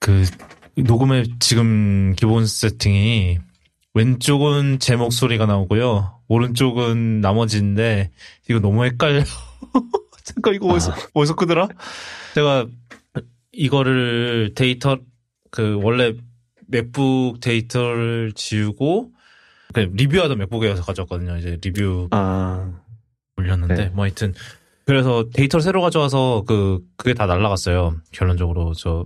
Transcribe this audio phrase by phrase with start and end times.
[0.00, 0.24] 그
[0.76, 3.38] 녹음의 지금 기본 세팅이
[3.94, 6.20] 왼쪽은 제 목소리가 나오고요.
[6.28, 8.10] 오른쪽은 나머지인데
[8.48, 9.22] 이거 너무 헷갈려.
[10.24, 10.96] 잠깐 이거 어디서, 아.
[11.12, 11.68] 어디서 끄더라?
[12.34, 12.66] 제가
[13.52, 14.98] 이거를 데이터
[15.50, 16.14] 그 원래
[16.68, 19.10] 맥북 데이터를 지우고
[19.74, 21.36] 그 리뷰하던 맥북에서 가져왔거든요.
[21.38, 22.72] 이제 리뷰 아.
[23.36, 23.88] 올렸는데 네.
[23.88, 24.34] 뭐 하여튼
[24.86, 27.96] 그래서 데이터를 새로 가져와서 그 그게 다 날라갔어요.
[28.12, 29.04] 결론적으로 저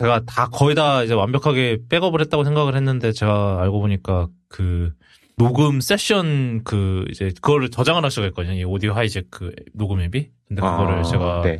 [0.00, 4.92] 제가 다 거의 다 이제 완벽하게 백업을 했다고 생각을 했는데 제가 알고 보니까 그
[5.36, 8.54] 녹음 세션 그 이제 그거를 저장을 하시고 했거든요.
[8.54, 10.30] 이 오디오 하이잭 그 녹음 앱이.
[10.48, 11.58] 근데 그거를 아, 제가 네.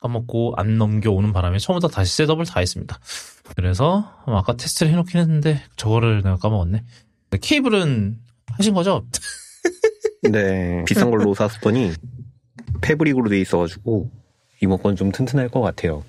[0.00, 2.98] 까먹고 안 넘겨오는 바람에 처음부터 다시 셋업을 다 했습니다.
[3.56, 6.82] 그래서 아까 테스트를 해놓긴 했는데 저거를 내가 까먹었네.
[7.40, 8.16] 케이블은
[8.56, 9.04] 하신 거죠?
[10.30, 10.84] 네.
[10.86, 11.92] 비싼 걸로 샀더니
[12.80, 14.10] 패브릭으로 돼 있어가지고
[14.62, 16.02] 이번 건 좀 튼튼할 것 같아요.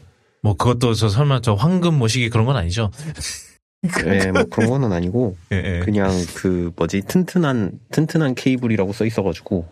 [0.46, 2.92] 뭐 그것도 저 설마 저 황금 모시기 그런 건 아니죠?
[3.82, 5.80] 네, 뭐 그런 거는 아니고 네, 네.
[5.80, 9.68] 그냥 그 뭐지 튼튼한 튼튼한 케이블이라고 써 있어가지고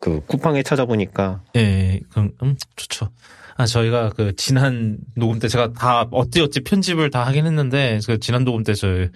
[0.00, 3.08] 그 쿠팡에 찾아보니까 예, 그럼 음, 좋죠.
[3.56, 8.18] 아 저희가 그 지난 녹음 때 제가 다 어찌 어찌 편집을 다 하긴 했는데 그
[8.18, 9.06] 지난 녹음 때저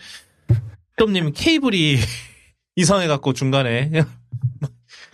[0.97, 1.97] 덤님 케이블이
[2.77, 3.91] 이상해 갖고 중간에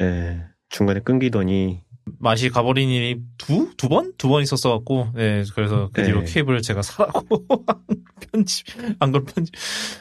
[0.03, 1.86] 예 중간에 끊기더니
[2.19, 3.73] 맛이 가버린 일이 두?
[3.77, 4.13] 두 번?
[4.17, 6.33] 두 번 있었어갖고, 네, 그래서 그 뒤로 네.
[6.33, 7.45] 케이블을 제가 사라고,
[8.33, 8.67] 편집,
[9.01, 9.55] 안 그런 편집.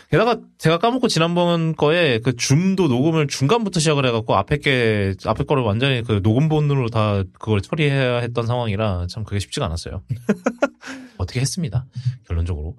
[0.09, 5.63] 게다가 제가 까먹고 지난번 거에 그 줌도 녹음을 중간부터 시작을 해갖고 앞에 게, 앞에 거를
[5.63, 10.01] 완전히 그 녹음본으로 다 그걸 처리해야 했던 상황이라 참 그게 쉽지가 않았어요.
[11.17, 11.85] 어떻게 했습니다.
[12.27, 12.75] 결론적으로.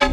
[0.00, 0.06] 네.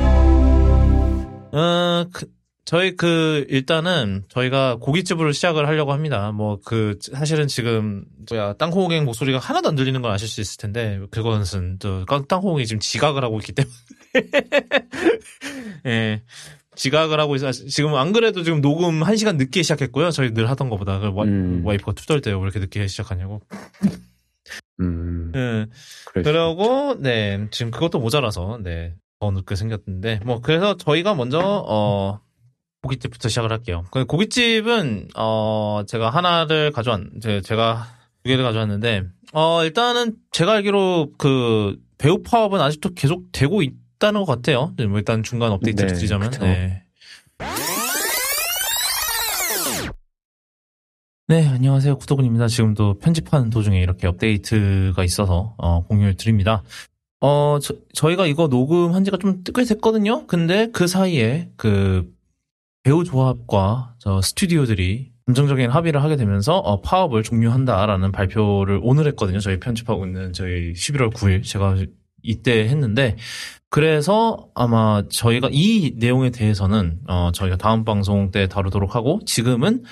[1.57, 2.25] 어, 그,
[2.65, 6.31] 저희 그 일단은 저희가 고깃집으로 시작을 하려고 합니다.
[6.31, 10.99] 뭐 그 사실은 지금 뭐야 땅콩호갱 목소리가 하나도 안 들리는 걸 아실 수 있을 텐데
[11.11, 13.73] 그것은 또 땅콩호갱이 지금 지각을 하고 있기 때문에
[15.85, 16.21] 예.
[16.75, 17.51] 지각을 하고 있어.
[17.51, 20.09] 지금 안 그래도 지금 녹음 1시간 늦게 시작했고요.
[20.11, 20.99] 저희 늘 하던 것보다.
[20.99, 21.61] 그 음.
[21.65, 22.37] 와이프가 투덜대요.
[22.37, 23.41] 왜 이렇게 늦게 시작하냐고.
[24.79, 25.31] 음.
[25.33, 25.67] 네.
[26.23, 27.47] 그러고, 네.
[27.51, 28.95] 지금 그것도 모자라서, 네.
[29.19, 30.21] 더 늦게 생겼는데.
[30.25, 32.19] 뭐, 그래서 저희가 먼저, 어,
[32.83, 33.85] 고깃집부터 시작을 할게요.
[33.91, 37.01] 그 고깃집은 어 제가 하나를 가져왔
[37.43, 37.87] 제가
[38.23, 44.25] 두 개를 가져왔는데 어 일단은 제가 알기로 그 배우 파업은 아직도 계속 되고 있다는 것
[44.25, 44.73] 같아요.
[44.87, 46.83] 뭐 일단 중간 업데이트를 네, 드리자면 네.
[51.29, 51.97] 네, 안녕하세요.
[51.97, 52.47] 구독은입니다.
[52.47, 56.63] 지금도 편집하는 도중에 이렇게 업데이트가 있어서 어, 공유를 드립니다.
[57.21, 57.57] 어,
[57.93, 60.27] 저, 희가 이거 녹음한 지가 좀 꽤 됐거든요.
[60.27, 62.12] 근데 그 사이에 그
[62.83, 69.39] 배우 조합과 저 스튜디오들이 감정적인 합의를 하게 되면서 어, 파업을 종료한다라는 발표를 오늘 했거든요.
[69.39, 71.77] 저희 편집하고 있는 저희 11월 9일 제가
[72.21, 73.15] 이때 했는데
[73.69, 79.83] 그래서 아마 저희가 이 내용에 대해서는 어, 저희가 다음 방송 때 다루도록 하고 지금은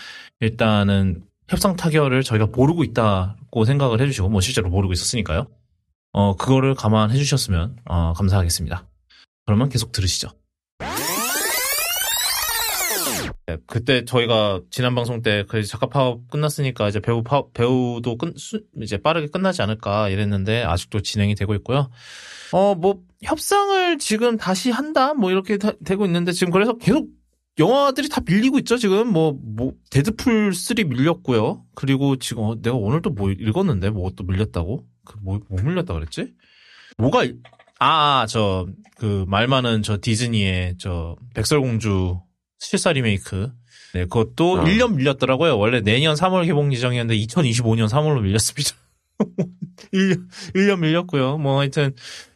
[0.42, 5.48] 일단은 협상 타결을 저희가 모르고 있다고 생각을 해주시고 뭐 실제로 모르고 있었으니까요.
[6.14, 8.86] 어 그거를 감안해 주셨으면 어, 감사하겠습니다.
[9.46, 10.30] 그러면 계속 들으시죠.
[13.68, 18.62] 그때 저희가 지난 방송 때 그 작가 파업 끝났으니까 이제 배우 파업, 배우도 끝, 수,
[18.82, 21.90] 이제 빠르게 끝나지 않을까 이랬는데 아직도 진행이 되고 있고요.
[22.54, 25.14] 어, 뭐, 협상을 지금 다시 한다?
[25.14, 27.08] 뭐 이렇게 다, 되고 있는데 지금 그래서 계속
[27.60, 29.12] 영화들이 다 밀리고 있죠, 지금.
[29.12, 31.64] 뭐, 뭐, 데드풀 3 밀렸고요.
[31.76, 34.86] 그리고 지금, 어, 내가 오늘 또 뭐 읽었는데, 뭐 또 밀렸다고?
[35.06, 36.34] 그, 뭐, 뭐 밀렸다 그랬지?
[36.98, 37.26] 뭐가,
[37.80, 42.20] 아, 저, 그, 말 많은 저 디즈니의 저, 백설공주
[42.62, 43.52] 실사 리메이크.
[43.94, 44.64] 네, 그것도 어.
[44.64, 45.58] 1년 밀렸더라고요.
[45.58, 48.72] 원래 내년 3월 개봉 예정이었는데 2025년 3월로 밀렸습니다.
[49.92, 51.38] 1년, 1년 밀렸고요.
[51.40, 51.94] 뭐 하여튼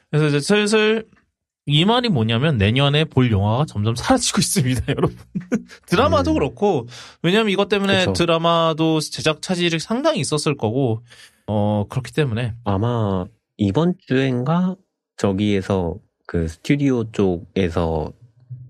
[0.09, 1.05] 그래서 이제 슬슬
[1.67, 5.15] 이 말이 뭐냐면 내년에 볼 영화가 점점 사라지고 있습니다, 여러분.
[5.85, 6.33] 드라마도 음.
[6.35, 6.87] 그렇고
[7.21, 8.13] 왜냐면 이것 때문에 그쵸.
[8.13, 11.03] 드라마도 제작 차질이 상당히 있었을 거고
[11.47, 13.25] 어 그렇기 때문에 아마
[13.57, 14.75] 이번 주엔가
[15.17, 15.95] 저기에서
[16.27, 18.11] 그 스튜디오 쪽에서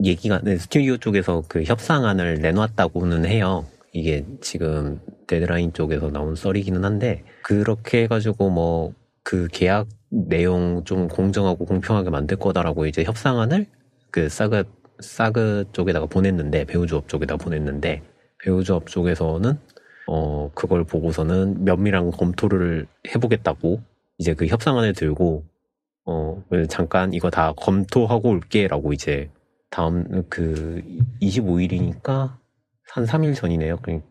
[0.05, 3.65] 얘기가 네, 스튜디오 쪽에서 그 협상안을 내놨다고는 해요.
[3.91, 8.93] 이게 지금 데드라인 쪽에서 나온 썰이기는 한데 그렇게 해가지고 뭐
[9.25, 13.65] 그 계약 내용 좀 공정하고 공평하게 만들 거다라고 이제 협상안을
[14.11, 14.65] 그 사그
[14.99, 18.03] 사그 쪽에다가 보냈는데 배우조업 쪽에다 보냈는데
[18.37, 19.57] 배우조업 쪽에서는
[20.07, 23.81] 어 그걸 보고서는 면밀한 검토를 해보겠다고
[24.19, 25.43] 이제 그 협상안을 들고
[26.05, 29.31] 어 잠깐 이거 다 검토하고 올게라고 이제
[29.69, 30.81] 다음 그
[31.21, 32.37] 25일이니까
[32.91, 33.77] 한 3일 전이네요.
[33.77, 34.01] 25일에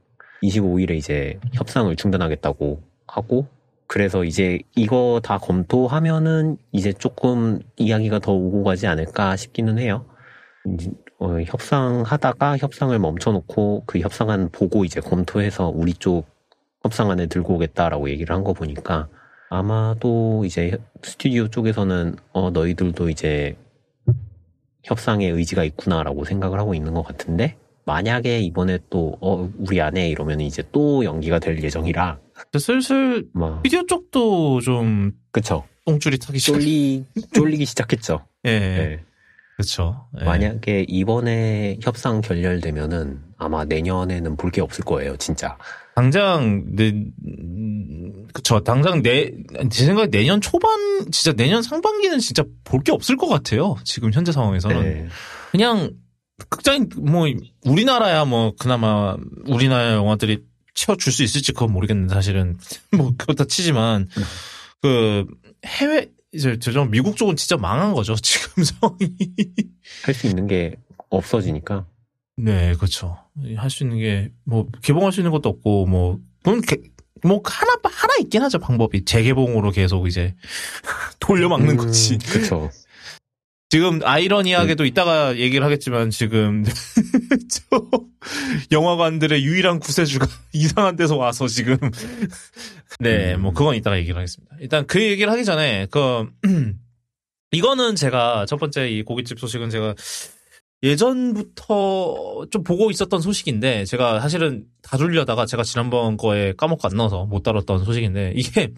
[0.42, 3.46] 그러니까 이제 협상을 중단하겠다고 하고
[3.86, 10.04] 그래서 이제 이거 다 검토하면은 이제 조금 이야기가 더 오고 가지 않을까 싶기는 해요.
[11.18, 16.26] 어, 협상하다가 협상을 멈춰놓고 그 협상안 보고 이제 검토해서 우리 쪽
[16.82, 19.08] 협상안을 들고 오겠다라고 얘기를 한 거 보니까
[19.50, 23.56] 아마도 이제 스튜디오 쪽에서는 어, 너희들도 이제
[24.84, 30.40] 협상의 의지가 있구나라고 생각을 하고 있는 것 같은데 만약에 이번에 또 어, 우리 안에 이러면
[30.40, 32.18] 이제 또 연기가 될 예정이라
[32.58, 36.52] 슬슬 막 비디오 쪽도 좀 그쵸 똥줄이 타기 시작.
[36.58, 37.04] 쫄리
[37.34, 38.26] 쫄리기 시작했죠.
[38.44, 39.00] 예, 네.
[39.56, 40.06] 그렇죠.
[40.20, 40.24] 예.
[40.24, 45.56] 만약에 이번에 협상 결렬되면은 아마 내년에는 볼 게 없을 거예요, 진짜.
[45.94, 49.30] 당장 내 음, 그쵸 당장 내
[49.70, 53.76] 제 생각에 내년 초반 진짜 내년 상반기는 진짜 볼 게 없을 것 같아요.
[53.84, 55.08] 지금 현재 상황에서는 네.
[55.52, 55.92] 그냥
[56.50, 57.26] 극장이 뭐
[57.64, 60.42] 우리나라야 뭐 그나마 우리나라 영화들이
[60.74, 62.56] 채워줄 수 있을지 그건 모르겠는데 사실은
[62.96, 64.08] 뭐 그렇다 치지만
[64.82, 65.24] 그
[65.64, 69.16] 해외 이제 저 미국 쪽은 진짜 망한 거죠 지금 상황이.
[70.04, 70.74] 할 수 있는 게
[71.10, 71.86] 없어지니까.
[72.36, 73.18] 네, 그렇죠.
[73.56, 76.18] 할 수 있는 게 뭐 개봉할 수 있는 것도 없고 뭐
[76.66, 76.80] 개-
[77.22, 80.34] 뭐 하나 하나 있긴 하죠 방법이 재개봉으로 계속 이제
[81.20, 82.18] 돌려막는 음, 거지.
[82.18, 82.70] 그쵸.
[83.70, 86.64] 지금 아이러니하게도 이따가 얘기를 하겠지만 지금
[87.50, 87.80] 저
[88.70, 91.76] 영화관들의 유일한 구세주가 이상한 데서 와서 지금
[93.00, 94.54] 네, 뭐 그건 이따가 얘기를 하겠습니다.
[94.60, 96.28] 일단 그 얘기를 하기 전에 그
[97.52, 99.94] 이거는 제가 첫 번째 이 고깃집 소식은 제가
[100.84, 107.42] 예전부터 좀 보고 있었던 소식인데 제가 사실은 다루려다가 제가 지난번 거에 까먹고 안 넣어서 못
[107.42, 108.72] 다뤘던 소식인데 이게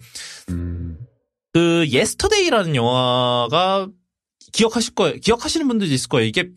[0.49, 0.97] 음,
[1.51, 3.89] 그 예스터데이라는 영화가
[4.53, 5.17] 기억하실 거예요.
[5.17, 6.27] 기억하시는 분들도 있을 거예요.
[6.27, 6.49] 이게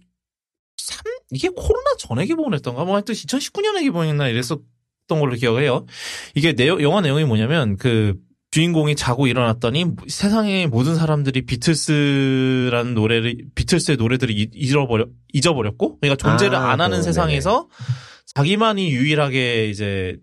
[0.76, 1.02] 3
[1.32, 4.64] 이게 코로나 전에 개봉을 했던가 뭐 하여튼 2019년에 개봉했나 이랬었던
[5.08, 5.84] 걸로 기억해요.
[6.36, 8.14] 이게 내용 영화 내용이 뭐냐면 그
[8.50, 16.56] 주인공이 자고 일어났더니 세상의 모든 사람들이 비틀스라는 노래를 비틀스의 노래들을 이- 잊어버려 잊어버렸고 그러니까 존재를
[16.56, 17.68] 아, 안 하는 그, 세상에서
[18.34, 20.16] 자기만이 유일하게 이제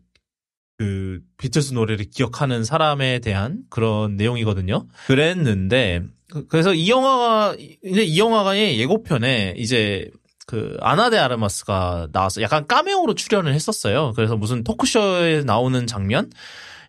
[0.78, 4.88] 그 비틀스 노래를 기억하는 사람에 대한 그런 내용이거든요.
[5.08, 10.10] 그랬는데 그- 그래서 이 영화가 이제 이 영화의 예고편에 이제
[10.46, 14.12] 그 아나데 아르마스가 나와서 약간 까메오로 출연을 했었어요.
[14.16, 16.30] 그래서 무슨 토크쇼에 나오는 장면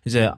[0.05, 0.29] 이제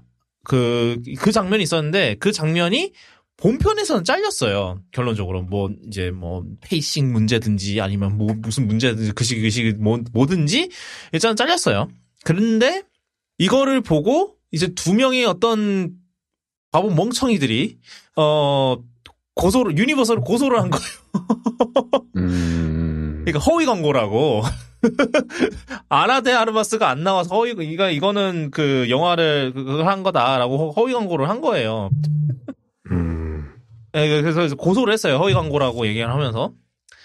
[0.43, 2.93] 그 그 장면이 있었는데 그 장면이
[3.38, 4.81] 본편에서는 잘렸어요.
[4.91, 10.69] 결론적으로 뭐 이제 뭐 페이싱 문제든지 아니면 뭐 무슨 문제든지 그식 그식 뭐 뭐든지
[11.11, 11.89] 일단 잘렸어요.
[12.23, 12.83] 그런데
[13.39, 15.91] 이거를 보고 이제 두 명의 어떤
[16.71, 17.79] 바보 멍청이들이
[18.15, 18.77] 어
[19.33, 22.05] 고소를 유니버설을 고소를 한 거예요.
[22.17, 24.43] 음, 그러니까 허위 광고라고.
[25.89, 31.42] 아나데 아르바스가 안 나와서 허위 이거 이거는 그 영화를 그걸 한 거다라고 허위 광고를 한
[31.42, 31.89] 거예요.
[32.92, 33.50] 음,
[33.95, 35.18] 예, 그래서 고소를 했어요.
[35.18, 36.54] 허위 광고라고 얘기를 하면서.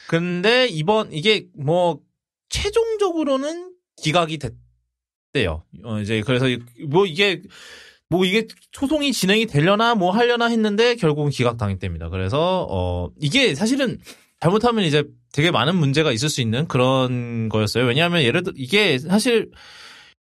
[0.08, 2.00] 근데 이번 이게 뭐
[2.48, 5.64] 최종적으로는 기각이 됐대요.
[5.84, 7.42] 어, 이제 그래서 이- 뭐 이게
[8.08, 12.08] 뭐 이게 소송이 진행이 되려나 뭐 하려나 했는데 결국은 기각당했답니다.
[12.08, 13.98] 그래서 어 이게 사실은
[14.40, 17.84] 잘못하면 이제 되게 많은 문제가 있을 수 있는 그런 거였어요.
[17.84, 19.50] 왜냐하면 예를 들어 이게 사실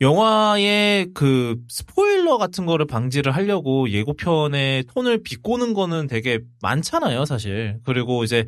[0.01, 7.77] 영화의 그 스포일러 같은 거를 방지를 하려고 예고편의 톤을 비꼬는 거는 되게 많잖아요, 사실.
[7.85, 8.45] 그리고 이제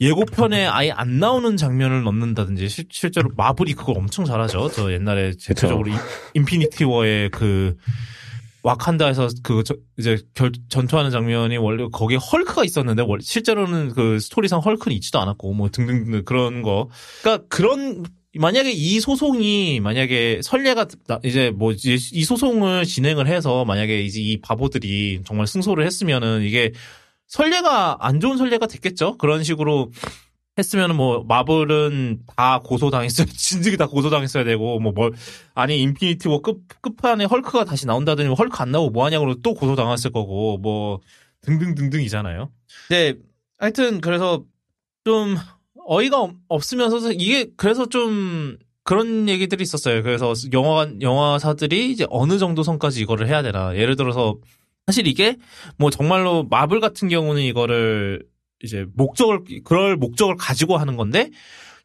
[0.00, 4.70] 예고편에 아예 안 나오는 장면을 넣는다든지 실, 실제로 마블이 그걸 엄청 잘하죠.
[4.70, 5.96] 저 옛날에 대표적으로 인-
[6.34, 7.76] 인피니티 워의 그
[8.62, 14.60] 와칸다에서 그 저- 이제 결, 전투하는 장면이 원래 거기에 헐크가 있었는데 월- 실제로는 그 스토리상
[14.60, 16.88] 헐크는 있지도 않았고 뭐 등등등 그런 거.
[17.22, 18.04] 그러니까 그런
[18.36, 24.40] 만약에 이 소송이 만약에 선례가 나- 이제 뭐 이 소송을 진행을 해서 만약에 이제 이
[24.40, 26.72] 바보들이 정말 승소를 했으면은 이게
[27.26, 29.16] 선례가 안 좋은 선례가 됐겠죠.
[29.18, 29.90] 그런 식으로
[30.58, 33.26] 했으면은 뭐 마블은 다 고소당했어요.
[33.32, 35.12] 진즉이 다 고소당했어야 되고 뭐 뭘
[35.54, 40.58] 아니 인피니티 워끝 끝판에 헐크가 다시 나온다더니 헐크 안 나오고 뭐 하냐고 또 고소당했을 거고
[40.58, 41.00] 뭐
[41.42, 42.50] 등등등등이잖아요.
[42.88, 43.18] 근데
[43.58, 44.44] 하여튼 그래서
[45.04, 45.36] 좀
[45.86, 50.02] 어이가 없- 없으면서 이게 그래서 좀 그런 얘기들이 있었어요.
[50.02, 53.76] 그래서 영화 영화사들이 이제 어느 정도 선까지 이거를 해야 되나.
[53.76, 54.36] 예를 들어서
[54.86, 55.36] 사실 이게
[55.76, 58.24] 뭐 정말로 마블 같은 경우는 이거를
[58.62, 61.30] 이제 목적을 그럴 목적을 가지고 하는 건데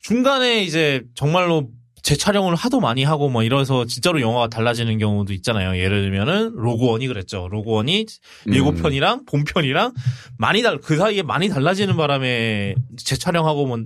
[0.01, 1.69] 중간에 이제 정말로
[2.01, 5.77] 재촬영을 하도 많이 하고 뭐 이래서 진짜로 영화가 달라지는 경우도 있잖아요.
[5.77, 7.47] 예를 들면은 로그원이 그랬죠.
[7.49, 8.05] 로그원이
[8.49, 8.53] 음.
[8.53, 9.93] 예고편이랑 본편이랑
[10.37, 13.79] 많이 달 그 사이에 많이 달라지는 바람에 재촬영하고 뭐,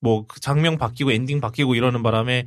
[0.00, 2.46] 뭐그 장면 바뀌고 엔딩 바뀌고 이러는 바람에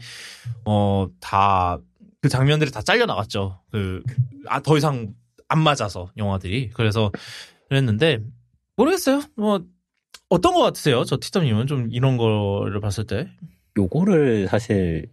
[0.66, 1.78] 어 다
[2.22, 3.60] 그 장면들이 다 잘려 나갔죠.
[3.70, 4.02] 그
[4.48, 5.14] 아 더 이상
[5.48, 7.12] 안 맞아서 영화들이 그래서
[7.70, 8.20] 그랬는데
[8.78, 9.22] 모르겠어요.
[9.36, 9.60] 뭐
[10.30, 11.04] 어떤 것 같으세요?
[11.04, 13.28] 저 티점님은 좀 이런 거를 봤을 때
[13.78, 15.08] 요거를 사실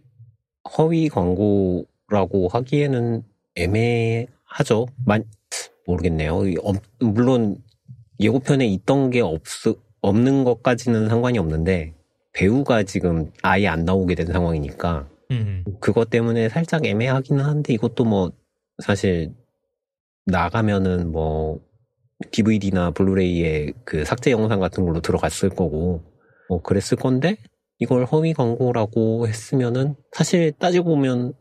[0.77, 3.23] 허위 광고라고 하기에는
[3.55, 4.87] 애매하죠.
[5.05, 5.23] 만
[5.85, 6.47] 모르겠네요.
[6.47, 7.57] 이 엄- 물론
[8.19, 9.41] 예고편에 있던 게 없,
[10.01, 11.93] 없는 것까지는 상관이 없는데
[12.33, 18.31] 배우가 지금 아예 안 나오게 된 상황이니까 음, 그것 때문에 살짝 애매하기는 한데 이것도 뭐
[18.83, 19.33] 사실
[20.25, 21.59] 나가면은 뭐
[22.31, 26.03] DVD나 블루레이에 그 삭제 영상 같은 걸로 들어갔을 거고
[26.49, 27.37] 뭐 그랬을 건데
[27.79, 31.33] 이걸 허위 광고라고 했으면은 사실 따지고 보면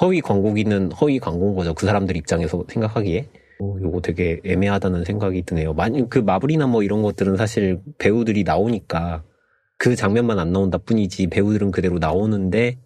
[0.00, 1.74] 허위 광고기는 허위 광고인 거죠.
[1.74, 3.28] 그 사람들 입장에서 생각하기에.
[3.60, 5.74] 어, 요거 되게 애매하다는 생각이 드네요.
[5.74, 9.22] 만, 그 마블이나 뭐 이런 것들은 사실 배우들이 나오니까
[9.78, 12.78] 그 장면만 안 나온다 뿐이지 배우들은 그대로 나오는데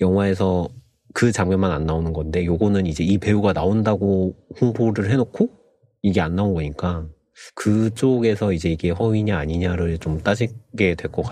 [0.00, 0.68] 영화에서
[1.12, 5.61] 그 장면만 안 나오는 건데 요거는 이제 이 배우가 나온다고 홍보를 해놓고
[6.02, 7.06] 이게 안 나온 거니까
[7.54, 11.22] 그쪽에서 이제 이게 허위냐 아니냐를 좀 따지게 될 것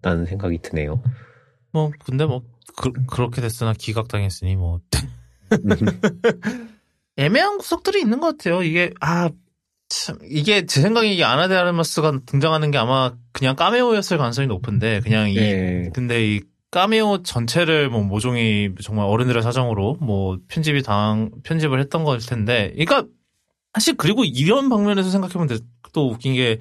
[0.00, 1.02] 같다는 생각이 드네요.
[1.72, 2.42] 뭐 근데 뭐
[2.76, 4.80] 그, 그렇게 됐으나 기각당했으니 뭐
[7.16, 8.62] 애매한 구석들이 있는 것 같아요.
[8.62, 9.30] 이게 아
[9.88, 15.00] 참, 이게 제 생각에 이 아나 데 아르마스가 등장하는 게 아마 그냥 까메오였을 가능성이 높은데
[15.00, 15.90] 그냥 이 네.
[15.94, 16.40] 근데 이
[16.70, 23.04] 까메오 전체를 뭐 모종이 정말 어른들의 사정으로 뭐 편집이 당 편집을 했던 걸 텐데, 그러니까
[23.74, 25.58] 사실 그리고 이런 방면에서 생각해보면 돼-
[25.92, 26.58] 또 웃긴 게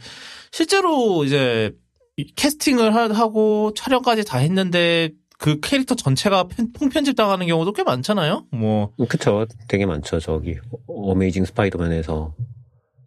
[0.52, 1.72] 실제로 이제
[2.18, 7.84] 이 캐스팅을 하- 하고 촬영까지 다 했는데 그 캐릭터 전체가 편- 통편집 당하는 경우도 꽤
[7.84, 8.46] 많잖아요.
[8.52, 9.46] 뭐 그쵸.
[9.68, 10.20] 되게 많죠.
[10.20, 10.56] 저기
[10.88, 12.34] 어메이징 스파이더맨에서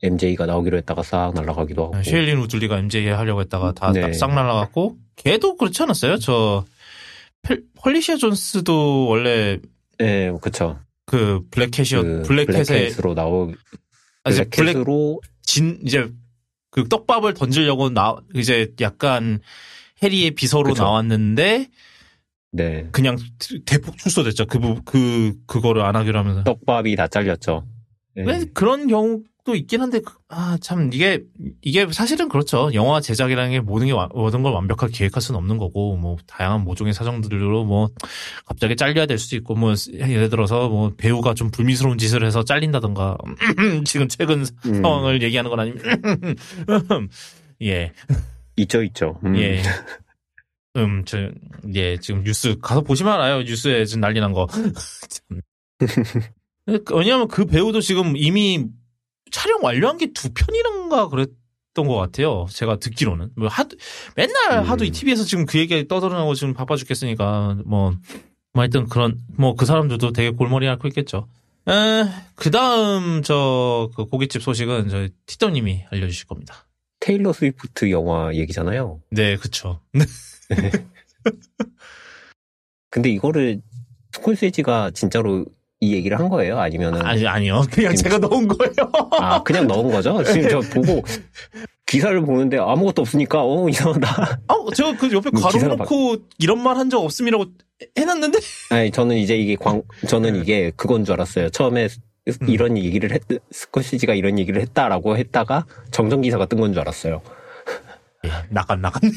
[0.02, 2.02] MJ가 나오기로 했다가 싹 날아가기도 하고.
[2.02, 4.12] 쉐일린 우들리가 MJ 하려고 했다가 다 네.
[4.12, 6.18] 싹 날라갔고 걔도 그렇지 않았어요?
[6.18, 6.64] 저
[7.42, 9.58] 펠- 펄리시아 존스도 원래
[9.98, 10.78] 네, 그쵸.
[11.06, 13.52] 그 블랙캣이었 그 블랙캣으로 나오
[14.26, 16.10] 아, 이제 블랙 블랙캣으로 진 이제
[16.70, 19.40] 그 떡밥을 던지려고 나 이제 약간
[20.02, 20.82] 해리의 비서로 그쵸.
[20.82, 21.68] 나왔는데
[22.52, 23.16] 네 그냥
[23.66, 24.46] 대폭 축소됐죠.
[24.46, 26.42] 그, 부- 그, 그거를 안 하기로 하면서.
[26.44, 27.66] 떡밥이 다 잘렸죠.
[28.14, 28.24] 네.
[28.24, 31.22] 왜 그런 경우 도 있긴 한데, 그- 아, 참, 이게,
[31.62, 32.68] 이게 사실은 그렇죠.
[32.74, 36.64] 영화 제작이라는 게 모든 게, 와- 모든 걸 완벽하게 계획할 수는 없는 거고, 뭐, 다양한
[36.64, 37.88] 모종의 사정들로 뭐,
[38.44, 43.16] 갑자기 잘려야 될 수도 있고, 뭐, 예를 들어서 뭐, 배우가 좀 불미스러운 짓을 해서 잘린다던가,
[43.86, 45.80] 지금 최근 음, 상황을 얘기하는 건 아니면,
[47.62, 47.92] 예.
[48.56, 49.20] 있죠, 있죠.
[49.24, 49.36] 음.
[49.36, 49.62] 예.
[50.76, 51.30] 음, 저,
[51.74, 53.42] 예, 지금 뉴스, 가서 보시면 알아요.
[53.42, 54.46] 뉴스에 지금 난리 난 거.
[55.08, 55.40] 참.
[56.92, 58.66] 왜냐면 그 배우도 지금 이미
[59.30, 62.46] 촬영 완료한 게 두 편이란가 그랬던 것 같아요.
[62.50, 63.30] 제가 듣기로는.
[63.36, 63.76] 뭐 하도,
[64.14, 64.64] 맨날 음.
[64.64, 67.90] 하도 이 TV에서 지금 그 얘기 떠들어나고 지금 바빠 죽겠으니까, 뭐,
[68.52, 71.28] 뭐 하여튼 그런, 뭐 그 사람들도 되게 골머리 앓고 있겠죠.
[71.68, 72.04] 에,
[72.36, 76.66] 그 다음, 저, 그 고깃집 소식은 저희 티더님이 알려주실 겁니다.
[77.00, 79.00] 테일러 스위프트 영화 얘기잖아요.
[79.10, 79.80] 네, 그쵸.
[82.90, 83.60] 근데 이거를
[84.12, 85.44] 스콜세지가 진짜로
[85.80, 86.58] 이 얘기를 한 거예요?
[86.58, 87.62] 아니면은 아니, 아니요.
[87.70, 88.72] 그냥 제가 넣은 거예요.
[89.20, 90.22] 아 그냥 넣은 거죠?
[90.24, 91.02] 지금 저 보고
[91.84, 94.40] 기사를 보는데 아무것도 없으니까 어 이상하다.
[94.48, 97.44] 아, 제가 그 옆에 뭐 가로 놓고 이런 말 한 적 없음이라고
[97.98, 98.38] 해놨는데?
[98.70, 101.50] 아니 저는 이제 이게 광 저는 이게 그건 줄 알았어요.
[101.50, 101.88] 처음에
[102.28, 102.48] 음.
[102.48, 103.20] 이런 얘기를 했
[103.52, 107.20] 스콜세지가 이런 얘기를 했다라고 했다가 정정 기사가 뜬 건 줄 알았어요.
[108.26, 109.12] 예, 나간, 나갔네.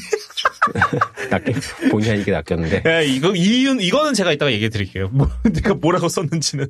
[1.30, 5.08] 낚여 본의 아니게 낚였는데 예, 이거, 이유는, 이거는 제가 이따가 얘기해 드릴게요.
[5.12, 6.66] 뭐, 내가 뭐라고 썼는지는.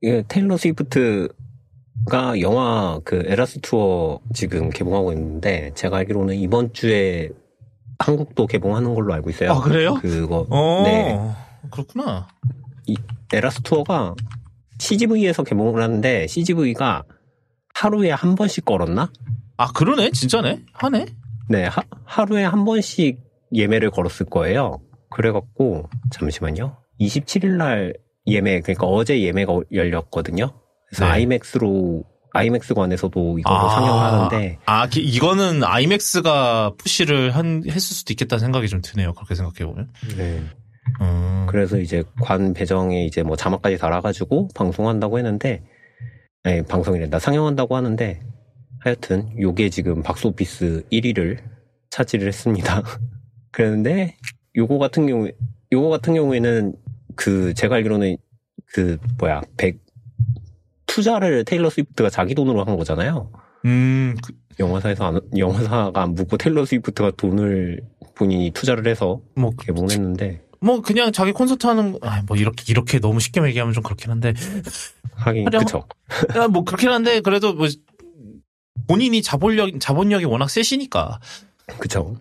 [0.00, 7.30] 이게 테일러 스위프트가 영화 그 에라스 투어 지금 개봉하고 있는데 제가 알기로는 이번 주에
[7.98, 9.52] 한국도 개봉하는 걸로 알고 있어요.
[9.52, 9.94] 아, 그래요?
[9.94, 11.18] 그거 어, 네
[11.70, 12.28] 그렇구나.
[13.32, 14.14] 에라스 투어가
[14.78, 17.04] CGV에서 개봉을 하는데 CGV가
[17.74, 19.12] 하루에 한 번씩 걸었나?
[19.60, 20.10] 아, 그러네?
[20.12, 20.62] 진짜네?
[20.72, 21.06] 하네?
[21.50, 23.18] 네, 하, 하루에 한 번씩
[23.52, 24.80] 예매를 걸었을 거예요.
[25.10, 26.78] 그래갖고 잠시만요.
[26.98, 27.92] 27일 날
[28.26, 30.52] 예매 그러니까 어제 예매가 열렸거든요.
[30.88, 31.10] 그래서 네.
[31.10, 38.80] 아이맥스로 아이맥스관에서도 이거를 상영하는데 아, 기- 이거는 아이맥스가 푸시를 한, 했을 수도 있겠다는 생각이 좀
[38.82, 39.12] 드네요.
[39.12, 39.90] 그렇게 생각해 보면.
[40.16, 40.42] 네.
[41.02, 41.46] 음.
[41.48, 45.62] 그래서 이제 관 배정에 이제 뭐 자막까지 달아가지고 방송한다고 했는데,
[46.44, 47.18] 네, 방송이란다.
[47.18, 48.22] 상영한다고 하는데,
[48.80, 51.38] 하여튼, 요게 지금 박스오피스 1위를
[51.90, 52.82] 차지를 했습니다.
[53.52, 54.16] 그런데,
[54.56, 55.32] 요거 같은 경우에,
[55.72, 56.74] 요거 같은 경우에는,
[57.14, 58.16] 그, 제가 알기로는,
[58.66, 59.80] 그, 뭐야, 백,
[60.86, 63.30] 투자를 테일러 스위프트가 자기 돈으로 한 거잖아요.
[63.66, 67.80] 음, 그- 영화사에서 안, 영화사가 안 묻고 테일러 스위프트가 돈을
[68.14, 73.20] 본인이 투자를 해서 뭐, 개봉했는데, 뭐, 그냥 자기 콘서트 하는, 아, 뭐, 이렇게, 이렇게 너무
[73.20, 74.32] 쉽게 얘기하면 좀 그렇긴 한데.
[75.16, 75.84] 하긴 그쵸.
[76.36, 77.66] 야, 뭐 그렇긴 한데 그래도 뭐
[78.86, 81.20] 본인이 자본력 자본력이 워낙 세시니까
[81.78, 82.16] 그쵸.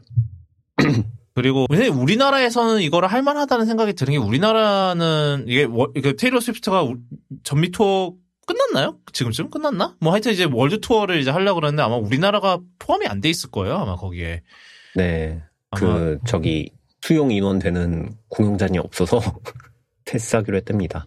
[1.36, 6.98] 그리고 우리나라에서는 이거를 할 만하다는 생각이 드는 게 우리나라는 이게 워- 그 테일러 스위프트가 우-
[7.44, 8.14] 전미 투어
[8.46, 8.98] 끝났나요?
[9.14, 9.96] 지금쯤 끝났나?
[10.00, 13.78] 뭐 하여튼 이제 월드 투어를 이제 하려고 그러는데 아마 우리나라가 포함이 안 돼 있을 거예요.
[13.78, 14.42] 아마 거기에.
[14.96, 15.42] 네.
[15.76, 19.22] 그 저기 수용 인원 되는 공연장이 없어서
[20.06, 21.06] 패스하기로 했답니다.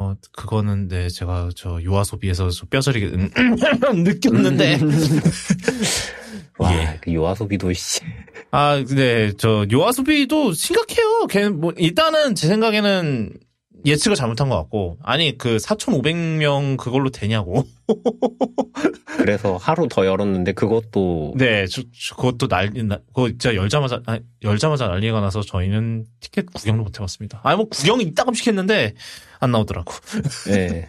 [0.00, 3.30] 어, 그거는 네 제가 저 요아소비에서 저 뼈저리게 음,
[4.02, 4.80] 느꼈는데
[6.58, 6.98] 와, 예.
[7.02, 8.00] 그 요아소비도 씨.
[8.50, 11.26] 아, 네, 저 요아소비도 심각해요.
[11.28, 13.32] 걔는 뭐 일단은 제 생각에는
[13.86, 17.64] 예측을 잘못한 것 같고 아니 그 4,500명 그걸로 되냐고.
[19.16, 22.98] 그래서 하루 더 열었는데 그것도 네, 저, 저 그것도 난리 나.
[23.08, 27.40] 그거 진짜 열자마자 아니, 열자마자 난리가 나서 저희는 티켓 구경도 못 해봤습니다.
[27.42, 28.94] 아니 뭐 구경이 이따금씩 했는데
[29.40, 29.92] 안 나오더라고.
[30.48, 30.88] 예.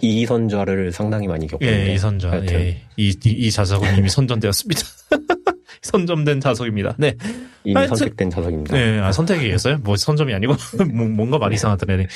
[0.00, 1.90] 이 선좌를 상당히 많이 겪었는데.
[1.90, 1.98] 예, 이
[2.30, 2.54] 하여튼.
[2.60, 4.80] 예, 이, 이, 이 자석은 이미 선전되었습니다.
[5.82, 6.96] 선점된 자석입니다.
[6.98, 7.14] 네.
[7.62, 8.74] 이미 하여튼- 선택된 자석입니다.
[8.74, 9.78] 네, 아, 선택이겠어요?
[9.78, 10.54] 뭐 선점이 아니고
[10.94, 12.06] 뭐- 뭔가 말이 이상하더네.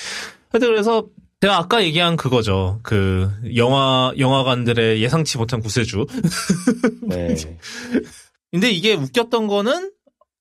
[0.51, 1.07] 하여튼 그래서
[1.41, 2.81] 제가 아까 얘기한 그거죠.
[2.83, 6.07] 그 영화 영화관들의 예상치 못한 구세주.
[7.03, 7.35] 네.
[8.51, 9.93] 근데 이게 웃겼던 거는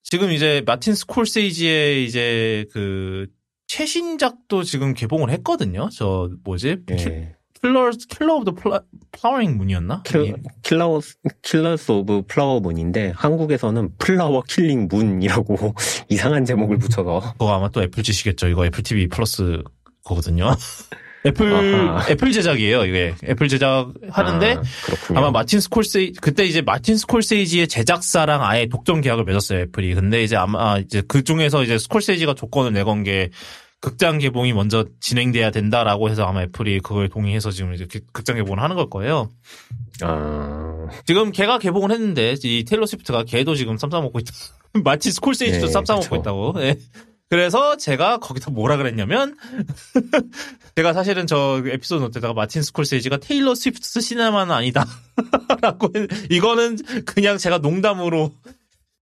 [0.03, 3.27] 지금 이제 마틴 스콜세이지의 이제 그
[3.67, 5.89] 최신작도 지금 개봉을 했거든요.
[5.91, 6.77] 저 뭐지?
[6.91, 7.35] 예.
[7.61, 8.81] Killer Killer of the
[9.11, 10.03] Flowering Moon이었나?
[10.03, 11.01] Kill, Killer,
[11.41, 15.73] Killers of Flower Moon인데 한국에서는 플라워 킬링 문이라고
[16.09, 18.47] 이상한 제목을 붙여서 그거 아마 또 애플 짓이겠죠.
[18.47, 19.61] 이거 애플 TV 플러스
[20.03, 20.51] 거거든요.
[21.25, 22.09] 애플 아하.
[22.09, 22.85] 애플 제작이에요.
[22.85, 24.61] 이게 애플 제작 하는데 아.
[25.17, 29.93] 아마 마틴 스콜세이 그때 이제 마틴 스콜세이지의 제작사랑 아예 독점 계약을 맺었어요 애플이.
[29.95, 33.29] 근데 이제 아마 이제 그 중에서 이제 스콜세이지가 조건을 내건 게
[33.81, 38.61] 극장 개봉이 먼저 진행돼야 된다라고 해서 아마 애플이 그거에 동의해서 지금 이제 기- 극장 개봉을
[38.61, 39.29] 하는 걸 거예요.
[40.01, 44.31] 아, 지금 걔가 개봉을 했는데 이 테일러 스위프트가 걔도 지금 쌈 싸 먹고 있다.
[44.83, 46.15] 마틴 스콜세이지도 네, 쌈 싸 먹고 그쵸.
[46.21, 46.53] 있다고.
[46.59, 46.75] 예.
[47.29, 49.35] 그래서 제가 거기서 뭐라 그랬냐면
[50.75, 57.57] 제가 사실은 저 에피소드 노트에다가 마틴 스콜세이지가 테일러 스위프트 시네마는 아니다라고 했- 이거는 그냥 제가
[57.57, 58.31] 농담으로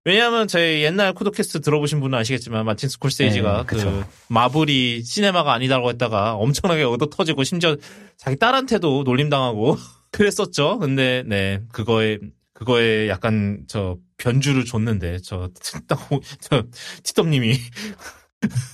[0.04, 4.04] 왜냐하면 제 옛날 쿠도캐스트 들어보신 분은 아시겠지만 마틴 스콜세이지가 네, 그.
[4.28, 7.76] 마블이 시네마가 아니다라고 했다가 엄청나게 얻어 터지고 심지어
[8.16, 9.76] 자기 딸한테도 놀림당하고
[10.12, 10.78] 그랬었죠.
[10.78, 12.18] 근데 네 그거에
[12.58, 15.50] 그거에 약간 저 변주를 줬는데 저
[16.40, 16.64] 저
[17.02, 17.58] 티덤님이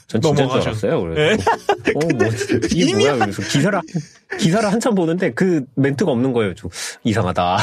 [0.07, 0.61] 전 진짜 줄.
[0.61, 1.01] 알았어요.
[1.03, 1.43] 그래서.
[1.95, 2.29] 어, 뭐,
[2.71, 3.17] 이게 뭐야?
[3.19, 3.81] 그래서 기사를,
[4.39, 6.55] 기사를 한참 보는데 그 멘트가 없는 거예요.
[6.55, 6.71] 좀
[7.05, 7.59] 이상하다.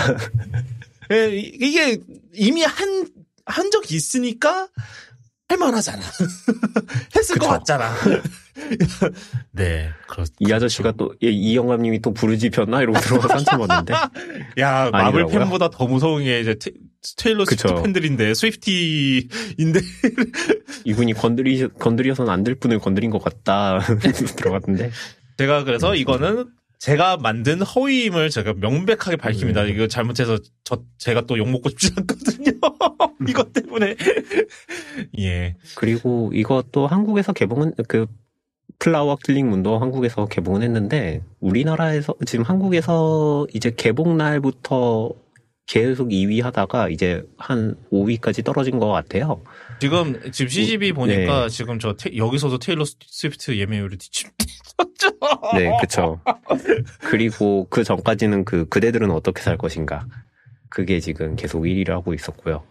[1.11, 1.97] 예, 이- 이게
[2.33, 3.07] 이미 한
[3.51, 4.67] 한 적이 있으니까
[5.49, 6.01] 할만하잖아.
[7.15, 7.49] 했을 것 그쵸.
[7.49, 7.93] 같잖아.
[9.51, 10.25] 네, 그렇.
[10.39, 12.81] 이 아저씨가 또, 예, 이 영감님이 또 불을 지폈나?
[12.81, 13.93] 이러고 들어가서 한참 봤는데.
[14.59, 15.39] 야 마블 아니더라고요.
[15.39, 16.71] 팬보다 더 무서운 게 이제 테,
[17.17, 17.81] 테일러 스위프트.
[17.81, 19.79] 팬들인데 Swiftie인데
[20.85, 23.79] 이분이 건드리, 건드려서는 안 될 분을 건드린 것 같다.
[24.37, 24.91] 들어갔던데.
[25.37, 26.45] 제가 그래서 이거는
[26.79, 29.63] 제가 만든 허위임을 제가 명백하게 밝힙니다.
[29.63, 29.69] 음.
[29.69, 32.51] 이거 잘못해서 저 제가 또 욕 먹고 싶지 않거든요.
[33.27, 33.95] 이것 때문에
[35.19, 35.55] 예.
[35.75, 38.07] 그리고 이것도 한국에서 개봉은, 그,
[38.79, 45.11] 플라워 킬링 문도 한국에서 개봉은 했는데, 우리나라에서, 지금 한국에서 이제 개봉 날부터
[45.67, 49.41] 계속 2위 하다가 이제 한 5위까지 떨어진 것 같아요.
[49.79, 51.49] 지금 지금 CGV 보니까 네.
[51.49, 55.09] 지금 저 테- 여기서도 테일러 스위프트 예매율이 뒤집혔죠.
[55.55, 56.19] 네, 그쵸.
[56.99, 60.05] 그리고 그 전까지는 그, 그대들은 어떻게 살 것인가.
[60.69, 62.63] 그게 지금 계속 1위를 하고 있었고요.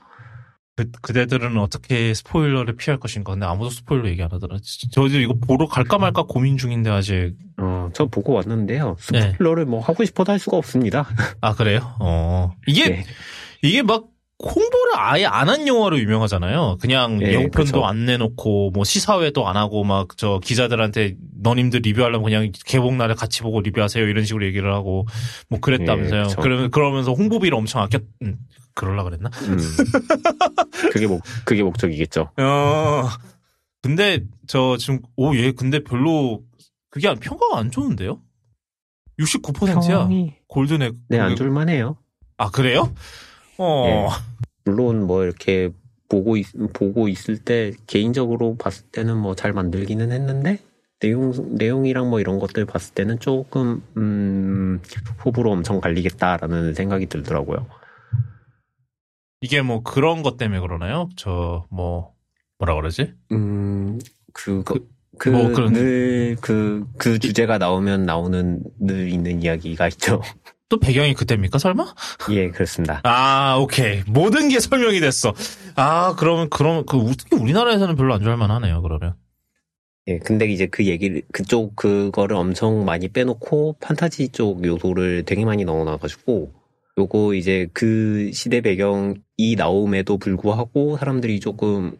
[0.77, 3.33] 그, 그대들은 어떻게 스포일러를 피할 것인가.
[3.33, 4.59] 근데 아무도 스포일러 얘기 안 하더라.
[4.92, 7.35] 저도 이거 보러 갈까 말까 고민 중인데 아직.
[7.57, 8.97] 어, 저 보고 왔는데요.
[9.12, 9.33] 네.
[9.33, 11.09] 스포일러를 뭐 하고 싶어도 할 수가 없습니다.
[11.40, 11.97] 아 그래요?
[11.99, 13.05] 어 이게 네.
[13.62, 14.05] 이게 막
[14.40, 16.77] 홍보를 아예 안 한 영화로 유명하잖아요.
[16.81, 17.85] 그냥 예, 예고편도 그쵸.
[17.85, 23.42] 안 내놓고 뭐 시사회도 안 하고 막 저 기자들한테 너님들 리뷰하려면 그냥 개봉 날에 같이
[23.42, 25.07] 보고 리뷰하세요 이런 식으로 얘기를 하고
[25.48, 26.22] 뭐 그랬다면서요.
[26.31, 26.35] 예.
[26.40, 28.01] 그러면 그러면서 홍보비를 엄청 아꼈.
[28.22, 28.38] 음,
[28.74, 29.31] 그럴라 그랬나?
[29.42, 29.59] 음.
[30.92, 32.31] 그게 목, 그게 목적이겠죠.
[32.37, 33.09] 어.
[33.83, 36.42] 근데 저 지금 오얘 근데 별로
[36.90, 38.20] 그게 안- 평가가 안 좋은데요?
[39.18, 39.98] 69%야.
[40.07, 40.92] 평이, 골든에.
[41.09, 41.96] 네, 안 줄만해요.
[42.37, 42.92] 아 그래요?
[43.59, 44.09] 어.
[44.64, 45.71] 물론 뭐 이렇게
[46.09, 50.59] 보고 있, 보고 있을 때 개인적으로 봤을 때는 뭐 잘 만들기는 했는데
[51.01, 54.81] 내용 내용이랑 뭐 이런 것들 봤을 때는 조금 음
[55.25, 57.66] 호불호 엄청 갈리겠다라는 생각이 들더라고요.
[59.40, 61.09] 이게 뭐 그런 것 때문에 그러나요?
[61.16, 62.14] 저 뭐
[62.59, 63.14] 뭐라 그러지?
[63.33, 63.99] 음
[64.33, 64.75] 그거
[65.18, 70.23] 그, 뭐 그런- 늘, 그, 그 주제가 나오면 나오는 늘 있는 이야기가 있죠.
[70.68, 71.94] 또 배경이 그때입니까, 설마?
[72.31, 73.00] 예, 그렇습니다.
[73.04, 74.02] 아, 오케이.
[74.07, 75.33] 모든 게 설명이 됐어.
[75.76, 79.14] 아, 그러면, 그럼, 그, 특히 우리나라에서는 별로 안 좋아할 만하네요, 그러면.
[80.09, 85.64] 예, 근데 이제 그 얘기를, 그쪽, 그거를 엄청 많이 빼놓고 판타지 쪽 요소를 되게 많이
[85.64, 86.52] 넣어놔가지고,
[86.98, 91.96] 요거 이제 그 시대 배경이 나옴에도 불구하고 사람들이 조금,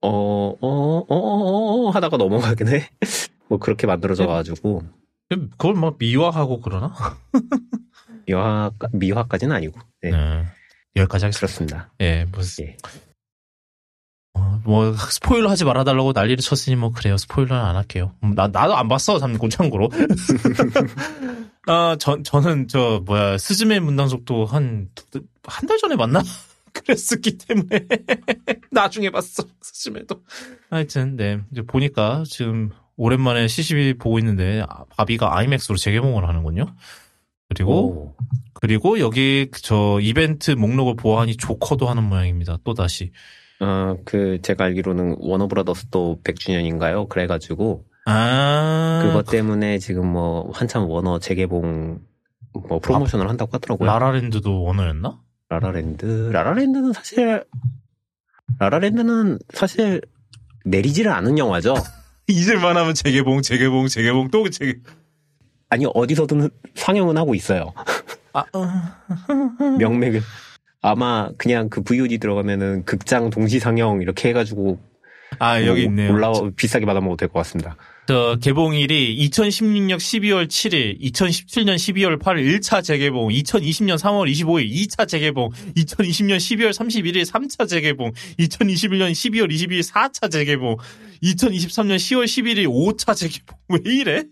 [0.00, 2.88] 어, 어, 어, 어, 어, 어 하다가 넘어가긴 해.
[3.48, 4.82] 뭐 그렇게 만들어져가지고,
[5.28, 6.94] 그걸 막 미화하고 그러나?
[8.26, 10.44] 미화, 미화까지는 아니고, 네, 네.
[10.96, 11.38] 여기까지 하겠습니다.
[11.38, 11.92] 그렇습니다.
[12.00, 12.66] 예, 무슨.
[12.66, 12.76] 예.
[14.34, 17.16] 어, 뭐, 스포일러 하지 말아달라고 난리를 쳤으니 뭐, 그래요.
[17.16, 18.12] 스포일러는 안 할게요.
[18.22, 19.88] 음, 나, 나도 안 봤어, 참고, 참고로.
[21.68, 24.88] 아, 전, 저는, 저, 뭐야, 스즈메 문단속도 한,
[25.44, 26.22] 한 달 전에 봤나?
[26.74, 27.86] 그랬었기 때문에.
[28.70, 30.22] 나중에 봤어, 스즈메도.
[30.70, 31.40] 하여튼, 네.
[31.50, 36.66] 이제 보니까, 지금, 오랜만에 CGV 보고 있는데, 아, 바비가 아이맥스로 재개봉을 하는군요.
[37.48, 38.14] 그리고, 오,
[38.54, 42.58] 그리고 여기, 저, 이벤트 목록을 보아하니 조커도 하는 모양입니다.
[42.64, 43.12] 또 다시.
[43.60, 47.08] 어, 그, 제가 알기로는 워너브라더스도 100주년인가요?
[47.08, 49.00] 그래가지고, 아.
[49.02, 52.00] 그것 때문에 지금 뭐 한참 워너 재개봉
[52.68, 53.88] 뭐 프로모션을 한다고 하더라고요.
[53.88, 55.20] 라라랜드도 워너였나?
[55.48, 57.44] 라라랜드 라라랜드는 사실
[58.58, 60.00] 라라랜드는 사실
[60.64, 61.74] 내리지를 않은 영화죠.
[62.28, 64.78] 잊을만 하면 재개봉, 재개봉, 재개봉, 또 재개.
[65.68, 67.72] 아니 어디서든 상영은 하고 있어요.
[68.32, 68.66] 아, 어.
[69.78, 70.20] 명맥을
[70.82, 74.78] 아마 그냥 그 VOD 들어가면은 극장 동시 상영 이렇게 해가지고
[75.38, 76.12] 아, 여기 뭐 있네요.
[76.12, 77.76] 올라 비싸게 받아먹어도 될 것 같습니다.
[78.06, 85.50] 저 개봉일이 2016년 12월 7일, 2017년 12월 8일 1차 재개봉, 2020년 3월 25일 2차 재개봉,
[85.76, 90.76] 2020년 12월 31일 3차 재개봉, 2021년 12월 22일 4차 재개봉,
[91.24, 93.58] 2023년 10월 11일 5차 재개봉.
[93.84, 94.22] 왜 이래?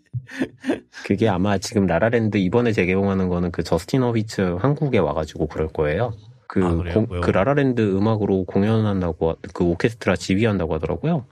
[1.05, 6.13] 그게 아마 지금 라라랜드 이번에 재개봉하는 거는 그 저스틴 허위츠 한국에 와가지고 그럴 거예요.
[6.47, 6.71] 그, 아?
[6.93, 7.09] 공-?
[7.09, 11.27] 그 라라랜드 음악으로 공연한다고, 하- 그 오케스트라 지휘한다고 하더라고요.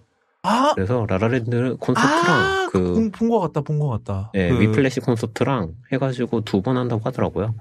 [0.45, 4.31] 아, 그래서 라라랜드 콘서트랑 아, 그, 본것 같다, 본 것 같다.
[4.35, 7.55] 예, 그- 위플래시 콘서트랑 해가지고 두 번 한다고 하더라고요.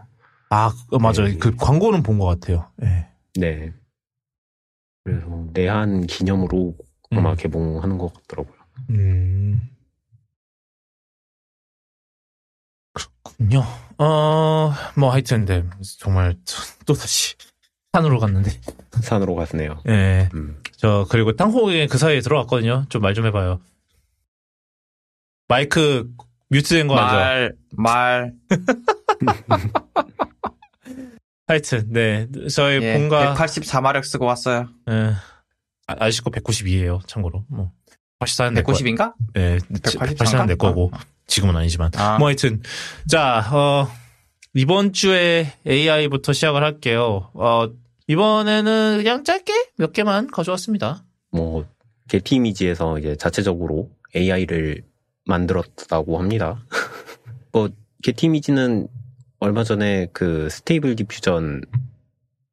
[0.50, 1.26] 아, 어, 맞아요.
[1.28, 1.38] 네.
[1.38, 2.70] 그 광고는 본 것 같아요.
[2.84, 3.08] 예.
[3.40, 3.72] 네.
[5.04, 6.76] 그래서 내한 기념으로
[7.12, 7.36] 아마 음.
[7.36, 8.56] 개봉하는 것 같더라고요.
[8.90, 9.62] 음.
[12.94, 13.64] 그렇군요.
[13.98, 15.64] 어, 뭐 하여튼, 네.
[16.00, 16.36] 정말,
[16.86, 17.36] 또 다시
[17.94, 18.52] 산으로 갔는데.
[19.02, 19.82] 산으로 갔네요.
[19.88, 20.30] 예.
[20.34, 20.61] 음.
[20.82, 22.86] 저, 그리고 땅콩에 그 사이에 들어갔거든요.
[22.90, 23.62] 좀말좀 해봐요.
[25.48, 26.10] 마이크
[26.50, 27.16] 뮤트 된 거 알죠?
[27.18, 28.34] 말, 말.
[31.48, 32.28] 하여튼, 네.
[32.54, 34.70] 저희 예, 본가, 184마력 쓰고 왔어요.
[34.90, 35.14] 예.
[35.88, 37.46] 아, 아저씨 거 192예요 참고로.
[37.50, 37.72] 뭐.
[38.20, 38.72] 84는 내 거.
[38.72, 39.14] 190인가?
[39.38, 39.58] 예.
[39.84, 40.92] 183 84는 내 거고.
[41.28, 41.92] 지금은 아니지만.
[41.96, 42.62] 아, 뭐 하여튼
[43.08, 43.88] 자 어,
[44.54, 47.30] 이번 주에 AI부터 시작을 할게요.
[47.34, 47.70] 어,
[48.16, 51.06] 이번에는 그냥 짧게 몇 개만 가져왔습니다.
[51.32, 51.66] 뭐,
[52.10, 54.84] 게티 이미지에서 이제 자체적으로 AI를
[55.26, 56.62] 만들었다고 합니다.
[57.54, 57.70] 뭐,
[58.04, 58.90] 게티 이미지는
[59.40, 61.62] 얼마 전에 그 스테이블 디퓨전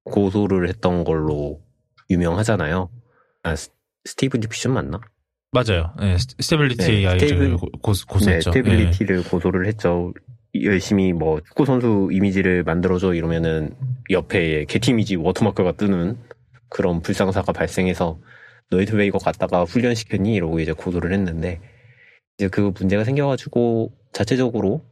[0.05, 1.61] 고소를 했던 걸로
[2.09, 2.88] 유명하잖아요.
[3.42, 3.71] 아, 스,
[4.05, 5.01] 스테이블 디퓨전 맞나?
[5.51, 5.92] 맞아요.
[5.99, 8.51] 네, 스- 스테빌리티 네, AI를 스테이블- 고, 고, 네, 고소했죠.
[8.53, 10.12] 스테빌리티를 고소를 했죠.
[10.62, 13.74] 열심히 뭐 축구 선수 이미지를 만들어줘 이러면은
[14.11, 16.16] 옆에 게티 이미지 워터마크가 뜨는
[16.68, 18.18] 그런 불상사가 발생해서
[18.70, 20.34] 너희들 왜 이거 갖다가 훈련시켰니?
[20.34, 21.61] 이러고 이제 고소를 했는데
[22.37, 24.82] 이제 그 문제가 생겨가지고 자체적으로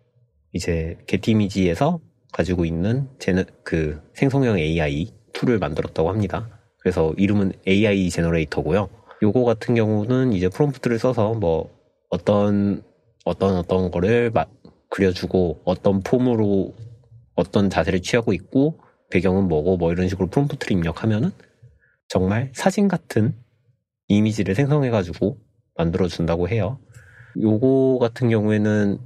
[0.53, 2.01] 이제 게티 이미지에서
[2.33, 6.49] 가지고 있는 제너, 그 생성형 AI 툴을 만들었다고 합니다.
[6.79, 8.89] 그래서 이름은 AI 제너레이터고요.
[9.23, 11.71] 요거 같은 경우는 이제 프롬프트를 써서 뭐
[12.11, 12.83] 어떤
[13.25, 14.47] 어떤 어떤 거를 마-
[14.97, 16.75] 그려주고 어떤 폼으로
[17.35, 18.81] 어떤 자세를 취하고 있고
[19.11, 21.33] 배경은 뭐고 뭐 이런 식으로 프롬프트를 입력하면은
[22.09, 23.35] 정말 사진 같은
[24.09, 25.37] 이미지를 생성해가지고
[25.77, 26.79] 만들어준다고 해요.
[27.39, 28.99] 요거 같은 경우에는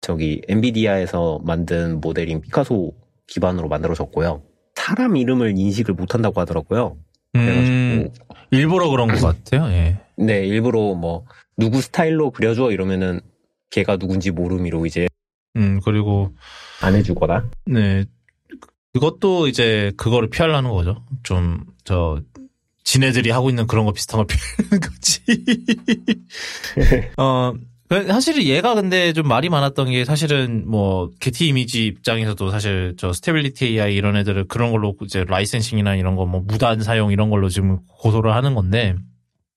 [0.00, 2.94] 저기 엔비디아에서 만든 모델인 피카소
[3.26, 4.42] 기반으로 만들어졌고요.
[4.74, 6.96] 사람 이름을 인식을 못한다고 하더라고요.
[7.36, 9.70] 음, 그래가지고 일부러 그런 것 같아요.
[9.70, 9.98] 예.
[10.16, 11.26] 네, 일부러 뭐
[11.58, 13.20] 누구 스타일로 그려줘 이러면은
[13.70, 15.06] 걔가 누군지 모름으로 이제
[15.56, 16.34] 음, 그리고,
[16.82, 18.04] 안 해주거나 네.
[18.92, 21.04] 그것도 이제 그거를 피하려는 거죠.
[21.22, 22.20] 좀, 저,
[22.84, 25.20] 지네들이 하고 있는 그런 거 비슷한 걸 피하는 거지.
[27.16, 27.52] 어,
[27.88, 33.12] 그 사실 얘가 근데 좀 말이 많았던 게 사실은 뭐 게티 이미지 입장에서도 사실 저
[33.12, 37.48] 스테빌리티 AI 이런 애들을 그런 걸로 이제 licensing이나 이런 거 뭐 무단 사용 이런 걸로
[37.48, 38.94] 지금 고소를 하는 건데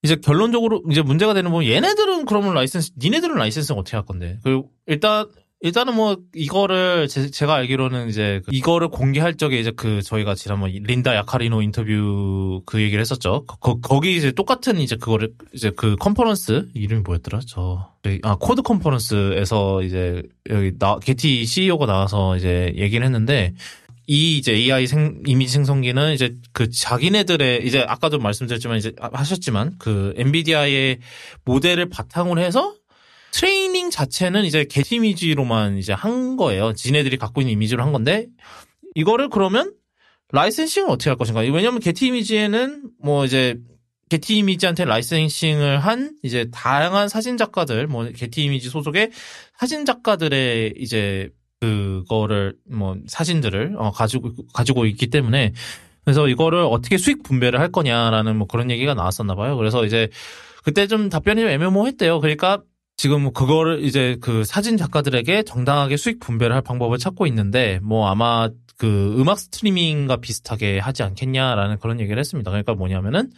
[0.02, 4.38] 이제 결론적으로 이제 문제가 되는 건 얘네들은 그러면 라이센스 니네들은 라이센스는 어떻게 할 건데?
[4.42, 5.26] 그리고 일단
[5.64, 10.70] 일단은 뭐 이거를 제, 가 알기로는 이제 그 이거를 공개할 적에 이제 그 저희가 지난번
[10.70, 13.44] 린다 야카리노 인터뷰 그 얘기를 했었죠.
[13.46, 17.40] 거, 거기 이제 똑같은 이제 그거를 이제 그 컨퍼런스 이름이 뭐였더라?
[17.46, 23.54] 저 아 코드 컨퍼런스에서 이제 여기 나 게티 CEO가 나와서 이제 얘기를 했는데
[24.06, 30.12] 이 이제 AI 생, 이미지 생성기는 이제 그 자기네들의 이제 아까도 말씀드렸지만 이제 하셨지만 그
[30.18, 30.98] 엔비디아의
[31.46, 32.74] 모델을 바탕으로 해서
[33.34, 36.72] 트레이닝 자체는 이제 게티 이미지로만 이제 한 거예요.
[36.72, 38.28] 지네들이 갖고 있는 이미지로 한 건데
[38.94, 39.74] 이거를 그러면
[40.30, 41.40] licensing을 어떻게 할 것인가?
[41.40, 43.56] 왜냐하면 게티 이미지에는 뭐 이제
[44.08, 49.10] 게티 이미지한테 licensing을 한 이제 다양한 사진 작가들, 뭐 게티 이미지 소속의
[49.58, 51.28] 사진 작가들의 이제
[51.60, 55.54] 그거를 뭐 사진들을 어 가지고 가지고 있기 때문에
[56.04, 59.56] 그래서 이거를 어떻게 수익 분배를 할 거냐라는 뭐 그런 얘기가 나왔었나 봐요.
[59.56, 60.08] 그래서 이제
[60.62, 62.20] 그때 좀 답변이 좀 애매모호했대요.
[62.20, 62.62] 그러니까
[62.96, 68.48] 지금 그거를 이제 그 사진 작가들에게 정당하게 수익 분배를 할 방법을 찾고 있는데 뭐 아마
[68.78, 72.50] 그 음악 스트리밍과 비슷하게 하지 않겠냐라는 그런 얘기를 했습니다.
[72.50, 73.30] 그러니까 뭐냐면은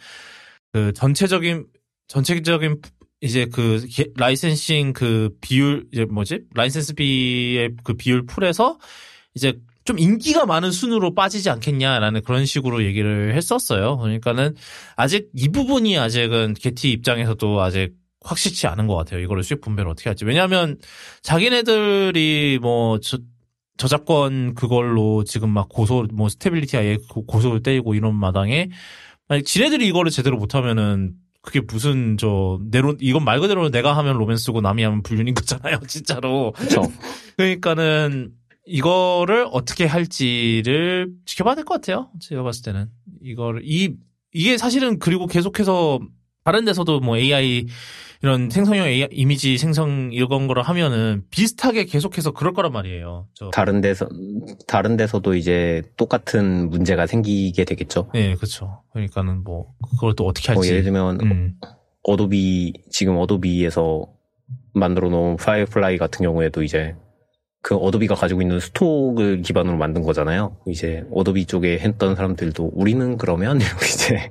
[0.73, 1.65] 그 전체적인
[2.07, 2.81] 전체적인
[3.21, 3.85] 이제 그
[4.15, 8.77] licensing 그 비율 이제 뭐지 라이센스비의 그 비율 풀에서
[9.33, 13.97] 이제 좀 인기가 많은 순으로 빠지지 않겠냐라는 그런 식으로 얘기를 했었어요.
[13.97, 14.55] 그러니까는
[14.95, 17.93] 아직 이 부분이 아직은 게티 입장에서도 아직
[18.27, 19.19] 확실치 않은 것 같아요.
[19.21, 20.25] 이거를 수익 분배를 어떻게 할지.
[20.25, 20.77] 왜냐하면
[21.21, 23.17] 자기네들이 뭐 저,
[23.77, 28.69] 저작권 그걸로 지금 막 고소 뭐 스테빌리티 아예 고소를 때리고 이런 마당에
[29.27, 34.59] 아니 지네들이 이거를 제대로 못하면은 그게 무슨 저 내로 이건 말 그대로 내가 하면 로맨스고
[34.61, 36.51] 남이 하면 불륜인 거잖아요, 진짜로.
[36.53, 36.81] 그렇죠.
[37.37, 38.31] 그러니까는
[38.65, 42.09] 이거를 어떻게 할지를 지켜봐야 될 것 같아요.
[42.19, 42.87] 제가 봤을 때는
[43.23, 43.93] 이거를 이
[44.33, 45.99] 이게 사실은 그리고 계속해서
[46.43, 47.65] 다른 데서도 뭐 AI
[48.23, 53.27] 이런 생성형 AI, 이미지 생성 이런 거를 하면은 비슷하게 계속해서 그럴 거란 말이에요.
[53.33, 53.49] 저.
[53.51, 54.07] 다른 데서
[54.67, 58.09] 다른 데서도 이제 똑같은 문제가 생기게 되겠죠.
[58.13, 58.81] 네, 그렇죠.
[58.91, 60.57] 그러니까는 뭐 그걸 또 어떻게 할지.
[60.59, 61.55] 뭐 예를 들면 음.
[62.03, 64.07] 어도비 지금 어도비에서
[64.73, 66.95] 만들어 놓은 파이어플라이 같은 경우에도 이제
[67.61, 70.57] 그 어도비가 가지고 있는 스톡을 기반으로 만든 거잖아요.
[70.67, 74.29] 이제 어도비 쪽에 했던 사람들도 우리는 그러면 이제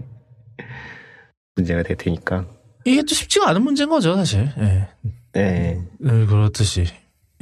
[1.54, 2.46] 문제가 될 테니까.
[2.86, 4.48] 이게 또 쉽지가 않은 문제인 거죠, 사실.
[4.58, 4.88] 예.
[5.32, 5.82] 네.
[5.98, 6.26] 네.
[6.26, 6.86] 그렇듯이.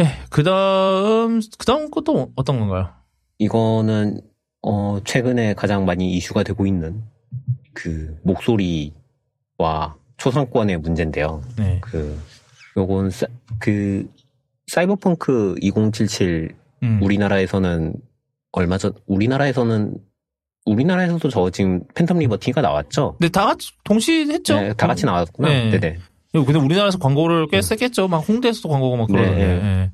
[0.00, 0.06] 예.
[0.30, 2.88] 그 다음, 그 다음 것도 어떤 건가요?
[3.38, 4.20] 이거는,
[4.62, 7.02] 어, 최근에 가장 많이 이슈가 되고 있는
[7.74, 11.42] 그 목소리와 초상권의 문제인데요.
[11.58, 11.78] 네.
[11.82, 12.18] 그,
[12.76, 13.26] 요건, 사,
[13.58, 14.08] 그,
[14.66, 17.00] 사이버펑크 2077 음.
[17.02, 17.94] 우리나라에서는
[18.52, 19.98] 얼마 전, 우리나라에서는
[20.64, 23.16] 우리나라에서도 저 지금 팬텀 리버티가 나왔죠?
[23.20, 24.58] 네, 다 같이 동시에 했죠.
[24.58, 25.48] 네, 다 같이 나왔구나.
[25.48, 25.78] 네.
[25.78, 25.98] 네
[26.32, 28.08] 근데 우리나라에서 광고를 꽤 셌겠죠.
[28.08, 29.36] 막 홍대에서도 광고가 막 그러는데.
[29.36, 29.90] 네, 네.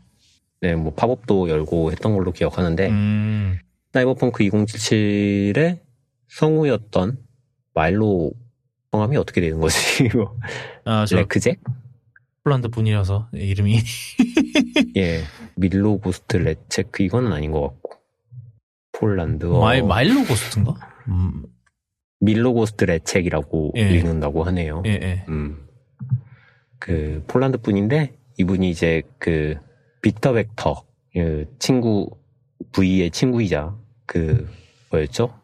[0.62, 3.58] 네, 뭐 팝업도 열고 했던 걸로 기억하는데 음.
[3.92, 5.80] 사이버펑크 2077의
[6.28, 7.18] 성우였던
[7.74, 8.32] 말로
[8.92, 10.08] 성함이 어떻게 되는 거지?
[10.84, 11.60] 아, 저 레크잭?
[12.44, 13.78] 폴란드 분이라서 이름이
[14.96, 15.22] 예
[15.56, 17.99] 밀로고스트 레체크 이거는 아닌 것 같고
[19.00, 19.46] 폴란드.
[19.46, 20.74] 마일, 마일로 고스트인가?
[21.08, 21.44] 음.
[22.20, 23.90] 밀로고스트 레책이라고 예.
[23.92, 24.82] 읽는다고 하네요.
[24.84, 25.24] 예, 예.
[25.28, 25.66] 음.
[26.78, 29.56] 그 폴란드 분인데 이분이 이제 그
[30.02, 30.84] 빅터 벡터
[31.14, 32.10] 그 친구
[32.72, 34.46] V의 친구이자 그
[34.90, 35.34] 뭐였죠?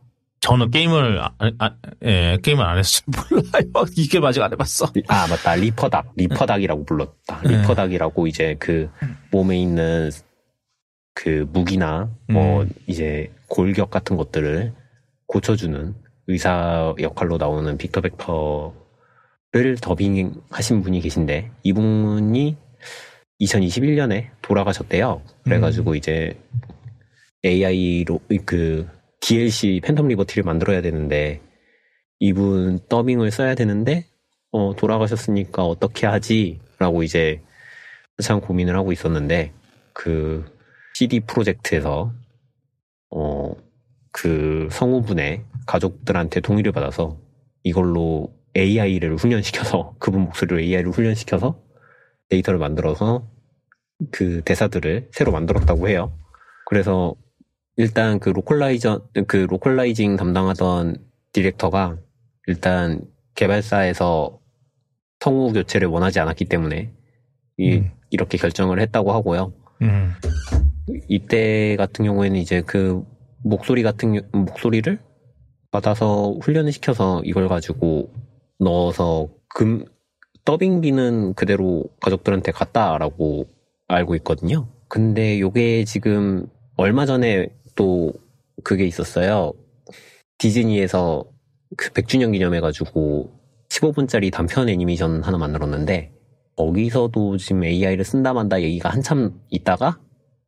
[0.41, 1.71] 저는 게임을 아, 아,
[2.05, 3.05] 예, 게임을 안 했어요.
[3.31, 3.87] 몰라요.
[3.97, 4.93] 이게 아직 안 해봤어.
[5.09, 5.55] 아 맞다.
[5.55, 7.41] ripperdoc, ripperdoc이라고 불렀다.
[7.47, 7.57] 예.
[7.57, 8.91] ripperdoc이라고 이제 그
[9.31, 10.11] 몸에 있는
[11.15, 12.71] 그 무기나 뭐 음.
[12.87, 14.73] 이제 골격 같은 것들을
[15.27, 15.95] 고쳐주는
[16.29, 22.57] 의사 역할로 나오는 빅터 벡터를 더빙하신 분이 계신데 이분이
[23.41, 25.23] 2021년에 돌아가셨대요.
[25.45, 25.97] 그래가지고 음.
[25.97, 26.39] 이제
[27.45, 28.89] AI로 그
[29.21, 31.41] DLC 팬텀 리버티를 만들어야 되는데
[32.19, 34.07] 이분 더빙을 써야 되는데
[34.53, 37.43] 어 돌아가셨으니까 어떻게 하지라고 이제
[38.23, 39.53] 참 고민을 하고 있었는데
[39.93, 40.45] 그
[40.95, 42.13] CD 프로젝트에서
[43.11, 43.55] 어,
[44.13, 47.19] 그 성우분의 가족들한테 동의를 받아서
[47.63, 51.61] 이걸로 AI를 훈련시켜서 그분 목소리로 AI를 훈련시켜서
[52.29, 53.29] 데이터를 만들어서
[54.11, 56.13] 그 대사들을 새로 만들었다고 해요.
[56.67, 57.15] 그래서
[57.77, 60.97] 일단 그 localizer 그 localizing 담당하던
[61.33, 61.99] 디렉터가
[62.47, 63.03] 일단
[63.35, 64.41] 개발사에서
[65.21, 66.93] 성우 교체를 원하지 않았기 때문에
[67.59, 67.91] 이, 음.
[68.11, 69.53] 이렇게 결정을 했다고 하고요.
[69.83, 70.13] 음.
[71.09, 73.05] 이때 같은 경우에는 이제 그
[73.43, 74.99] 목소리 같은 목소리를
[75.71, 78.11] 받아서 훈련을 시켜서 이걸 가지고
[78.59, 79.85] 넣어서 금
[80.45, 83.47] 더빙비는 그대로 가족들한테 갔다라고
[83.89, 84.69] 알고 있거든요.
[84.89, 86.47] 근데 요게 지금
[86.77, 88.13] 얼마 전에 또
[88.63, 89.53] 그게 있었어요.
[90.39, 91.25] 디즈니에서
[91.77, 93.31] 그 100주년 기념해가지고
[93.69, 96.13] 15분짜리 단편 애니메이션 하나 만들었는데
[96.57, 99.99] 거기서도 지금 AI를 쓴다 만다 얘기가 한참 있다가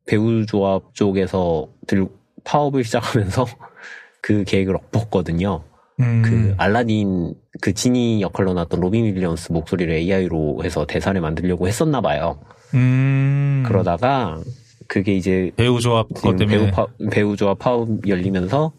[0.09, 2.07] 배우 조합 쪽에서 들
[2.43, 3.45] 파업을 시작하면서
[4.23, 5.63] 그 계획을 엎었거든요.
[5.99, 6.21] 음.
[6.25, 12.39] 그 알라딘 그 지니 역할로 나왔던 로빈 윌리엄스 목소리를 AI로 해서 대사를 만들려고 했었나 봐요.
[12.73, 13.63] 음.
[13.67, 14.41] 그러다가
[14.87, 18.71] 그게 이제 배우 조합 그것 때문에 배우 파, 배우 조합 파업 열리면서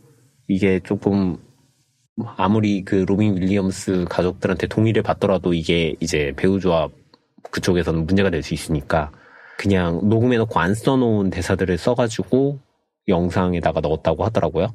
[0.49, 1.37] 이게 조금
[2.37, 6.91] 아무리 그 로빈 윌리엄스 가족들한테 동의를 받더라도 이게 이제 배우 조합
[7.53, 9.13] 그쪽에서는 문제가 될 수 있으니까
[9.61, 12.59] 그냥 녹음해놓고 안 써놓은 대사들을 써가지고
[13.09, 14.75] 영상에다가 넣었다고 하더라고요.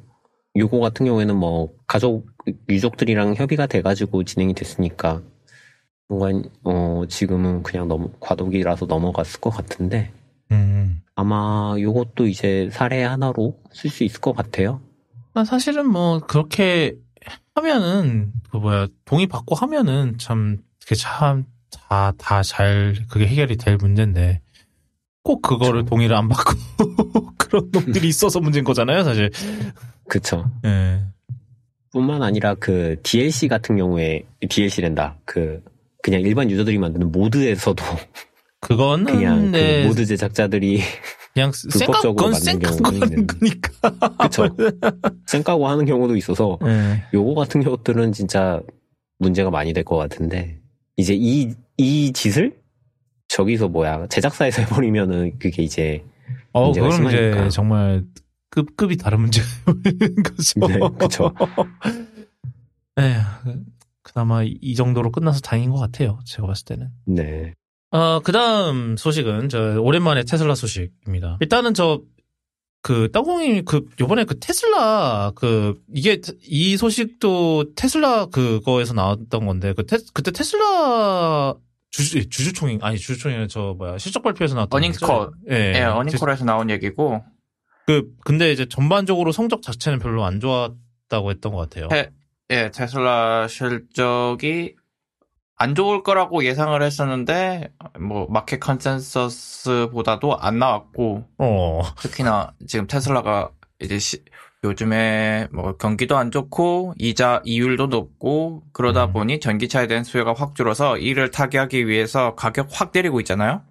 [0.56, 2.28] 요거 같은 경우에는 뭐 가족
[2.68, 5.22] 유족들이랑 협의가 돼가지고 진행이 됐으니까
[6.08, 10.12] 뭔가 어 지금은 그냥 너무 과도기라서 넘어갔을 것 같은데
[10.52, 11.02] 음.
[11.16, 14.80] 아마 요것도 이제 사례 하나로 쓸 수 있을 것 같아요.
[15.34, 16.94] 난 사실은 뭐 그렇게
[17.56, 21.44] 하면은 그 뭐야 동의 받고 하면은 참 그게 참
[21.88, 24.40] 다 다 잘 그게 해결이 될 문제인데
[25.26, 26.52] 꼭 그거를 동의를 안 받고
[27.36, 29.28] 그런 놈들이 있어서 문제인 거잖아요 사실.
[30.08, 30.48] 그쵸.
[30.64, 31.00] 예.
[31.92, 35.18] 뿐만 아니라 그 DLC 같은 경우에 DLC랜다.
[35.24, 35.60] 그
[36.00, 37.82] 그냥 일반 유저들이 만드는 모드에서도
[38.60, 40.80] 그거는 그냥 네, 그 모드 제작자들이
[41.34, 43.26] 그냥 불법적으로 만든 경우가 있는데.
[43.26, 44.14] 거니까.
[44.22, 44.48] 그쵸.
[45.26, 47.02] 쌩까고 하는 경우도 있어서 예.
[47.14, 48.60] 요거 같은 경우들은 진짜
[49.18, 50.60] 문제가 많이 될 것 같은데
[50.96, 52.56] 이제 이, 이 짓을
[53.28, 56.04] 저기서 뭐야 제작사에서 해버리면은 그게 이제
[56.52, 57.48] 어, 그건 이제 심하니까.
[57.50, 58.04] 정말
[58.50, 59.44] 급, 급이 다른 문제인
[60.24, 60.60] 거죠.
[60.66, 61.32] 네, 그쵸.
[62.96, 63.16] 네,
[64.02, 66.18] 그나마 이- 이 정도로 끝나서 다행인 것 같아요.
[66.24, 66.88] 제가 봤을 때는.
[67.04, 67.52] 네
[67.90, 71.38] 어, 그 다음 소식은, 저, 오랜만에 테슬라 소식입니다.
[71.40, 72.00] 일단은 저,
[72.82, 79.86] 그, 땅콩이, 그, 요번에 그 테슬라, 그, 이게, 이 소식도 테슬라 그거에서 나왔던 건데, 그,
[79.86, 81.54] 테, 그때 테슬라
[81.96, 84.70] 주주, 주주총회, 아니, 주주총회는 저, 뭐야, 실적 발표에서 나왔던.
[85.26, 85.32] 거죠?
[85.50, 85.72] 예.
[85.76, 87.24] 예, 어닝콜에서 나온 얘기고
[87.86, 91.88] 그, 근데 이제 전반적으로 성적 자체는 별로 안 좋았다고 했던 것 같아요.
[91.88, 92.10] 테-
[92.50, 94.74] 예, 테슬라 실적이
[95.56, 103.98] 안 좋을 거라고 예상을 했었는데 뭐 마켓 컨센서스보다도 안 나왔고 어, 특히나 지금 테슬라가 이제
[103.98, 104.22] 시-
[104.66, 109.12] 요즘에 뭐 경기도 안 좋고 이자 이율도 높고 그러다 음.
[109.12, 113.62] 보니 전기차에 대한 수요가 확 줄어서 이를 타개하기 위해서 가격 확 때리고 있잖아요.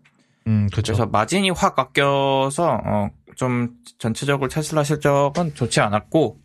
[0.47, 0.93] 음, 그쵸.
[0.93, 6.39] 그래서 마진이 확 아껴서 어, 좀 전체적으로 테슬라 실적은 좋지 않았고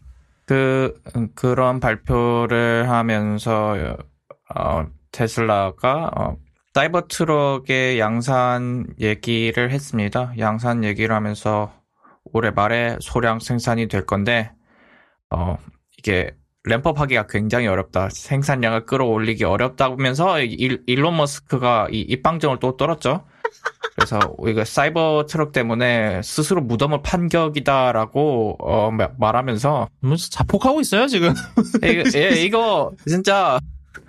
[0.46, 3.96] 그 음, 그런 발표를 하면서
[4.54, 6.36] 어, 테슬라가 어,
[6.74, 10.32] 사이버 트럭의 양산 얘기를 했습니다.
[10.38, 11.72] 양산 얘기를 하면서
[12.24, 14.52] 올해 말에 소량 생산이 될 건데
[15.30, 15.56] 어
[15.98, 16.32] 이게
[16.64, 18.08] 램프업하기가 굉장히 어렵다.
[18.10, 23.24] 생산량을 끌어올리기 어렵다면서 일, 일론 머스크가 이 입방정을 또 떨었죠.
[23.96, 31.06] 그래서 이거 사이버 트럭 때문에 스스로 무덤을 판 격이다라고 어, 마- 말하면서 뭐 자폭하고 있어요,
[31.06, 31.32] 지금.
[31.82, 33.58] 이거, 예, 이거 진짜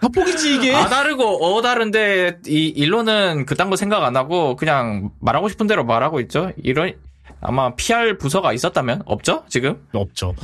[0.01, 0.75] 자폭이지, 이게.
[0.75, 5.85] 아 다르고 어 다른데 이 일론은 그딴 거 생각 안 하고 그냥 말하고 싶은 대로
[5.85, 6.51] 말하고 있죠.
[6.57, 6.93] 이런
[7.41, 10.35] 아마 PR 부서가 있었다면 없죠 지금 없죠.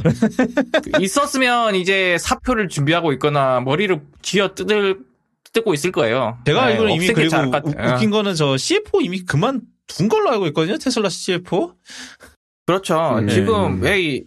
[1.00, 5.00] 있었으면 이제 사표를 준비하고 있거나 머리를 쥐어 뜯을
[5.54, 6.38] 뜯고 있을 거예요.
[6.46, 7.94] 제가 네, 알기로는 이미 그리고 것 우-.
[7.94, 10.78] 웃긴 거는 저 CF 이미 그만 둔 걸로 알고 있거든요.
[10.78, 11.74] 테슬라 CF.
[12.66, 13.20] 그렇죠.
[13.20, 13.28] 음.
[13.30, 14.24] 지금 왜 이,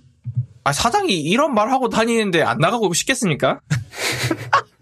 [0.64, 3.60] 아, 사장이 이런 말 하고 다니는데 안 나가고 싶겠습니까?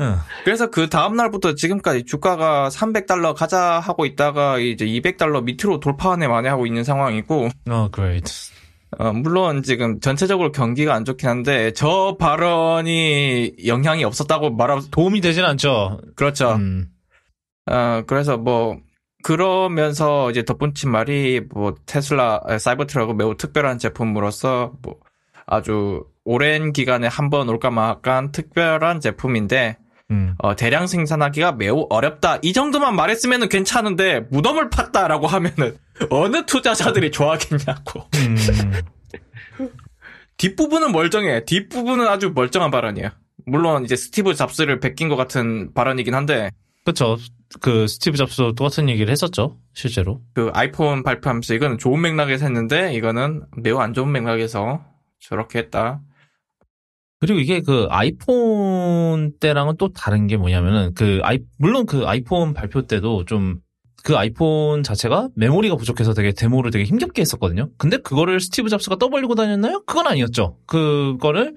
[0.00, 0.16] 응.
[0.44, 6.66] 그래서 그 다음날부터 지금까지 주가가 300달러 가자 하고 있다가 이제 200달러 밑으로 돌파하네 만에 하고
[6.66, 8.32] 있는 상황이고, 어, great.
[8.98, 15.44] 어, 물론 지금 전체적으로 경기가 안 좋긴 한데, 저 발언이 영향이 없었다고 말하, 도움이 되진
[15.44, 16.00] 않죠.
[16.16, 16.52] 그렇죠.
[16.52, 16.88] 음.
[17.66, 18.78] 어, 그래서 뭐,
[19.24, 24.98] 그러면서 이제 덧붙인 말이 뭐 테슬라 아, 사이버 트럭은 매우 특별한 제품으로서 뭐
[25.46, 29.76] 아주 오랜 기간에 한 번 올까 말까한 특별한 제품인데
[30.10, 30.34] 음.
[30.38, 32.38] 어, 대량 생산하기가 매우 어렵다.
[32.42, 35.76] 이 정도만 말했으면 괜찮은데 무덤을 팠다라고 하면은
[36.10, 38.06] 어느 투자자들이 좋아하겠냐고.
[38.16, 38.36] 음.
[40.36, 41.44] 뒷부분은 멀쩡해.
[41.44, 43.10] 뒷부분은 아주 멀쩡한 발언이에요.
[43.46, 46.50] 물론 이제 스티브 잡스를 베낀 것 같은 발언이긴 한데
[46.84, 47.16] 그쵸.
[47.60, 49.58] 그 스티브 잡스도 똑같은 얘기를 했었죠.
[49.74, 50.20] 실제로.
[50.34, 54.82] 그 아이폰 발표하면서 이거는 좋은 맥락에서 했는데 이거는 매우 안 좋은 맥락에서
[55.20, 56.00] 저렇게 했다.
[57.26, 62.82] 그리고 이게 그 아이폰 때랑은 또 다른 게 뭐냐면은 그 아이 물론 그 아이폰 발표
[62.86, 63.60] 때도 좀
[64.06, 67.70] 그 아이폰 자체가 메모리가 부족해서 되게 데모를 되게 힘겹게 했었거든요.
[67.78, 69.82] 근데 그거를 스티브 잡스가 떠벌리고 다녔나요?
[69.86, 70.58] 그건 아니었죠.
[70.66, 71.54] 그거를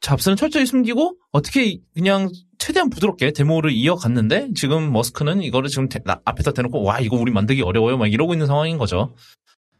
[0.00, 2.28] 잡스는 철저히 숨기고 어떻게 그냥
[2.58, 7.30] 최대한 부드럽게 데모를 이어갔는데 지금 머스크는 이거를 지금 대- 나- 앞에다 대놓고 와 이거 우리
[7.30, 9.14] 만들기 어려워요 막 이러고 있는 상황인 거죠.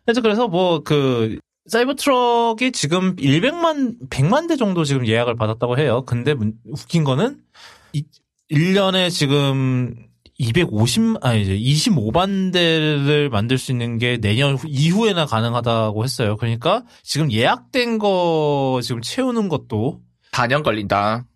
[0.05, 6.03] 그래서 그래서 뭐 그 사이버 트럭이 지금 100만 100만 대 정도 지금 예약을 받았다고 해요.
[6.07, 7.39] 근데 문- 웃긴 거는
[7.93, 8.05] 이
[8.51, 9.95] 1년에 지금
[10.39, 16.37] 250 아니 이제 25만 대를 만들 수 있는 게 내년 후- 이후에나 가능하다고 했어요.
[16.37, 20.03] 그러니까 지금 예약된 거 지금 채우는 것도
[20.33, 21.27] 4년 걸린다.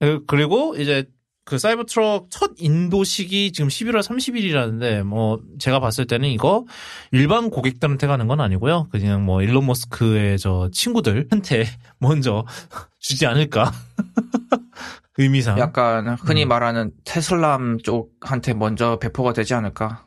[0.00, 1.06] 그- 그리고 이제
[1.48, 6.66] 그 사이버 트럭 첫 인도식이 지금 11월 30일이라는데 뭐 제가 봤을 때는 이거
[7.10, 8.88] 일반 고객들한테 가는 건 아니고요.
[8.90, 11.64] 그냥 뭐 일론 머스크의 저 친구들한테
[12.00, 12.44] 먼저
[13.00, 13.72] 주지 않을까
[15.16, 15.58] 의미상.
[15.58, 16.48] 약간 흔히 음.
[16.48, 20.04] 말하는 테슬람 쪽한테 먼저 배포가 되지 않을까.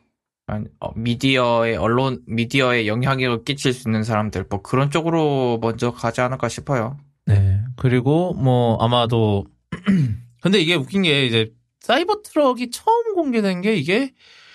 [0.79, 6.49] 어, 미디어의 언론 미디어에 영향력을 끼칠 수 있는 사람들 뭐 그런 쪽으로 먼저 가지 않을까
[6.49, 6.99] 싶어요.
[7.25, 7.63] 네.
[7.77, 9.45] 그리고 뭐 아마도
[10.41, 14.11] 근데 이게 웃긴 게 이제 사이버 트럭이 처음 공개된 게 이게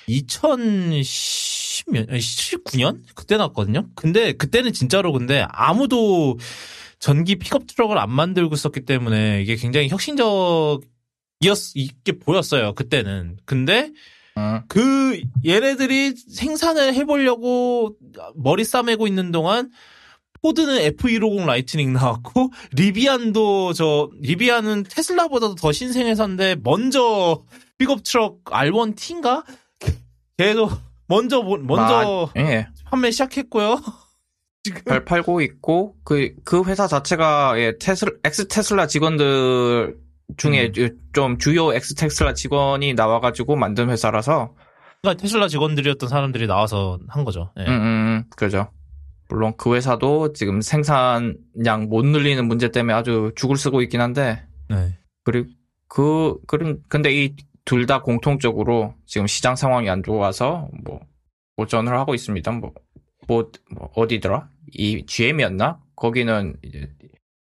[0.09, 3.89] 2010년, 19년 그때 나왔거든요.
[3.95, 6.39] 근데 그때는 진짜로 근데 아무도
[6.99, 10.81] 전기 픽업 트럭을 안 만들고 있었기 때문에 이게 굉장히 혁신적이었
[11.75, 12.75] 있게 보였어요.
[12.75, 13.37] 그때는.
[13.45, 13.91] 근데
[14.39, 14.63] 음.
[14.69, 17.97] 그 얘네들이 생산을 해보려고
[18.35, 19.71] 머리 싸매고 있는 동안
[20.47, 27.43] 포드는 F150 라이트닝 나왔고 리비안도 저 리비안은 테슬라보다도 더 신생회사인데 먼저
[27.79, 29.45] 픽업 트럭 R1T인가
[30.39, 30.71] 걔도
[31.09, 32.69] 먼저 모- 먼저 예.
[32.85, 33.81] 판매 시작했고요.
[34.63, 39.97] 지금 잘 팔고 있고 그그 회사 자체가 예, 테슬 ex 테슬라 직원들
[40.37, 40.73] 중에
[41.13, 44.55] 좀 주요 ex 테슬라 직원이 나와가지고 만든 회사라서
[45.03, 47.53] 그러니까 테슬라 직원들이었던 사람들이 나와서 한 거죠.
[47.59, 47.63] 예.
[47.63, 48.69] 음, 음, 음, 그죠.
[49.29, 54.99] 물론 그 회사도 지금 생산량 못 늘리는 문제 때문에 아주 죽을 쓰고 있긴 한데 네.
[55.25, 55.49] 그리고
[55.89, 57.35] 그 그런 근데 이
[57.67, 61.01] 둘 다 공통적으로 지금 시장 상황이 안 좋아서 뭐
[61.57, 62.51] 보전을 하고 있습니다.
[62.53, 62.73] 뭐,
[63.27, 64.49] 뭐, 뭐 어디더라?
[64.73, 65.81] 이 GM이었나?
[65.97, 66.89] 거기는 이제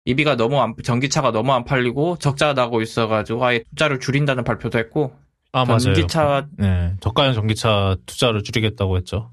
[0.04, 5.14] EV가 너무 안, 전기차가 너무 안 팔리고 적자 나고 있어가지고 아예 투자를 줄인다는 발표도 했고
[5.52, 5.78] 아 맞아요.
[5.78, 6.94] 전기차 네.
[7.00, 9.30] 저가형 전기차 투자를 줄이겠다고 했죠.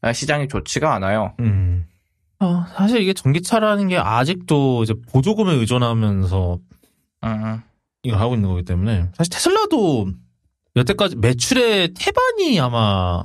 [0.00, 1.34] 아, 시장이 좋지가 않아요.
[1.40, 1.86] 음.
[2.40, 6.58] 어, 사실 이게 전기차라는 게 아직도 이제 보조금에 의존하면서
[7.24, 7.62] 음,
[8.02, 10.08] 이걸 하고 있는 거기 때문에 사실 테슬라도
[10.76, 13.24] 여태까지 매출의 태반이 아마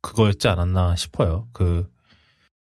[0.00, 1.46] 그거였지 않았나 싶어요.
[1.52, 1.88] 그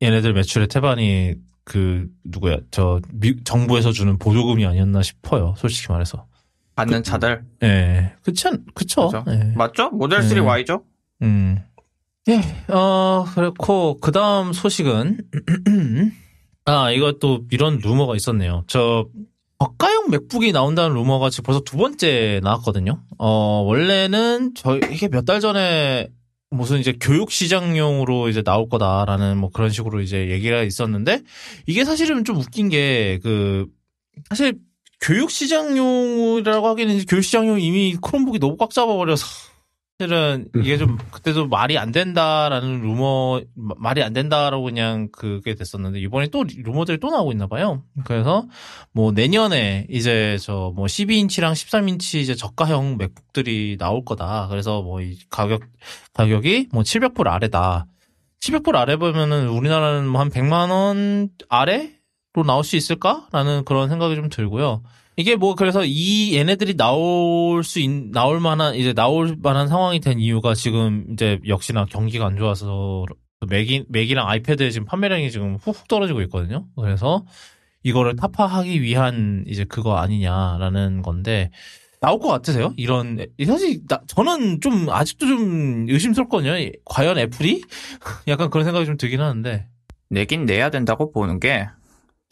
[0.01, 5.53] 얘네들 매출의 태반이 그 누구야 저 미- 정부에서 주는 보조금이 아니었나 싶어요.
[5.57, 6.25] 솔직히 말해서.
[6.75, 9.07] 받는 차들 예, 그치 않, 그쵸.
[9.07, 9.23] 그죠.
[9.29, 9.53] 예.
[9.55, 9.89] 맞죠?
[9.91, 10.41] 모델 3 네.
[10.41, 10.83] Y죠?
[11.21, 11.63] 음.
[12.27, 12.41] 예,
[12.73, 15.19] 어, 그렇고, 그 다음 소식은,
[16.65, 18.63] 아, 이것도 이런 루머가 있었네요.
[18.67, 19.05] 저,
[19.59, 22.99] 저가형 맥북이 나온다는 루머가 지금 벌써 두 번째 나왔거든요.
[23.19, 26.09] 어, 원래는 저, 이게 몇 달 전에
[26.49, 31.21] 무슨 이제 교육 시장용으로 이제 나올 거다라는 뭐 그런 식으로 이제 얘기가 있었는데,
[31.67, 33.67] 이게 사실은 좀 웃긴 게, 그,
[34.29, 34.57] 사실
[34.99, 39.25] 교육 시장용이라고 하기에는 교육 시장용 이미 크롬북이 너무 꽉 잡아버려서,
[40.05, 45.99] 사실은 이게 좀 그때도 말이 안 된다라는 루머 마- 말이 안 된다라고 그냥 그게 됐었는데
[46.01, 47.81] 이번에 또 루머들이 또 나오고 있나 봐요.
[48.03, 48.45] 그래서
[48.91, 54.47] 뭐 내년에 이제 저 뭐 12인치랑 13인치 이제 저가형 맥북들이 나올 거다.
[54.49, 55.61] 그래서 뭐 이 가격
[56.13, 57.85] 가격이 뭐 700불 아래다.
[58.41, 64.27] 700불 아래 보면은 우리나라는 뭐 한 100만 원 아래로 나올 수 있을까라는 그런 생각이 좀
[64.27, 64.83] 들고요.
[65.17, 70.19] 이게 뭐 그래서 이 얘네들이 나올 수 있, 나올 만한 이제 나올 만한 상황이 된
[70.19, 73.05] 이유가 지금 이제 역시나 경기가 안 좋아서
[73.47, 76.65] 맥이 맥이랑 아이패드의 지금 판매량이 지금 훅훅 떨어지고 있거든요.
[76.75, 77.25] 그래서
[77.83, 81.51] 이거를 타파하기 위한 이제 그거 아니냐라는 건데
[82.01, 82.73] 나올 것 같으세요?
[82.75, 86.53] 이런 사실 나- 저는 좀 아직도 좀 의심스럽거든요.
[86.83, 87.61] 과연 애플이
[88.27, 89.67] 약간 그런 생각이 좀 들긴 하는데.
[90.09, 91.67] 내긴 내야 된다고 보는 게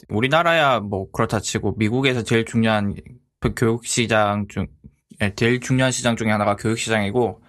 [0.09, 2.95] 우리나라야 뭐 그렇다 치고 미국에서 제일 중요한
[3.39, 4.67] 그 교육 시장 중
[5.21, 7.41] 예, 제일 중요한 시장 중에 하나가 교육 시장이고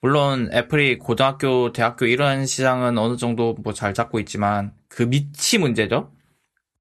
[0.00, 6.12] 물론 애플이 고등학교, 대학교 이런 시장은 어느 정도 뭐 잘 잡고 있지만 그 밑이 문제죠.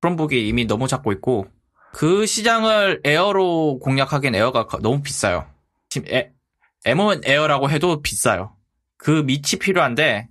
[0.01, 1.47] 크롬북이 이미 너무 잡고 있고
[1.93, 5.47] 그 시장을 에어로 공략하기엔 에어가 거- 너무 비싸요.
[5.89, 6.32] 지금 에,
[6.86, 8.55] M1 에어라고 해도 비싸요.
[8.97, 10.28] 그 밑이 필요한데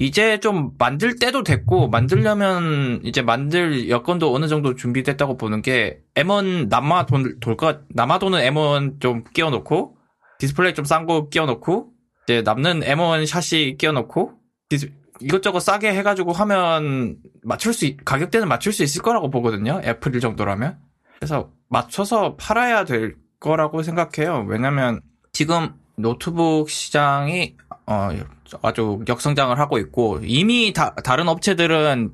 [0.00, 6.68] 이제 좀 만들 때도 됐고 만들려면 이제 만들 여건도 어느 정도 준비됐다고 보는 게 M1
[6.70, 9.96] 남아 돈 돌까 남아도는 M1 좀 끼워놓고
[10.38, 11.90] 디스플레이 좀 싼 거 끼워놓고
[12.24, 14.32] 이제 남는 M1 샷시 끼워놓고
[14.70, 14.90] 디스-
[15.20, 19.82] 이것저것 싸게 해가지고 하면 맞출 수 있- 가격대는 맞출 수 있을 거라고 보거든요.
[19.84, 20.78] 애플 정도라면
[21.18, 24.46] 그래서 맞춰서 팔아야 될 거라고 생각해요.
[24.48, 27.56] 왜냐면 지금 노트북 시장이
[27.90, 28.10] 어,
[28.62, 32.12] 아주 역성장을 하고 있고 이미 다, 다른 업체들은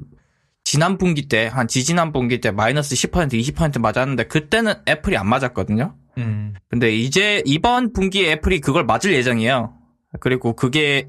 [0.65, 5.95] 지난 분기 때 한 지지난 분기 때 마이너스 10% 20% 맞았는데 그때는 애플이 안 맞았거든요.
[6.19, 6.55] 음.
[6.69, 9.75] 근데 이제 이번 분기에 애플이 그걸 맞을 예정이에요.
[10.21, 11.09] 그리고 그게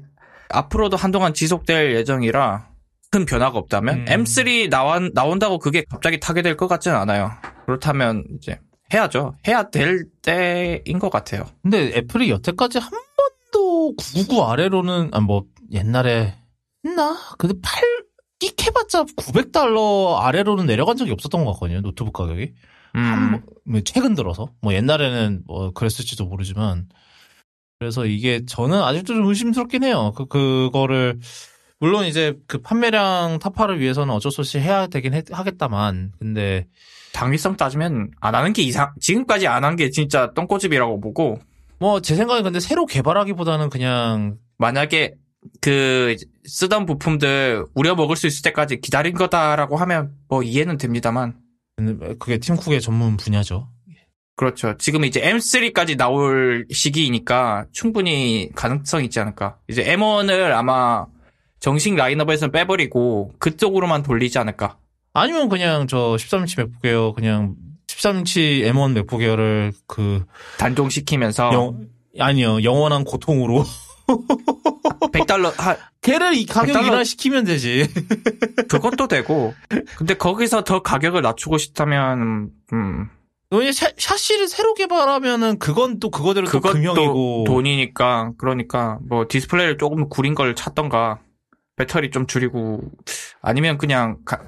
[0.50, 2.68] 앞으로도 한동안 지속될 예정이라
[3.10, 4.04] 큰 변화가 없다면 음.
[4.04, 7.32] M3 나와, 나온다고 그게 갑자기 타게 될 것 같지는 않아요.
[7.66, 8.60] 그렇다면 이제
[8.92, 9.34] 해야죠.
[9.46, 11.44] 해야 될 때인 것 같아요.
[11.62, 12.90] 근데 애플이 여태까지 한
[13.96, 16.34] 번도 999 아래로는 아 뭐 옛날에
[16.86, 17.16] 했나?
[17.38, 17.82] 근데 8
[18.38, 21.80] 끼해봤자 900달러 아래로는 내려간 적이 없었던 것 같거든요.
[21.80, 22.52] 노트북 가격이.
[22.94, 26.88] 한 번- 뭐 최근 들어서 뭐 옛날에는 뭐 그랬을지도 모르지만
[27.78, 30.12] 그래서 이게 저는 아직도 좀 의심스럽긴 해요.
[30.16, 31.18] 그 그거를
[31.80, 36.66] 물론 이제 그 판매량 타파를 위해서는 어쩔 수 없이 해야 되긴 해- 하겠다만 근데
[37.12, 41.38] 당위성 따지면 안 하는 게 이상, 지금까지 안 한 게 진짜 똥꼬집이라고 보고,
[41.80, 45.14] 뭐 제 생각엔 근데 새로 개발하기보다는 그냥 만약에
[45.60, 51.36] 그 쓰던 부품들 우려 먹을 수 있을 때까지 기다린 거다라고 하면 뭐 이해는 됩니다만.
[52.18, 53.68] 그게 팀쿡의 전문 분야죠.
[54.34, 54.76] 그렇죠.
[54.78, 59.58] 지금 이제 M3까지 나올 시기이니까 충분히 가능성 있지 않을까.
[59.68, 61.06] 이제 M1을 아마
[61.60, 64.78] 정식 라인업에서는 빼버리고 그쪽으로만 돌리지 않을까.
[65.12, 67.54] 아니면 그냥 저 13인치 맥북 에어 그냥
[67.98, 70.24] 13인치 M1 맥북 에어를 그
[70.58, 71.86] 단종시키면서 영,
[72.18, 73.64] 아니요 영원한 고통으로.
[75.12, 77.86] 100달러, 하, 걔를 이 가격 100달러 인하 시키면 되지.
[78.68, 79.52] 그것도 되고.
[79.96, 83.08] 근데 거기서 더 가격을 낮추고 싶다면, 음,
[83.50, 87.44] 왜냐 샤, 샤시를 새로 개발하면은 그건 또 그거대로 또 그것도 금형이고.
[87.46, 88.32] 돈이니까.
[88.38, 91.18] 그러니까 뭐 디스플레이를 조금 구린 걸 찾던가.
[91.76, 92.80] 배터리 좀 줄이고.
[93.42, 94.40] 아니면 그냥 가-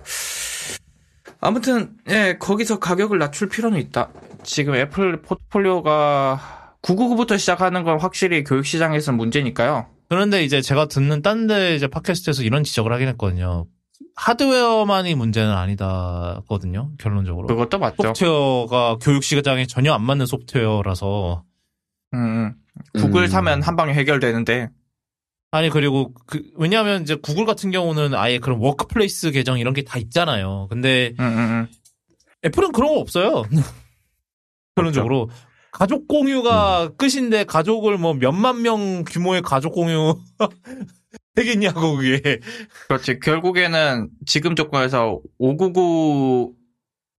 [1.41, 4.11] 아무튼 예 거기서 가격을 낮출 필요는 있다.
[4.43, 9.87] 지금 애플 포트폴리오가 999부터 시작하는 건 확실히 교육 시장에서는 문제니까요.
[10.09, 13.67] 그런데 이제 제가 듣는 딴 데 이제 팟캐스트에서 이런 지적을 하긴 했거든요.
[14.17, 16.93] 하드웨어만이 문제는 아니다거든요.
[16.99, 17.47] 결론적으로.
[17.47, 17.97] 그것도 맞죠.
[18.03, 21.45] 소프트웨어가 교육 시장에 전혀 안 맞는 소프트웨어라서
[22.15, 22.55] 음, 음.
[22.95, 23.29] 구글 음.
[23.29, 24.69] 사면 한 방에 해결되는데
[25.53, 29.99] 아니 그리고 그 왜냐하면 이제 구글 같은 경우는 아예 그런 workplace 계정 이런 게 다
[29.99, 30.69] 있잖아요.
[30.71, 31.67] 근데 음, 음, 음.
[32.45, 33.43] 애플은 그런 거 없어요.
[34.77, 35.29] 결론적으로
[35.73, 40.17] 가족 공유가 끝인데 가족을 뭐 몇만 명 규모의 가족 공유
[41.35, 42.41] 되겠냐고 그게.
[42.89, 43.19] 그렇지.
[43.21, 46.55] 결국에는 지금 조건에서 599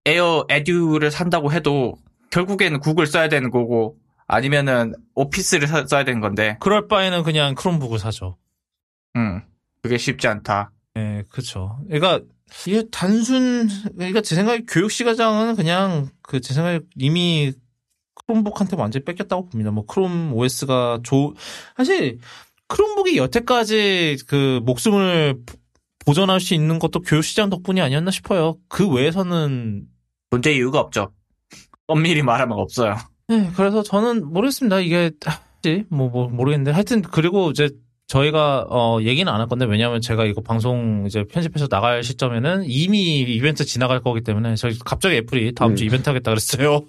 [0.06, 1.94] 에어 Edu를 산다고 해도
[2.30, 3.96] 결국에는 구글 써야 되는 거고
[4.32, 8.36] 아니면은 오피스를 사- 써야 되는 건데, 그럴 바에는 그냥 크롬북을 사죠.
[9.16, 9.42] 음,
[9.82, 10.72] 그게 쉽지 않다.
[10.96, 11.78] 예, 그렇죠.
[11.88, 12.20] 그러니까
[12.66, 17.52] 이게 단순 그러니까 제 생각에 교육 시가장은 그냥 그 제 생각에 이미
[18.26, 19.70] 크롬북한테 완전히 뺏겼다고 봅니다.
[19.70, 21.34] 뭐 크롬 OS가 좋
[21.76, 22.18] 사실
[22.68, 25.56] 크롬북이 여태까지 그 목숨을 보-
[26.06, 28.56] 보존할 수 있는 것도 교육 시장 덕분이 아니었나 싶어요.
[28.68, 29.86] 그 외에서는
[30.30, 31.12] 문제 이유가 없죠.
[31.86, 32.96] 엄밀히 말하면 없어요.
[33.32, 34.80] 네, 그래서 저는 모르겠습니다.
[34.80, 35.10] 이게?
[35.88, 37.70] 뭐, 뭐 모르겠는데 하여튼 그리고 이제
[38.08, 43.20] 저희가 어 얘기는 안 할 건데 왜냐하면 제가 이거 방송 이제 편집해서 나갈 시점에는 이미
[43.22, 45.86] 이벤트 지나갈 거기 때문에 저희 갑자기 애플이 다음 주 음.
[45.86, 46.82] 이벤트 하겠다 그랬어요.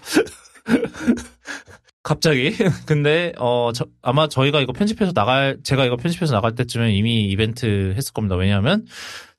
[2.03, 2.51] 갑자기.
[2.85, 7.93] 근데 어 저- 아마 저희가 이거 편집해서 나갈 제가 이거 편집해서 나갈 때쯤에 이미 이벤트
[7.95, 8.35] 했을 겁니다.
[8.35, 8.85] 왜냐하면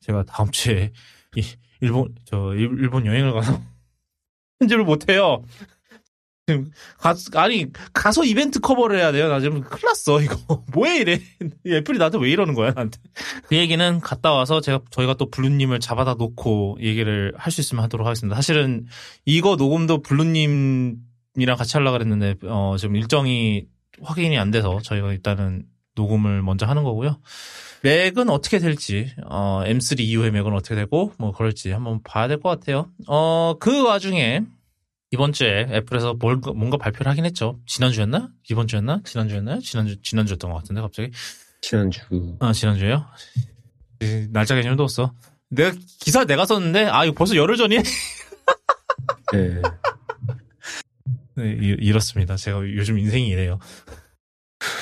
[0.00, 0.92] 제가 다음 주에
[1.36, 1.42] 이
[1.80, 3.60] 일본 저 일- 일본 여행을 가서
[4.60, 5.42] 편집을 못 해요.
[6.98, 9.28] 가, 아니 가서 이벤트 커버를 해야 돼요.
[9.28, 10.36] 나 지금 큰일 났어 이거
[10.72, 11.20] 뭐해 이래
[11.64, 12.98] 이 애플이 나한테 왜 이러는 거야 나한테
[13.48, 18.06] 그 얘기는 갔다 와서 제가 저희가 또 블루님을 잡아다 놓고 얘기를 할 수 있으면 하도록
[18.06, 18.34] 하겠습니다.
[18.34, 18.86] 사실은
[19.24, 23.66] 이거 녹음도 블루님이랑 같이 하려고 그랬는데 어 지금 일정이
[24.02, 25.64] 확인이 안 돼서 저희가 일단은
[25.94, 27.20] 녹음을 먼저 하는 거고요.
[27.82, 32.48] 맥은 어떻게 될지, 어, M3 이후의 맥은 어떻게 되고, 뭐, 그럴지 한번 봐야 될 것
[32.48, 32.88] 같아요.
[33.06, 34.40] 어, 그 와중에,
[35.14, 37.60] 이번 주에 애플에서 뭘, 뭔가 발표를 하긴 했죠.
[37.66, 38.30] 지난주였나?
[38.50, 39.00] 이번 주였나?
[39.04, 39.60] 지난주였나요?
[39.60, 41.12] 지난주, 지난주였던 것 같은데, 갑자기.
[41.60, 42.00] 지난주
[42.40, 43.06] 아, 지난주에요?
[44.02, 45.14] 이, 날짜 개념도 없어.
[45.50, 47.80] 내가, 기사 내가 썼는데, 아, 이거 벌써 열흘 전이야?
[49.32, 49.62] 네.
[51.36, 52.34] 네, 이, 이렇습니다.
[52.34, 53.60] 제가 요즘 인생이 이래요.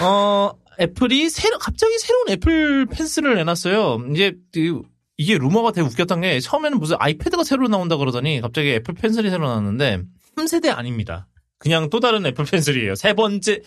[0.01, 4.07] 어, 애플이 새로 갑자기 새로운 애플 펜슬을 내놨어요.
[4.12, 4.80] 이제 그
[5.18, 9.47] 이게 루머가 되게 웃겼던 게 처음에는 무슨 아이패드가 새로 나온다 그러더니 갑자기 애플 펜슬이 새로
[9.47, 10.03] 나왔는데
[10.37, 11.28] 3세대 아닙니다.
[11.59, 12.95] 그냥 또 다른 애플 펜슬이에요.
[12.95, 13.61] 세 번째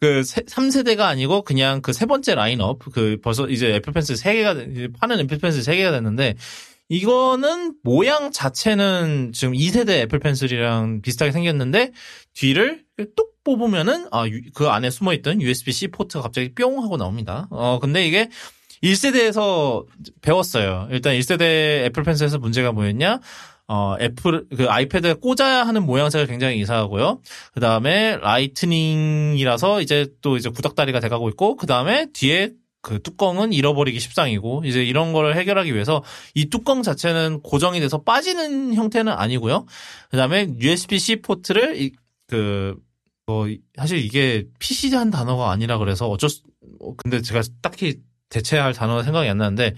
[0.00, 5.20] 그 3세대가 아니고 그냥 그 세 번째 라인업 그 벌써 이제 애플 펜슬 3개가 파는
[5.20, 6.34] 애플 펜슬 3개가 됐는데
[6.90, 11.92] 이거는 모양 자체는 지금 2세대 애플 펜슬이랑 비슷하게 생겼는데
[12.34, 12.84] 뒤를
[13.16, 17.46] 뚝 뽑으면은 아 그 안에 숨어 있던 USB-C 포트가 갑자기 뿅 하고 나옵니다.
[17.50, 18.28] 어 근데 이게
[18.82, 19.84] 1세대에서
[20.22, 20.88] 배웠어요.
[20.90, 23.20] 일단 1세대 애플 펜슬에서 문제가 뭐였냐?
[23.70, 27.20] 어, 애플, 그 아이패드에 꽂아야 하는 모양새가 굉장히 이상하고요.
[27.52, 34.00] 그 다음에 라이트닝이라서 이제 또 이제 구닥다리가 돼가고 있고, 그 다음에 뒤에 그 뚜껑은 잃어버리기
[34.00, 36.02] 십상이고, 이제 이런 거를 해결하기 위해서
[36.34, 39.66] 이 뚜껑 자체는 고정이 돼서 빠지는 형태는 아니고요.
[40.10, 41.92] 그 다음에 USB-C 포트를 이,
[42.26, 42.74] 그,
[43.26, 46.40] 뭐, 사실 이게 PC한 단어가 아니라 그래서 어쩔 수,
[46.96, 47.98] 근데 제가 딱히
[48.30, 49.74] 대체할 단어가 생각이 안 나는데,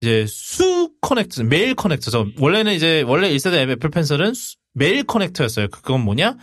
[0.00, 2.28] 이제 수 커넥터, male 커넥터죠.
[2.38, 4.32] 원래는 이제 원래 1세대 애플 펜슬은
[4.74, 5.68] male 커넥터였어요.
[5.68, 6.36] 그건 뭐냐?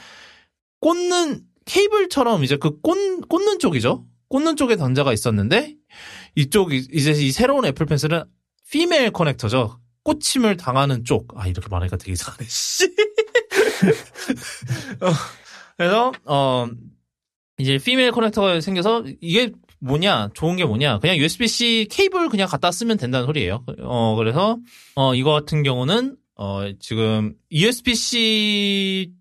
[0.82, 4.06] 꽂는 케이블처럼 이제 그 꽂, 꽂는 쪽이죠.
[4.28, 5.76] 꽂는 쪽에 단자가 있었는데
[6.36, 8.24] 이쪽 이제 이 새로운 애플 펜슬은
[8.70, 9.80] 피메일 커넥터죠.
[10.04, 11.28] 꽂힘을 당하는 쪽.
[11.36, 12.46] 아 이렇게 말하니까 되게 이상하네.
[12.50, 12.86] 씨.
[15.02, 15.12] 어,
[15.78, 16.68] 그래서 어
[17.58, 22.98] 이제 피메일 커넥터가 생겨서 이게 뭐냐 좋은 게 뭐냐 그냥 USB-C 케이블 그냥 갖다 쓰면
[22.98, 23.64] 된다는 소리예요.
[23.82, 24.58] 어 그래서
[24.96, 29.12] 어 이거 같은 경우는 어 지금 USB-C를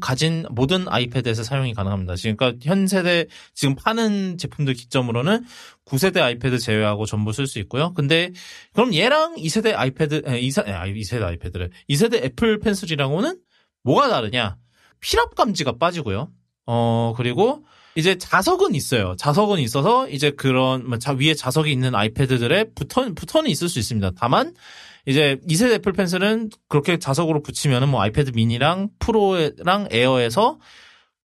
[0.00, 2.16] 가진 모든 아이패드에서 사용이 가능합니다.
[2.16, 5.44] 지금 그러니까 현 세대 지금 파는 제품들 기점으로는
[5.84, 7.92] 9세대 아이패드 제외하고 전부 쓸 수 있고요.
[7.94, 8.32] 근데
[8.72, 13.38] 그럼 얘랑 2세대 아이패드 2세, 2세대 아이패드를 2세대 애플 펜슬이랑은
[13.82, 14.56] 뭐가 다르냐?
[15.00, 16.30] 필압 감지가 빠지고요.
[16.66, 17.64] 어 그리고
[17.96, 19.14] 이제 자석은 있어요.
[19.18, 24.12] 자석은 있어서 이제 그런 뭐 자 위에 자석이 있는 아이패드들에 붙어는 붙어 있을 수 있습니다.
[24.18, 24.54] 다만
[25.06, 30.58] 이제 2세대 애플 펜슬은 그렇게 자석으로 붙이면은 뭐 아이패드 미니랑 프로랑 에어에서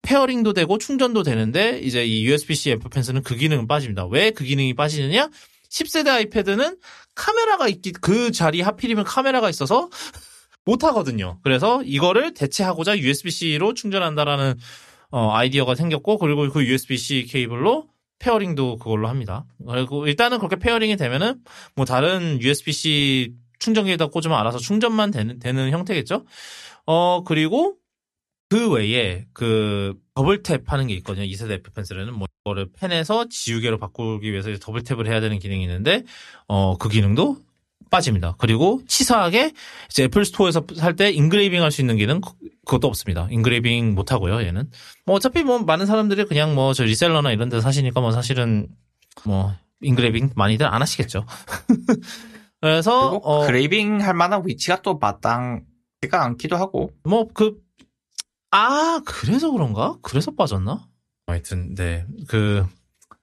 [0.02, 4.06] pairing도 되고 충전도 되는데 이제 이 USB-C 애플 펜슬은 그 기능은 빠집니다.
[4.06, 5.28] 왜 그 기능이 빠지느냐?
[5.68, 6.78] 10세대 아이패드는
[7.16, 9.90] 카메라가 있기 그 자리 하필이면 카메라가 있어서
[10.64, 11.38] 못 하거든요.
[11.42, 14.54] 그래서 이거를 대체하고자 USB-C로 충전한다라는
[15.10, 17.88] 어, 아이디어가 생겼고 그리고 그 USB-C 케이블로
[18.18, 19.44] pairing도 그걸로 합니다.
[19.66, 21.40] 그리고 일단은 그렇게 pairing이 되면은
[21.74, 26.24] 뭐 다른 USB-C 충전기에다 꽂으면 알아서 충전만 되는 되는 형태겠죠.
[26.86, 27.76] 어 그리고
[28.48, 31.26] 그 외에 그 double tap 하는 게 있거든요.
[31.26, 36.04] 2세대 애플 펜슬에는 뭐 이거를 펜에서 지우개로 바꾸기 위해서 double tap을 해야 되는 기능이 있는데
[36.48, 37.38] 어 그 기능도
[37.90, 38.34] 빠집니다.
[38.38, 39.52] 그리고 치사하게
[39.90, 42.20] 이제 애플 스토어에서 살 때 engraving 할 수 있는 기능
[42.66, 43.26] 그것도 없습니다.
[43.30, 44.42] engraving 못 하고요.
[44.42, 44.68] 얘는
[45.06, 48.68] 뭐 어차피 뭐 많은 사람들이 그냥 뭐 저 reseller나 이런 데 사시니까 뭐 사실은
[49.24, 51.24] 뭐 engraving 많이들 안 하시겠죠.
[52.60, 57.64] 그래서 engraving 할 만한 위치가 또 마땅치가 않기도 하고 뭐 그
[58.52, 59.96] 아 그래서 그런가?
[60.02, 60.86] 그래서 빠졌나?
[61.26, 62.64] 하여튼 네 그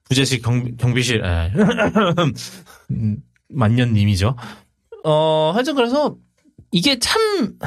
[0.04, 1.50] 부재시 경, 경비실에.
[2.92, 3.16] 음,
[3.48, 4.36] 만년님이죠.
[5.04, 6.16] 어, 하여튼 그래서
[6.70, 7.58] 이게 참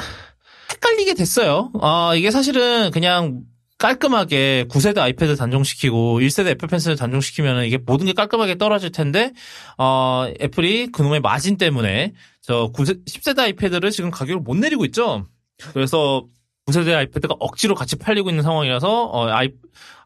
[0.78, 1.70] 헷갈리게 됐어요.
[1.80, 3.42] 아, 이게 사실은 그냥
[3.78, 9.32] 깔끔하게 9세대 아이패드 단종시키고 1세대 애플 펜슬 단종시키면 이게 모든 게 깔끔하게 떨어질 텐데,
[9.76, 15.26] 어, 애플이 그놈의 마진 때문에 저 9세, 10세대 아이패드를 지금 가격을 못 내리고 있죠.
[15.72, 16.26] 그래서
[16.66, 19.50] 9세대 아이패드가 억지로 같이 팔리고 있는 상황이라서 어, 아이,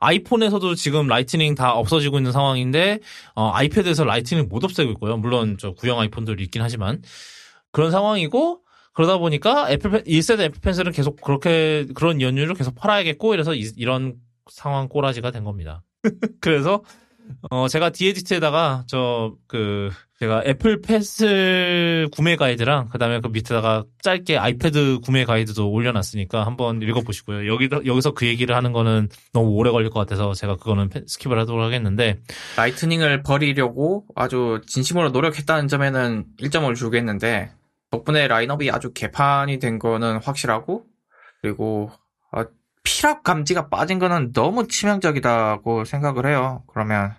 [0.00, 3.00] 아이폰에서도 지금 라이트닝 다 없어지고 있는 상황인데
[3.34, 5.16] 어, 아이패드에서 라이트닝 못 없애고 있고요.
[5.16, 7.02] 물론 저 구형 아이폰들이 있긴 하지만
[7.72, 8.60] 그런 상황이고
[8.92, 14.14] 그러다 보니까 애플 1세대 애플 펜슬은 계속 그렇게 그런 연유를 계속 팔아야겠고 이래서 이, 이런
[14.50, 15.82] 상황 꼬라지가 된 겁니다.
[16.40, 16.82] 그래서
[17.50, 25.00] 어 제가 디에디트에다가 저 그 제가 애플 펜슬 구매 가이드랑 그다음에 그 밑에다가 짧게 아이패드
[25.04, 27.52] 구매 가이드도 올려놨으니까 한번 읽어보시고요.
[27.52, 31.60] 여기다 여기서 그 얘기를 하는 거는 너무 오래 걸릴 것 같아서 제가 그거는 skip을 하도록
[31.62, 32.20] 하겠는데
[32.56, 37.50] 라이트닝을 버리려고 아주 진심으로 노력했다는 점에는 1점을 주겠는데
[37.92, 40.86] 덕분에 라인업이 아주 개판이 된 거는 확실하고
[41.42, 41.90] 그리고
[42.32, 42.46] 아,
[42.82, 46.64] 피랍 감지가 빠진 거는 너무 치명적이다고 생각을 해요.
[46.66, 47.14] 그러면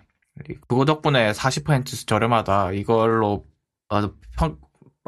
[0.68, 2.72] 그거 덕분에 40% 저렴하다.
[2.72, 3.46] 이걸로
[3.88, 4.00] 어,
[4.36, 4.58] 평,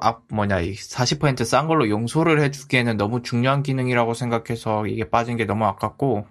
[0.01, 6.27] 아, 뭐냐, 40%싼 걸로 용서를 해주기에는 너무 중요한 기능이라고 생각해서 이게 빠진 게 너무 아깝고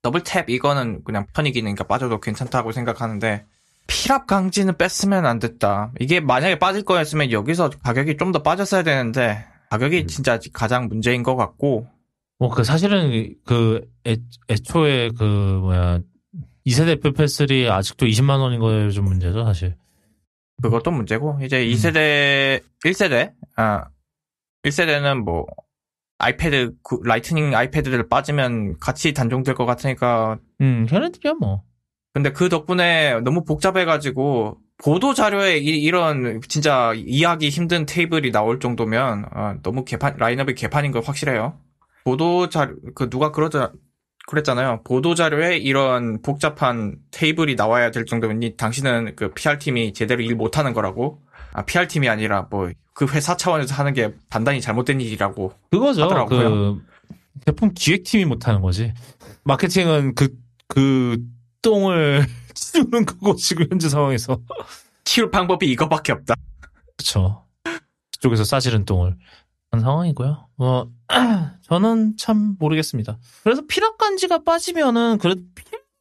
[0.00, 3.44] 더블 탭 이거는 그냥 편의 기능이니까 빠져도 괜찮다고 생각하는데
[3.88, 5.92] 피랍 강지는 뺐으면 안 됐다.
[5.98, 11.34] 이게 만약에 빠질 거였으면 여기서 가격이 좀 더 빠졌어야 되는데 가격이 진짜 가장 문제인 것
[11.34, 11.88] 같고
[12.38, 14.16] 뭐, 그, 사실은, 그, 애,
[14.48, 15.98] 애초에, 그, 뭐야,
[16.64, 19.74] 2세대 애플 펜슬이 아직도 20만 원인 거에 좀 문제죠, 사실.
[20.62, 21.68] 그것도 문제고 이제 음.
[21.72, 23.86] 2세대 1세대 아
[24.64, 25.46] 1세대는 뭐
[26.18, 31.62] 아이패드 그 라이트닝 아이패드들 빠지면 같이 단종될 것 같으니까 음, 걔네들이야 뭐.
[32.12, 39.26] 근데 그 덕분에 너무 복잡해가지고 보도 자료에 이, 런 진짜 이해하기 힘든 테이블이 나올 정도면
[39.34, 41.58] 어, 너무 개판 라인업이 개판인 거 확실해요.
[42.04, 43.72] 보도 자료 그 누가 그러자
[44.28, 44.82] 그랬잖아요.
[44.84, 50.34] 보도 자료에 이런 복잡한 테이블이 나와야 될 정도면 이 당신은 그 PR 팀이 제대로 일
[50.34, 51.22] 못하는 거라고.
[51.52, 55.52] 아 PR 팀이 아니라 뭐 그 회사 차원에서 하는 게 단단히 잘못된 일이라고.
[55.70, 56.02] 그거죠.
[56.02, 56.74] 하더라고요.
[56.74, 56.82] 그
[57.46, 58.92] 제품 기획팀이 못하는 거지.
[59.44, 60.34] 마케팅은 그,
[60.66, 61.18] 그
[61.68, 64.40] 똥을 치우는 거고, 지금 현재 상황에서.
[65.04, 66.34] 치울 방법이 이거밖에 없다.
[66.96, 67.44] 그쵸.
[68.12, 69.16] 그쪽에서 싸지른 똥을.
[69.70, 70.48] 그런 상황이고요.
[70.56, 70.90] 뭐,
[71.62, 73.18] 저는 참 모르겠습니다.
[73.42, 75.42] 그래서 필압감지가 빠지면은, 그래도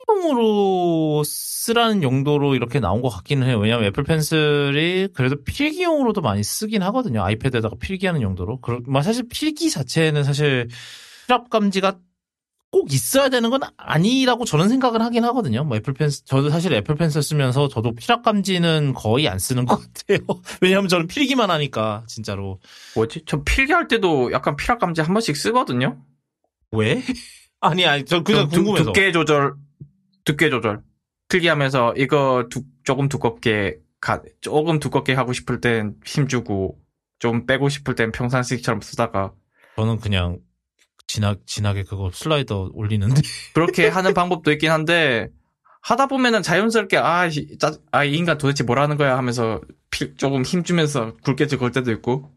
[0.08, 3.60] 필기용으로 쓰라는 용도로 이렇게 나온 것 같기는 해요.
[3.60, 7.24] 왜냐면 애플 펜슬이 그래도 필기용으로도 많이 쓰긴 하거든요.
[7.24, 8.62] 아이패드에다가 필기하는 용도로.
[8.62, 10.70] 그러, 뭐 사실 필기 자체는 사실
[11.28, 11.98] 필압감지가
[12.72, 15.64] 꼭 있어야 되는 건 아니라고 저는 생각을 하긴 하거든요.
[15.64, 20.20] 뭐 애플 펜슬, 저도 사실 애플 펜슬 쓰면서 저도 필압감지는 거의 안 쓰는 것 같아요.
[20.62, 22.60] 왜냐하면 저는 필기만 하니까, 진짜로.
[22.96, 23.24] 뭐지?
[23.26, 25.98] 저 필기할 때도 약간 피락 감지 한 번씩 쓰거든요.
[26.72, 27.02] 왜?
[27.62, 28.92] 아니, 아니, 저 그냥 좀 두- 궁금해서.
[28.92, 29.54] 두께 조절,
[30.26, 30.82] 두께 조절.
[31.30, 36.78] 필기하면서 이거 두- 조금 두껍게 가, 조금 두껍게 하고 싶을 땐 힘주고
[37.20, 39.34] 좀 빼고 싶을 땐 평상시처럼 쓰다가
[39.76, 40.38] 저는 그냥
[41.08, 43.22] 진하, 진하게 그거 슬라이더 올리는데.
[43.54, 45.30] 그렇게 하는 방법도 있긴 한데
[45.82, 50.44] 하다 보면은 자연스럽게 아, 이- 짜- 아, 이 인간 도대체 뭐라는 거야 하면서 피- 조금
[50.44, 52.32] 힘주면서 굵게 걸 때도 있고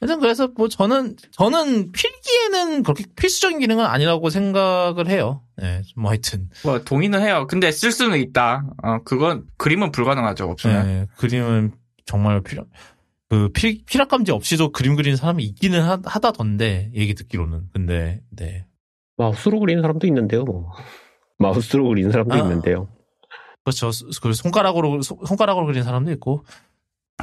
[0.00, 5.42] 하여튼 그래서 뭐 저는, 저는 필기에는 그렇게 필수적인 기능은 아니라고 생각을 해요.
[5.56, 6.50] 네, 뭐 하여튼.
[6.62, 7.46] 뭐 동의는 해요.
[7.48, 8.66] 근데 쓸 수는 있다.
[8.82, 10.44] 어, 그건 그림은 불가능하죠.
[10.44, 10.86] 없으면.
[10.86, 11.72] 네, 그림은
[12.04, 12.66] 정말 필요,
[13.34, 17.62] 그 필, 필압감지 없이도 그림 그리는 사람이 있기는 하, 하다던데, 얘기 듣기로는.
[17.72, 18.64] 근데, 네.
[19.16, 20.44] 마우스로 그리는 사람도 있는데요.
[20.44, 20.70] 뭐.
[21.38, 22.38] 마우스로 그리는 사람도 아.
[22.38, 22.88] 있는데요.
[23.64, 23.90] 그렇죠.
[24.22, 26.44] 그 손가락으로, 손- 손가락으로 그리는 사람도 있고.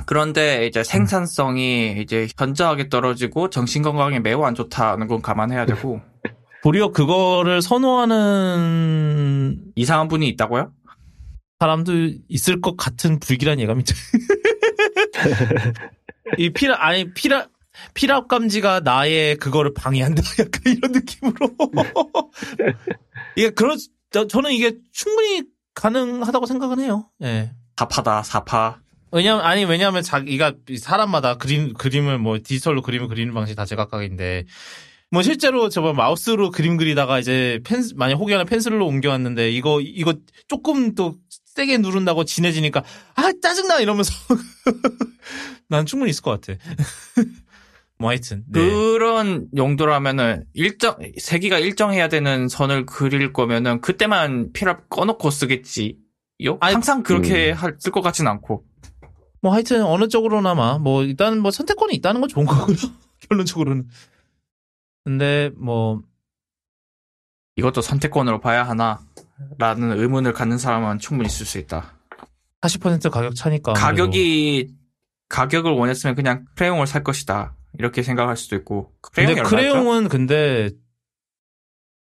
[0.05, 5.99] 그런데 이제 생산성이 이제 현저하게 떨어지고 정신 건강에 매우 안 좋다는 건 감안해야 되고
[6.63, 10.71] 도리어 그거를 선호하는 이상한 분이 있다고요?
[11.59, 11.91] 사람도
[12.29, 13.95] 있을 것 같은 불길한 예감이 들-
[16.37, 17.47] 이 피라 아니 피라
[17.93, 21.55] 피랍 감지가 나의 그거를 방해한다 약간 이런 느낌으로
[23.35, 23.77] 이게 그런
[24.11, 27.09] 저- 저는 이게 충분히 가능하다고 생각은 해요.
[27.23, 27.51] 예.
[27.77, 28.79] 사파다 사파.
[29.13, 34.45] 왜냐면 아니 왜냐면 자기가 사람마다 그림 그림을 뭐 디지털로 그림을 그리는 방식이 다 제각각인데
[35.09, 40.13] 뭐 실제로 저번 마우스로 그림 그리다가 이제 펜 만약 혹여나 펜슬로 옮겨왔는데 이거 이거
[40.47, 41.15] 조금 또
[41.55, 42.83] 세게 누른다고 진해지니까
[43.15, 44.13] 아 짜증나 이러면서
[45.71, 46.59] 난 충분히 있을 것 같아.
[47.97, 48.59] 뭐 하여튼 네.
[48.59, 56.57] 그런 용도라면은 일정 세기가 일정해야 되는 선을 그릴 거면은 그때만 필압 꺼놓고 쓰겠지요.
[56.59, 57.77] 아니, 항상 그렇게 음.
[57.79, 58.65] 쓸것 같진 않고.
[59.41, 62.75] 뭐 하여튼 어느 쪽으로나마 뭐 일단 뭐 선택권이 있다는 건 좋은 거고요.
[63.29, 63.87] 결론적으로는.
[65.05, 66.01] 근데 뭐
[67.55, 71.93] 이것도 선택권으로 봐야 하나라는 의문을 갖는 사람은 충분히 있을 수 있다.
[72.61, 74.03] 40% 가격 차니까 아무래도.
[74.03, 74.80] 가격이
[75.31, 79.55] 가격을 원했으면 그냥 크레용을 살 것이다 이렇게 생각할 수도 있고 근데 크레용이 얼마였죠?
[79.55, 80.69] 크레용은 근데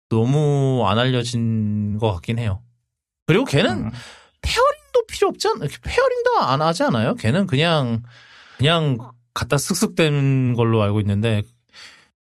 [0.10, 2.62] 너무 안 알려진 것 같긴 해요.
[3.26, 3.92] 그리고 걔는 음.
[4.42, 7.16] pairing도 필요 없지 않, pairing도 안 하지 않아요?
[7.16, 8.04] 걔는 그냥,
[8.58, 8.98] 그냥
[9.34, 11.42] 갖다 쓱쓱 된 걸로 알고 있는데,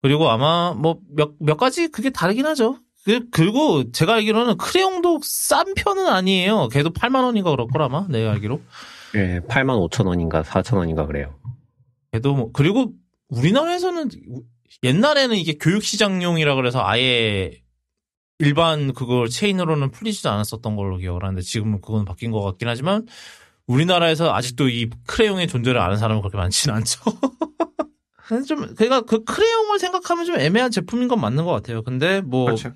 [0.01, 2.79] 그리고 아마 뭐 몇, 몇 가지 그게 다르긴 하죠.
[3.05, 6.67] 그- 그리고 제가 알기로는 크레용도 싼 편은 아니에요.
[6.69, 8.59] 걔도 8만원인가 그럴 걸 아마, 내가 알기로.
[9.15, 11.35] 예, 8만 5천 원인가 4천 원인가 그래요.
[12.11, 12.93] 걔도 뭐, 그리고
[13.29, 14.09] 우리나라에서는
[14.83, 17.61] 옛날에는 이게 교육시장용이라 그래서 아예
[18.39, 23.07] 일반 그걸 체인으로는 풀리지도 않았었던 걸로 기억을 하는데 지금은 그건 바뀐 것 같긴 하지만
[23.65, 27.01] 우리나라에서 아직도 이 크레용의 존재를 아는 사람은 그렇게 많지는 않죠.
[28.47, 31.81] 좀, 그니까 그 크레용을 생각하면 좀 애매한 제품인 건 맞는 것 같아요.
[31.81, 32.73] 근데 뭐, 그렇죠.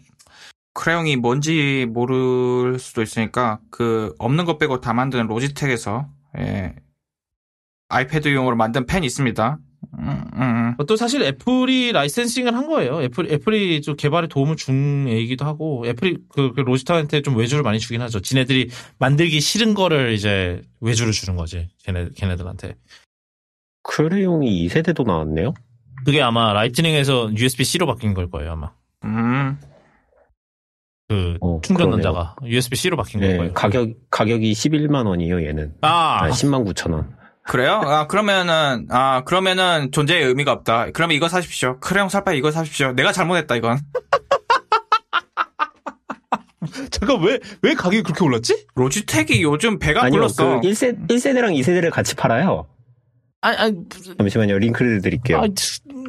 [0.73, 6.07] 크레용이 뭔지 모를 수도 있으니까 그 없는 것 빼고 다 만드는 로지텍에서
[6.39, 6.75] 예,
[7.89, 9.59] 아이패드용으로 만든 펜 있습니다.
[9.99, 10.85] 음, 음, 음.
[10.87, 13.01] 또 사실 애플이 licensing을 한 거예요.
[13.01, 17.79] 애플, 애플이 좀 개발에 도움을 준 애이기도 하고, 애플이 그, 그 로지탁한테 좀 외주를 많이
[17.79, 18.21] 주긴 하죠.
[18.21, 18.69] 지네들이
[18.99, 21.67] 만들기 싫은 거를 이제 외주를 주는 거지.
[21.83, 22.75] 걔네, 걔네들한테.
[23.83, 25.53] 크레용이 2세대도 나왔네요.
[26.05, 28.71] 그게 아마 라이트닝에서 USB-C로 바뀐 걸 거예요, 아마.
[29.03, 29.57] 음.
[31.11, 33.51] 그 어, 충전단자가 USB-C로 바뀐 네, 거예요.
[33.53, 35.73] 가격, 가격이 11만 원이에요, 얘는.
[35.81, 37.13] 아, 아, 10만 9천 원.
[37.43, 37.81] 그래요?
[37.83, 40.91] 아, 그러면은, 아, 그러면은 존재의 의미가 없다.
[40.91, 41.79] 그러면 이거 사십시오.
[41.81, 42.93] 크레용 살 바에 이거 사십시오.
[42.93, 43.77] 내가 잘못했다, 이건.
[46.91, 48.67] 잠깐 왜 왜 가격이 그렇게 올랐지?
[48.75, 50.61] 로지텍이 요즘 배가 아니요, 불렀어.
[50.61, 52.67] 그 1세, 1세대랑 2세대를 같이 팔아요.
[53.41, 53.75] 아니 아니
[54.17, 55.39] 잠시만요, 링크를 드릴게요.
[55.39, 55.53] 아니,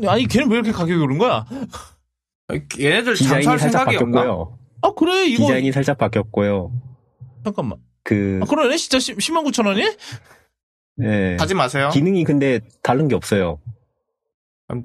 [0.07, 1.45] 아니 걔는 왜 이렇게 가격이 오른 거야?
[2.79, 4.19] 얘네들 디자인이 장사할 살짝 생각이 없나?
[4.21, 4.59] 바뀌었고요.
[4.83, 6.73] 아 그래 이거 디자인이 살짝 바뀌었고요.
[7.45, 7.79] 잠깐만.
[8.05, 9.83] 그, 아, 그러네 진짜 10, 10만 9천 원이?
[10.97, 11.37] 네.
[11.39, 11.91] 하지 마세요.
[11.93, 13.61] 기능이 근데 다른 게 없어요.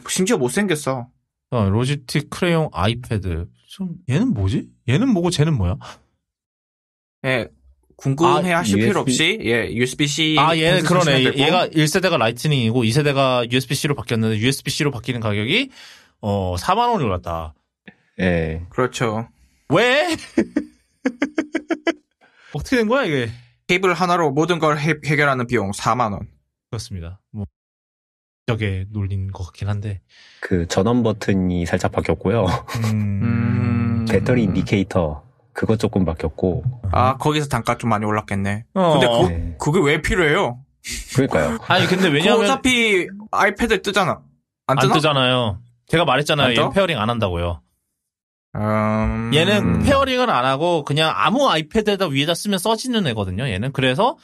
[0.08, 1.08] 심지어 못 생겼어.
[1.50, 3.48] 어, 로지틱 크레용 아이패드.
[3.68, 4.70] 좀 얘는 뭐지?
[4.88, 5.78] 얘는 뭐고 쟤는 뭐야?
[7.26, 7.48] 예,
[7.96, 9.02] 궁금해 아, 하실 필요 USB?
[9.02, 10.36] 없이, 예, USB-C.
[10.40, 11.24] 아 얘는 그러네.
[11.38, 15.70] 얘가 1세대가 라이트닝이고 2세대가 USB-C로 바뀌었는데 USB-C로 바뀌는 가격이
[16.22, 17.54] 어 4만 원이 올랐다.
[18.20, 18.62] 예.
[18.70, 19.28] 그렇죠.
[19.74, 20.16] 왜?
[22.54, 23.30] 어떻게 된 거야 이게?
[23.68, 26.28] 케이블 하나로 모든 걸 해, 결하는 비용 4만 원.
[26.70, 27.20] 그렇습니다.
[27.32, 27.46] 뭐
[28.48, 30.02] 저게 놀린 것 같긴 한데.
[30.40, 32.46] 그 전원 버튼이 살짝 바뀌었고요.
[32.46, 32.84] 음.
[33.24, 34.06] 음.
[34.10, 36.64] 배터리 indicator 그거 조금 바뀌었고.
[36.92, 38.66] 아, 거기서 단가 좀 많이 올랐겠네.
[38.74, 38.92] 어.
[38.94, 39.56] 근데 그, 네.
[39.60, 40.64] 그게 왜 필요해요?
[41.14, 41.58] 그러니까요.
[41.68, 44.22] 아니 근데 그거 왜냐하면 어차피 아이패드 뜨잖아.
[44.68, 44.94] 안안 뜨나?
[44.94, 45.62] 뜨잖아요.
[45.88, 46.70] 제가 말했잖아요.
[46.70, 47.62] pairing 안 한다고요.
[48.58, 49.32] 음...
[49.34, 49.84] 얘는 음.
[49.84, 53.48] pairing을 안 하고 그냥 아무 아이패드에다 위에다 쓰면 써지는 애거든요.
[53.48, 54.18] 얘는 그래서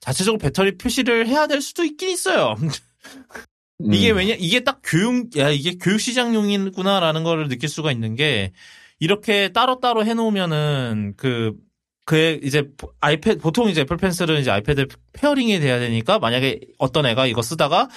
[0.00, 2.54] 자체적으로 배터리 표시를 해야 될 수도 있긴 있어요.
[3.92, 4.16] 이게 음.
[4.16, 8.52] 왜냐 이게 딱 교육 야 이게 교육 시장용이구나라는 거를 느낄 수가 있는 게
[9.00, 11.54] 이렇게 따로따로 해놓으면은 그,
[12.04, 12.64] 그, 이제,
[13.00, 17.88] 아이패드, 보통 이제 애플 펜슬은 이제 아이패드 pairing이 돼야 되니까, 만약에 어떤 애가 이거 쓰다가,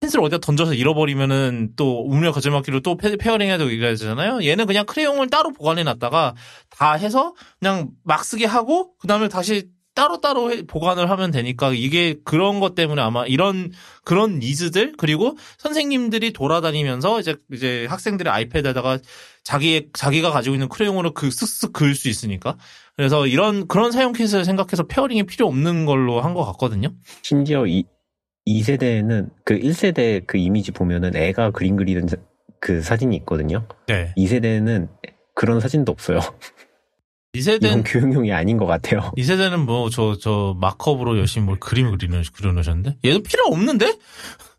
[0.00, 4.44] 펜슬을 어디다 던져서 잃어버리면은 또 울며 겨자 먹기로 또 페, pairing 해야 되고 이래야 되잖아요.
[4.44, 6.34] 얘는 그냥 크레용을 따로 보관해 놨다가
[6.70, 12.16] 다 해서 그냥 막 쓰게 하고 그 다음에 다시 따로따로 해- 보관을 하면 되니까 이게
[12.26, 13.72] 그런 것 때문에 아마 이런
[14.04, 18.98] 그런 needs들 그리고 선생님들이 돌아다니면서 이제 이제 학생들의 아이패드에다가
[19.42, 22.58] 자기 자기가 가지고 있는 크레용으로 그 쓱쓱 그을 수 있으니까
[22.96, 26.90] 그래서 이런 그런 사용 케이스를 생각해서 pairing이 필요 없는 걸로 한 것 같거든요.
[27.22, 27.82] 심지어 이,
[28.46, 32.16] 2세대는 그 1세대 그 이미지 보면은 애가 그림 그리는 자-
[32.60, 33.66] 그 사진이 있거든요.
[33.86, 34.12] 네.
[34.16, 34.88] 2세대는
[35.34, 36.18] 그런 사진도 없어요.
[37.34, 39.12] 이 이건 세대는 교육용이 아닌 것 같아요.
[39.16, 43.98] 이 세대는 뭐 저 저 마커브로 열심히 뭘 그림을 그리는 그려놓으셨는데 얘도 필요 없는데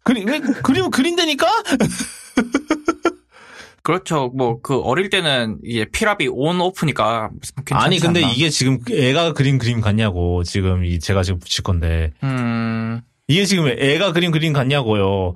[0.04, 1.48] 그림 왜 그림을 그린다니까
[3.84, 4.34] 그렇죠.
[4.36, 7.30] 뭐, 그, 어릴 때는, 이게, 피랍이 온, 오프니까,
[7.66, 8.34] 괜찮지 아니 근데 않나?
[8.34, 13.68] 이게 지금 애가 그린 그림 같냐고 지금 이 제가 지금 붙일 건데 음, 이게 지금
[13.68, 15.36] 애가 그림 그림 같냐고요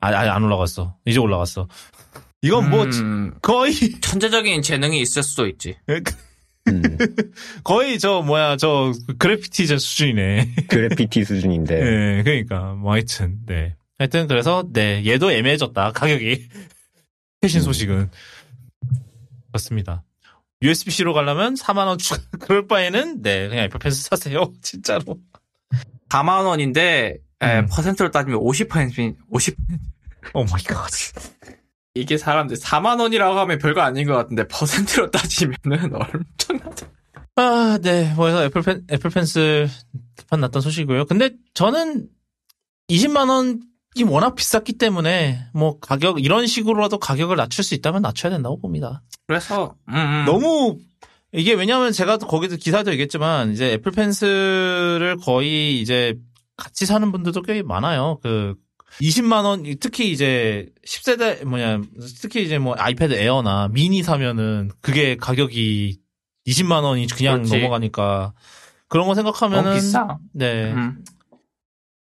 [0.00, 1.68] 아, 안 올라갔어 이제 올라갔어
[2.42, 3.72] 이건 뭐 음, 거의
[4.02, 5.76] 천재적인 재능이 있을 수도 있지.
[6.68, 6.82] 음,
[7.62, 11.80] 거의 저 뭐야 저 그래피티 저 수준이네 그래피티 수준인데.
[11.80, 13.76] 네, 그러니까 뭐 하여튼 네.
[13.98, 16.48] 하여튼 그래서 네 얘도 애매해졌다 가격이
[17.40, 17.64] 최신 음.
[17.64, 18.10] 소식은
[19.48, 20.02] 그렇습니다.
[20.62, 22.20] USB-C로 가려면 4만 원 추가.
[22.40, 25.18] 그럴 바에는 네 그냥 애플 펜슬 사세요 진짜로.
[26.12, 27.66] 4만 원인데, 에, 음.
[27.70, 29.56] 퍼센트로 따지면 50%, 50,
[30.34, 30.90] oh my god.
[31.94, 36.86] 이게 사람들 4만 원이라고 하면 별거 아닌 것 같은데, 퍼센트로 따지면은 엄청나죠.
[37.36, 38.12] 아, 네.
[38.14, 39.70] 뭐 해서 애플 펜 애플 펜슬
[40.28, 41.06] 판 났던 소식이고요.
[41.06, 42.06] 근데 저는
[42.90, 48.58] 20만 원이 워낙 비쌌기 때문에 뭐 가격 이런 식으로라도 가격을 낮출 수 있다면 낮춰야 된다고
[48.60, 49.02] 봅니다.
[49.26, 50.24] 그래서, 음, 음.
[50.26, 50.78] 너무
[51.32, 56.14] 이게 왜냐하면 제가 또 거기서 기사도 얘기했지만 이제 애플 펜슬을 거의 이제
[56.56, 58.18] 같이 사는 분들도 꽤 많아요.
[58.22, 58.54] 그
[59.00, 61.80] 20만 원 특히 이제 10세대 뭐냐
[62.20, 65.98] 특히 이제 뭐 아이패드 에어나 미니 사면은 그게 가격이
[66.46, 67.56] 20만 원이 그냥 그렇지.
[67.56, 68.34] 넘어가니까
[68.88, 70.18] 그런 거 생각하면은 너무 비싸.
[70.34, 70.72] 네.
[70.72, 71.02] 음.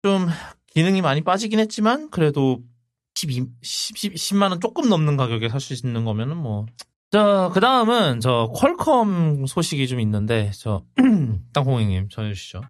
[0.02, 0.28] 좀
[0.74, 2.62] 기능이 많이 빠지긴 했지만 그래도
[3.14, 6.66] 12, 10, 10만 원 조금 넘는 가격에 살 수 있는 거면은 뭐.
[7.12, 10.84] 자, 그 다음은 저 퀄컴 소식이 좀 있는데 저
[11.54, 12.62] 땅콩이님 전해주시죠.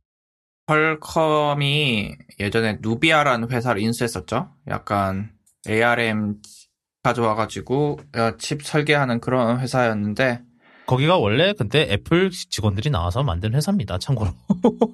[0.67, 4.49] 퀄컴이 예전에 누비아라는 회사를 인수했었죠.
[4.69, 5.31] 약간
[5.67, 6.35] ARM
[7.03, 10.41] 가져와가지고 어, 칩 설계하는 그런 회사였는데
[10.85, 13.97] 거기가 원래 근데 애플 직원들이 나와서 만든 회사입니다.
[13.99, 14.31] 참고로.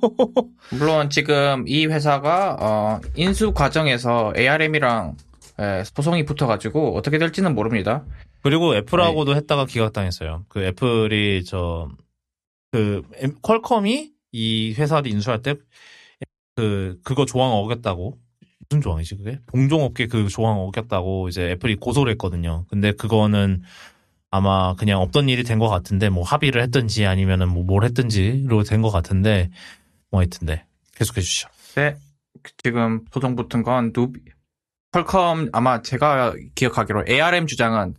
[0.71, 5.15] 물론 지금 이 회사가 어, 인수 과정에서 ARM이랑
[5.95, 8.03] 소송이 붙어가지고 어떻게 될지는 모릅니다.
[8.45, 10.45] 그리고 애플하고도 했다가 기각당했어요.
[10.49, 11.89] 그 애플이 저,
[12.71, 15.55] 그, 엠- 퀄컴이 이 회사를 인수할 때,
[16.55, 18.17] 그, 그거 조항 어겼다고.
[18.69, 19.39] 무슨 조항이지, 그게?
[19.47, 22.65] 동종업계 그 조항 어겼다고 이제 애플이 고소를 했거든요.
[22.69, 23.63] 근데 그거는,
[24.31, 28.81] 아마 그냥 없던 일이 된 것 같은데 뭐 합의를 했든지 아니면은 뭐 뭘 했든지로 된
[28.81, 29.49] 것 같은데
[30.11, 30.65] 뭐 하여튼데
[30.95, 31.47] 계속해 주시죠.
[31.75, 31.95] 네,
[32.63, 34.19] 지금 소송 붙은 건 누비,
[34.91, 37.95] 퀄컴 아마 제가 기억하기로 ARM 주장은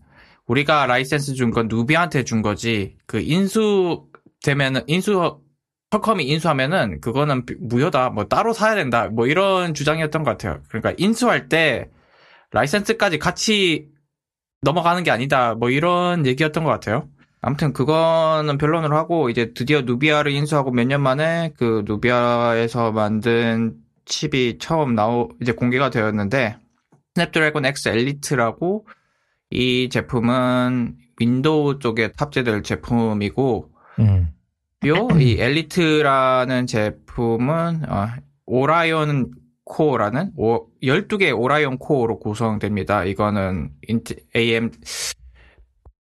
[0.47, 4.07] 우리가 라이센스 준 건 누비아한테 준 거지 그 인수
[4.45, 5.41] 되면은 인수
[5.91, 10.61] 퀄컴이 인수하면은 그거는 무효다 뭐 따로 사야 된다 뭐 이런 주장이었던 것 같아요.
[10.69, 11.91] 그러니까 인수할 때
[12.53, 13.89] 라이센스까지 같이
[14.63, 17.09] 넘어가는 게 아니다 뭐 이런 얘기였던 것 같아요.
[17.41, 23.75] 아무튼 그거는 변론을 하고 이제 드디어 누비아를 인수하고 몇 년 만에 그 누비아에서 만든
[24.05, 26.57] 칩이 처음 나오 이제 공개가 되었는데
[27.15, 28.87] 스냅드래곤 X 엘리트라고
[29.51, 33.71] 이 제품은 윈도우 쪽에 탑재될 제품이고
[34.01, 34.29] 음.
[34.85, 38.09] 요 이 엘리트라는 제품은 어,
[38.47, 39.33] 오라이온
[39.65, 43.05] 코어라는 오, 12개의 오라이온 코어로 구성됩니다.
[43.05, 44.71] 이거는 인트, ARM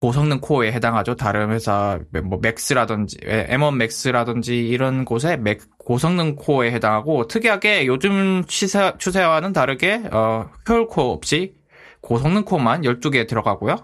[0.00, 1.16] 고성능 코어에 해당하죠.
[1.16, 8.92] 다른 회사 뭐 맥스라든지 M1 맥스라든지 이런 곳에 맥, 고성능 코어에 해당하고 특이하게 요즘 추세,
[8.98, 11.54] 추세와는 다르게 어, 효율 코어 없이
[12.00, 13.76] 고성능 코어만 12개 들어가고요.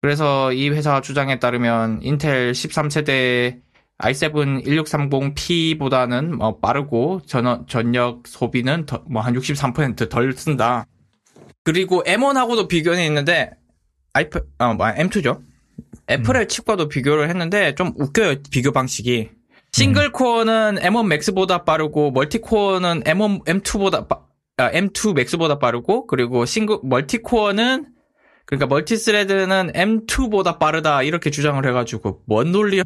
[0.00, 3.60] 그래서 이 회사 주장에 따르면 인텔 13세대
[3.98, 10.86] i7 1630P보다는 뭐 빠르고 전, 전력 소비는 뭐 한 63%덜 쓴다.
[11.64, 13.50] 그리고 M1하고도 비교는 있는데
[14.12, 15.40] 아이프 아, 뭐 M2죠.
[16.10, 16.48] 애플의 음.
[16.48, 19.30] 칩과도 비교를 했는데 좀 웃겨요 비교 방식이.
[19.72, 24.20] single core는 M1 맥스보다 빠르고 multi core는 M1 M2보다 빠,
[24.58, 27.86] 아, M2 맥스보다 빠르고 그리고 single multi core는
[28.46, 32.82] 그러니까 multi thread는 M2보다 빠르다 이렇게 주장을 해가지고 뭔 논리야?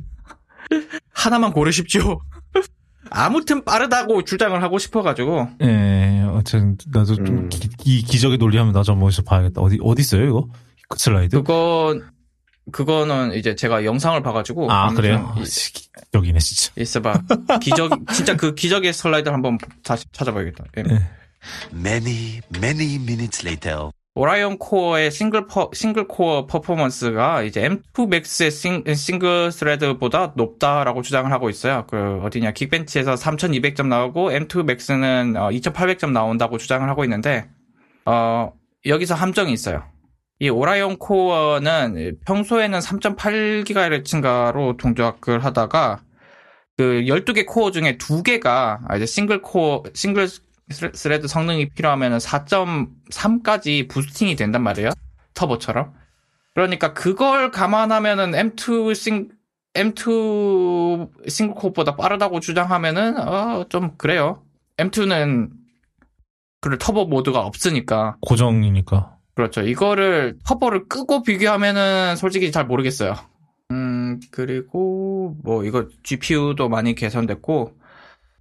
[1.14, 2.20] 하나만 고르십시오.
[3.10, 5.48] 아무튼 빠르다고 주장을 하고 싶어가지고.
[5.62, 7.48] 예, 어쨌든 나도 좀 음.
[7.48, 9.60] 기, 이 기적의 논리하면 나 좀 어디서 봐야겠다.
[9.60, 10.48] 어디 어디 있어요 이거?
[10.88, 11.36] 그 슬라이드?
[11.36, 12.08] 그건
[12.72, 14.70] 그거는 이제 제가 영상을 봐가지고.
[14.72, 15.34] 아 그래요?
[16.14, 16.72] 여기네 진짜.
[16.80, 17.22] 있어봐.
[17.60, 20.64] 기적 진짜 그 기적의 슬라이드를 한번 다시 찾아봐야겠다.
[20.78, 20.82] 예.
[20.82, 21.10] 네.
[21.72, 23.90] Many many minutes later.
[24.14, 31.30] 오라이온 코어의 싱글 퍼, single core performance가 이제 M2 맥스의 싱, single thread보다 높다라고 주장을
[31.30, 31.86] 하고 있어요.
[31.88, 37.48] 그 어디냐 긱벤치에서 3,200점 나오고 M2 맥스는 어, 2,800점 나온다고 주장을 하고 있는데
[38.04, 38.52] 어
[38.84, 39.84] 여기서 함정이 있어요.
[40.40, 46.02] 이 오라이온 코어는 평소에는 3.8GHz인가로 동작을 하다가
[46.76, 50.28] 그 12개 코어 중에 2개가 이제 single core, single
[50.70, 54.90] thread 성능이 필요하면 4.3까지 boosting이 된단 말이에요.
[55.34, 55.92] 터보처럼.
[56.54, 59.28] 그러니까 그걸 감안하면은 M2 싱,
[59.74, 64.42] M2 single core보다 빠르다고 주장하면은, 어, 좀 그래요.
[64.76, 65.50] M2는
[66.60, 68.16] 그 터보 모드가 없으니까.
[68.20, 69.16] 고정이니까.
[69.34, 69.62] 그렇죠.
[69.62, 73.14] 이거를 터보를 끄고 비교하면은 솔직히 잘 모르겠어요.
[73.70, 77.79] 음, 그리고 뭐 이거 GPU도 많이 개선됐고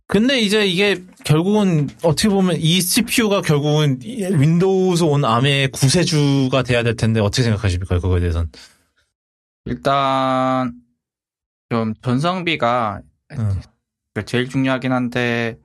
[0.10, 6.96] 근데 이제 이게 결국은 어떻게 보면 이 CPU가 결국은 윈도우즈 온 암의 구세주가 돼야 될
[6.96, 8.00] 텐데 어떻게 생각하십니까?
[8.00, 8.50] 그거에 대해서는.
[9.66, 10.74] 일단
[11.70, 13.02] 좀 전성비가
[13.34, 13.62] 음.
[14.26, 15.60] 제일 중요하긴 한데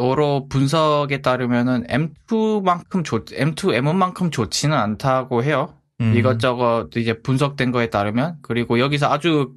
[0.00, 5.78] 여러 분석에 따르면은 M2만큼 좋, M2, M1만큼 좋지는 않다고 해요.
[6.00, 6.16] 음.
[6.16, 9.54] 이것저것 이제 분석된 거에 따르면 그리고 여기서 아주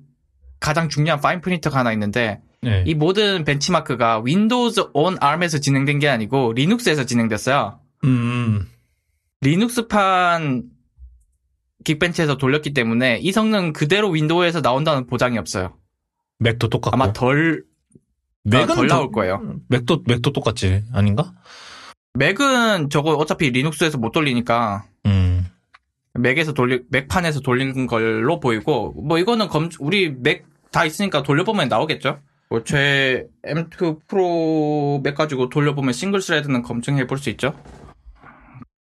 [0.59, 2.84] 가장 중요한 fine print가 하나 있는데 네.
[2.86, 7.80] 이 모든 벤치마크가 Windows on ARM에서 진행된 게 아니고 리눅스에서 진행됐어요.
[8.03, 8.68] 음.
[9.41, 10.64] 리눅스판
[11.86, 15.78] 긱벤치에서 돌렸기 때문에 이 성능 그대로 윈도우에서 나온다는 보장이 없어요.
[16.39, 17.64] 맥도 똑같고 아마 덜
[18.43, 19.60] 맥은 아, 덜 나올 거예요.
[19.70, 21.34] 맥도 맥도 똑같지 아닌가?
[22.16, 25.47] 맥은 저거 어차피 리눅스에서 못 돌리니까 음.
[26.16, 32.20] 맥에서 돌리 맥판에서 돌리는 걸로 보이고 뭐 이거는 검 우리 맥 다 있으니까 돌려보면 나오겠죠.
[32.49, 37.54] 뭐 제 M2 프로 맥 가지고 돌려보면 single thread는 검증해 볼 수 있죠.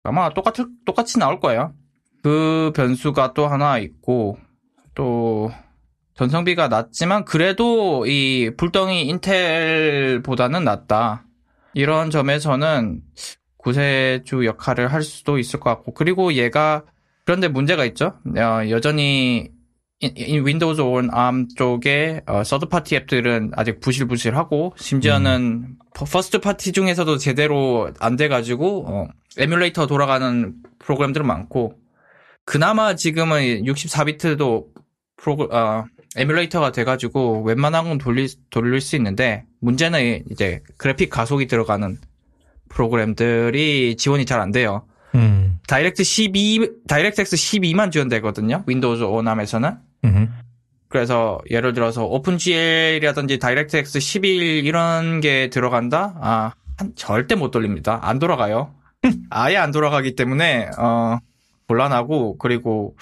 [0.04, 1.74] 아마 똑같 똑같이 나올 거예요.
[2.22, 4.38] 그 변수가 또 하나 있고
[4.94, 5.50] 또
[6.14, 11.24] 전성비가 낮지만 그래도 이 불덩이 인텔보다는 낫다.
[11.74, 13.00] 이런 점에서는
[13.56, 16.84] 구세주 역할을 할 수도 있을 것 같고 그리고 얘가
[17.24, 18.18] 그런데 문제가 있죠.
[18.36, 19.50] 어, 여전히
[20.02, 25.76] Windows on ARM 쪽에 어, third party 앱들은 아직 부실부실하고 심지어는 음.
[25.94, 31.74] first party 중에서도 제대로 안 돼가지고 어, 에뮬레이터 돌아가는 프로그램들은 많고
[32.46, 34.66] 그나마 지금은 64비트도
[35.16, 35.84] 프로 어,
[36.16, 41.98] emulator가 돼가지고 웬만한 건 돌릴 돌릴 수 있는데 문제는 이제 그래픽 가속이 들어가는
[42.70, 44.86] 프로그램들이 지원이 잘 안 돼요.
[45.14, 45.58] 음.
[45.68, 48.64] Direct 12, DirectX 12만 지원되거든요.
[48.66, 49.89] Windows on ARM에서는.
[50.04, 50.32] 음.
[50.88, 56.16] 그래서 예를 들어서 OpenGL이라든지 DirectX 11 이런 게 들어간다?
[56.20, 58.00] 아, 한- 절대 못 돌립니다.
[58.02, 58.74] 안 돌아가요.
[59.30, 61.18] 아예 안 돌아가기 때문에 어
[61.68, 62.96] 곤란하고 그리고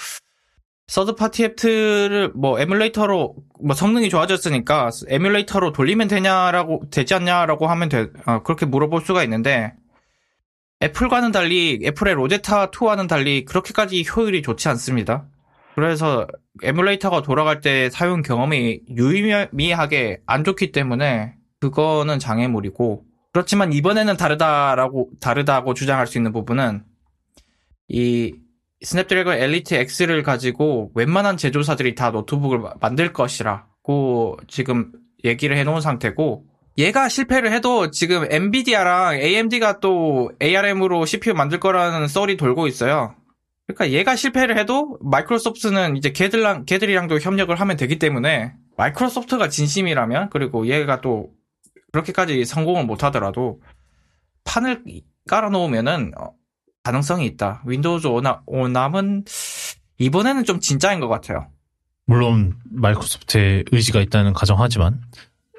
[0.86, 8.06] third party 앱들을 뭐 emulator로 뭐 성능이 좋아졌으니까 emulator로 돌리면 되냐라고 되지 않냐라고 하면 돼
[8.26, 9.72] 어, 그렇게 물어볼 수가 있는데
[10.82, 15.26] 애플과는 달리 애플의 로제타 2와는 달리 그렇게까지 효율이 좋지 않습니다.
[15.78, 16.26] 그래서
[16.64, 25.74] emulator가 돌아갈 때 사용 경험이 유의미하게 안 좋기 때문에 그거는 장애물이고 그렇지만 이번에는 다르다라고 다르다고
[25.74, 26.82] 주장할 수 있는 부분은
[27.86, 28.34] 이
[28.82, 34.90] 스냅드래곤 엘리트 X를 가지고 웬만한 제조사들이 다 노트북을 마- 만들 것이라고 지금
[35.24, 36.44] 얘기를 해놓은 상태고
[36.78, 43.14] 얘가 실패를 해도 지금 엔비디아랑 AMD가 또 ARM으로 CPU 만들 거라는 썰이 돌고 있어요.
[43.68, 50.66] 그러니까 얘가 실패를 해도 마이크로소프트는 이제 걔들랑 걔들이랑도 협력을 하면 되기 때문에 마이크로소프트가 진심이라면 그리고
[50.66, 51.30] 얘가 또
[51.92, 53.60] 그렇게까지 성공을 못 하더라도
[54.44, 54.84] 판을
[55.28, 56.32] 깔아 놓으면은 어,
[56.82, 57.62] 가능성이 있다.
[57.66, 59.24] Windows on ARM, on ARM은
[59.98, 61.50] 이번에는 좀 진짜인 것 같아요.
[62.06, 65.02] 물론 마이크로소프트의 의지가 있다는 가정하지만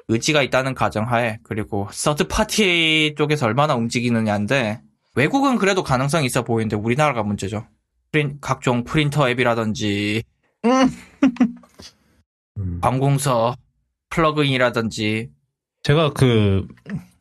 [0.08, 4.80] 의지가 있다는 가정하에 그리고 third party 쪽에서 얼마나 움직이느냐인데
[5.14, 7.68] 외국은 그래도 가능성이 있어 보이는데 우리나라가 문제죠.
[8.12, 10.22] 프린- 각종 프린터 앱이라든지.
[12.58, 12.78] 음.
[12.80, 13.56] 관공서
[14.10, 15.30] 플러그인이라든지.
[15.82, 16.66] 제가 그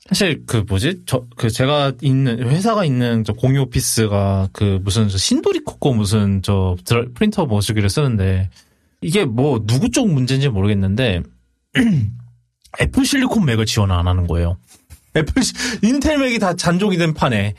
[0.07, 1.03] 사실 그 뭐지?
[1.05, 6.41] 저 그 제가 있는 회사가 있는 저 공유 오피스가 그 무슨 저 신도리코 코 무슨
[6.41, 8.49] 저 드라- 프린터 모시기를 쓰는데
[9.01, 11.21] 이게 뭐 누구 쪽 문제인지 모르겠는데
[12.81, 14.57] 애플 실리콘 맥을 지원 안 하는 거예요.
[15.15, 17.53] 애플 시- 인텔 맥이 다 단종이 된 판에.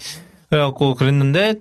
[0.51, 1.55] 그래갖고 그랬는데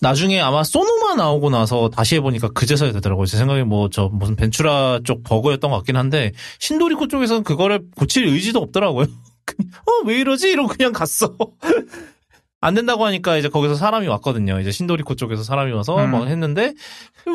[0.00, 3.26] 나중에 아마 소노마 나오고 나서 다시 해보니까 그제서야 되더라고요.
[3.26, 8.26] 제 생각에 뭐 저 무슨 벤츄라 쪽 버그였던 것 같긴 한데 신도리코 쪽에서는 그거를 고칠
[8.26, 9.06] 의지도 없더라고요.
[9.86, 10.48] 어, 왜 이러지?
[10.50, 11.34] 이러고 그냥 갔어.
[12.62, 14.60] 안 된다고 하니까 이제 거기서 사람이 왔거든요.
[14.60, 16.10] 이제 신도리코 쪽에서 사람이 와서 음.
[16.10, 16.74] 막 했는데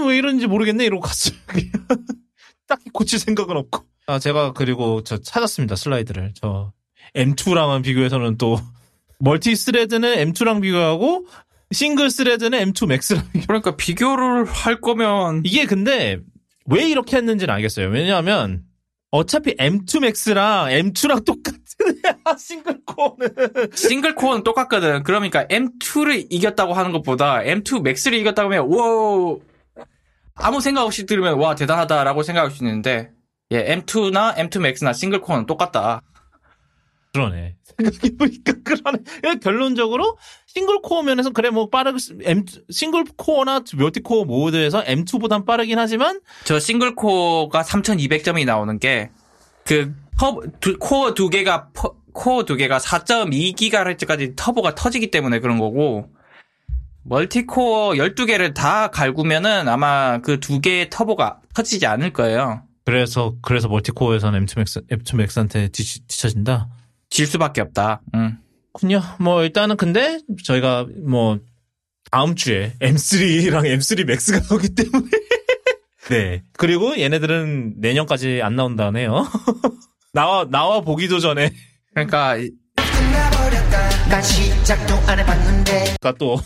[0.07, 1.35] 왜 이런지 모르겠네 이러고 갔어요.
[2.67, 3.83] 딱히 고칠 생각은 없고.
[4.07, 5.75] 아, 제가 그리고 저 찾았습니다.
[5.75, 6.33] 슬라이드를.
[6.35, 6.71] 저
[7.15, 8.59] M2랑은 비교해서는 또
[9.19, 11.25] multi thread는 M2랑 비교하고
[11.75, 13.47] single thread는 M2 맥스랑 비교.
[13.47, 16.19] 그러니까 비교를 할 거면 이게 근데
[16.67, 17.89] 왜 이렇게 했는지는 알겠어요.
[17.89, 18.63] 왜냐하면
[19.11, 23.29] 어차피 M2 맥스랑 M2랑 똑같은 애야, single core는.
[23.75, 25.03] single core는 똑같거든.
[25.03, 29.35] 그러니까 M2를 이겼다고 하는 것보다 M2 맥스를 이겼다고 하면 와
[30.35, 33.11] 아무 생각 없이 들으면 와 대단하다라고 생각할 수 있는데
[33.51, 36.01] 예 M2나 M2 맥스나 single core는 똑같다.
[37.15, 37.55] 그러네.
[37.77, 38.97] 생각해보니까 그러네.
[39.21, 45.45] 그러니까 결론적으로 single core 면에서 그래 뭐 빠르게 M single core나 multi core 모드에서 M2보단
[45.45, 49.09] 빠르긴 하지만 저 single core가 3200점이 나오는 게
[49.65, 49.95] 그
[50.79, 56.09] 코어 두 개가 퍼- 코어 두 개가 4.2GHz까지 터보가 터지기 때문에 그런 거고
[57.03, 62.61] multi core 12개를 다 갈구면은 아마 그 두 개의 터보가 터지지 않을 거예요.
[62.85, 66.67] 그래서 그래서 multi core에서는 M2 맥스 M2 맥스한테 뒤, 뒤쳐진다.
[67.09, 68.01] 질 수밖에 없다.
[68.15, 68.37] 음.
[68.73, 69.01] 군요.
[69.19, 71.39] 뭐 일단은 근데 저희가 뭐
[72.11, 75.07] 다음 주에 M3랑 M3 맥스가 나오기 때문에
[76.09, 76.43] 네.
[76.57, 79.25] 그리고 얘네들은 내년까지 안 나온다네요.
[80.13, 81.51] 나와 나와 보기도 전에
[81.93, 82.51] 그러니까 이-
[84.09, 86.37] 난 시작도 안 해봤는데 가또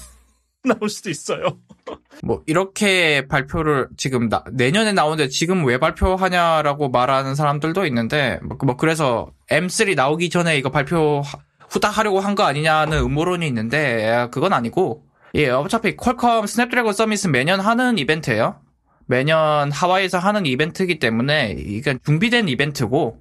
[0.63, 1.57] 나올 수도 있어요.
[2.23, 8.75] 뭐 이렇게 발표를 지금 나- 내년에 나오는데 지금 왜 발표하냐라고 말하는 사람들도 있는데 뭐, 뭐
[8.75, 11.39] 그래서 M3 나오기 전에 이거 발표 하-
[11.69, 15.03] 후딱 하려고 한 거 아니냐는 음모론이 있는데 그건 아니고
[15.35, 18.59] 예 어차피 퀄컴 스냅드래곤 서밋은 매년 하는 이벤트예요.
[19.07, 23.19] 매년 하와이에서 하는 이벤트이기 때문에 이건 준비된 이벤트고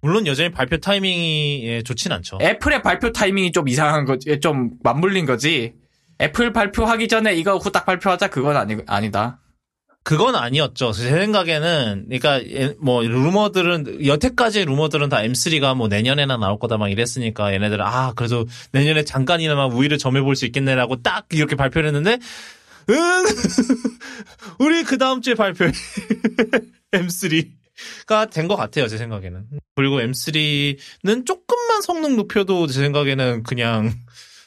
[0.00, 2.38] 물론 여전히 발표 타이밍이 예, 좋진 않죠.
[2.40, 5.74] 애플의 발표 타이밍이 좀 이상한 거지 좀 맞물린 거지.
[6.20, 9.40] 애플 발표하기 전에 이거 후딱 발표하자 그건 아니 아니다.
[10.04, 10.92] 그건 아니었죠.
[10.92, 16.88] 제 생각에는 그러니까 예, 뭐 루머들은 여태까지 루머들은 다 M3가 뭐 내년에나 나올 거다 막
[16.90, 22.18] 이랬으니까 얘네들은 아 그래도 내년에 잠깐이나마 우위를 점해볼 수 있겠네라고 딱 이렇게 발표를 했는데
[22.90, 22.96] 응
[24.60, 25.72] 우리 그 다음 주에 발표해
[26.92, 27.50] M3
[28.06, 29.44] 가 된 것 같아요 제 생각에는
[29.76, 33.92] 그리고 M3는 조금만 성능 높여도 제 생각에는 그냥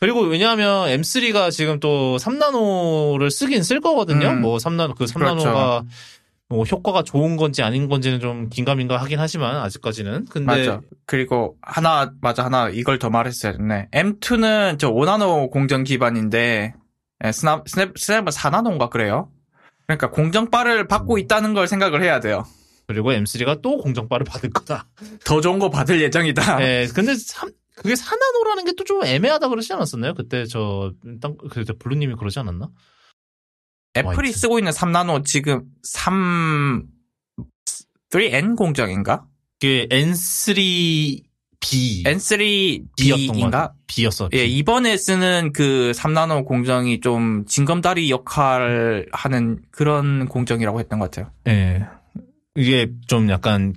[0.01, 4.29] 그리고 왜냐하면 M3가 지금 또 3나노를 쓰긴 쓸 거거든요.
[4.29, 4.41] 음.
[4.41, 5.85] 뭐 3나노 그 3나노가 그렇죠.
[6.49, 10.81] 뭐 효과가 좋은 건지 아닌 건지는 좀 긴가민가 하긴 하지만 아직까지는 근데 맞아.
[11.05, 13.89] 그리고 하나 맞아 하나 이걸 더 말했어야 했네.
[13.93, 16.73] M2는 저 5나노 공정 기반인데
[17.23, 19.29] 예, 스냅, 스냅, 스냅은 4나노인가 그래요.
[19.85, 22.43] 그러니까 공정바를 받고 있다는 걸 생각을 해야 돼요.
[22.87, 24.87] 그리고 M3가 또 공정바를 받을 거다.
[25.23, 26.57] 더 좋은 거 받을 예정이다.
[26.57, 30.13] 네, 근데 삼- 그게 사나노라는 게 또 좀 애매하다 그러지 않았었나요?
[30.13, 32.69] 그때 저 땅- 그때 블루님이 그러지 않았나?
[33.97, 34.37] 애플이 화이트.
[34.37, 36.83] 쓰고 있는 3나노 지금 3,
[38.11, 39.25] 3N 공정인가?
[39.59, 41.23] 그게 N3B
[41.59, 43.51] B였던 거 N3B인가?
[43.51, 43.73] 같아.
[43.87, 44.29] B였어.
[44.29, 44.37] B.
[44.39, 51.31] 예, 이번에 쓰는 그 3나노 공정이 좀 징검다리 역할 하는 그런 공정이라고 했던 것 같아요.
[51.47, 51.85] 예.
[52.55, 53.73] 이게 좀 약간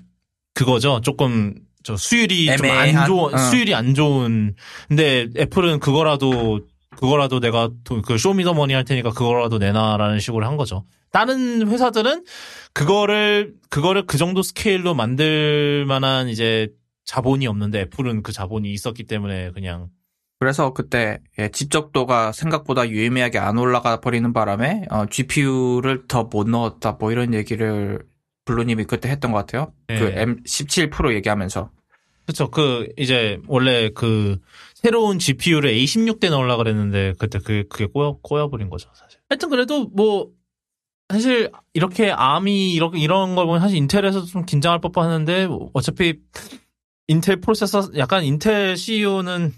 [0.54, 1.00] 그거죠.
[1.02, 1.54] 조금
[1.84, 3.06] 저 수율이 좀 안?
[3.06, 3.38] 좋은 어.
[3.38, 4.54] 수율이 안 좋은.
[4.88, 6.60] 근데 애플은 그거라도
[6.96, 10.84] 그거라도 내가 돈- 그 쇼미더머니 할 테니까 그거라도 내놔라는 식으로 한 거죠.
[11.12, 12.24] 다른 회사들은
[12.72, 16.68] 그거를 그거를 그 정도 스케일로 만들 만한 이제
[17.04, 19.88] 자본이 없는데 애플은 그 자본이 있었기 때문에 그냥
[20.40, 26.96] 그래서 그때 예, 집적도가 생각보다 유의미하게 안 올라가 버리는 바람에 어, GPU를 더 못 넣었다
[26.98, 28.00] 뭐 이런 얘기를
[28.44, 29.72] 블루님이 그때 했던 것 같아요.
[29.90, 29.98] 예.
[29.98, 31.70] 그 M17 프로 얘기하면서
[32.26, 32.50] 그렇죠.
[32.50, 34.38] 그 이제 원래 그
[34.74, 39.20] 새로운 GPU를 A16대 넣으려 그랬는데 그때 그 그게 꼬여 꼬여버린 거죠, 사실.
[39.28, 40.30] 하여튼 그래도 뭐
[41.12, 46.14] 사실 이렇게 암이 이렇게 이런 걸 보면 사실 인텔에서 좀 긴장할 법하는데 어차피
[47.08, 49.52] 인텔 프로세서 약간 인텔 CEO는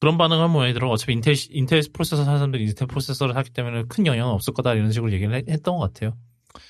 [0.00, 0.92] 그런 반응을 한 모양이더라고.
[0.92, 4.90] 어차피 인텔 인텔 프로세서 사는 사람들이 인텔 프로세서를 하기 때문에 큰 영향은 없을 거다 이런
[4.90, 6.16] 식으로 얘기를 했- 했던 것 같아요.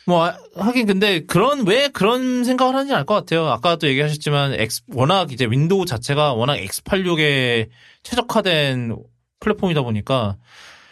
[0.07, 3.47] 뭐 아, 하긴 근데 그런 왜 그런 생각을 하는지 알 것 같아요.
[3.47, 7.69] 아까도 얘기하셨지만 X 워낙 이제 윈도우 자체가 워낙 X86에
[8.03, 8.97] 최적화된
[9.41, 10.37] 플랫폼이다 보니까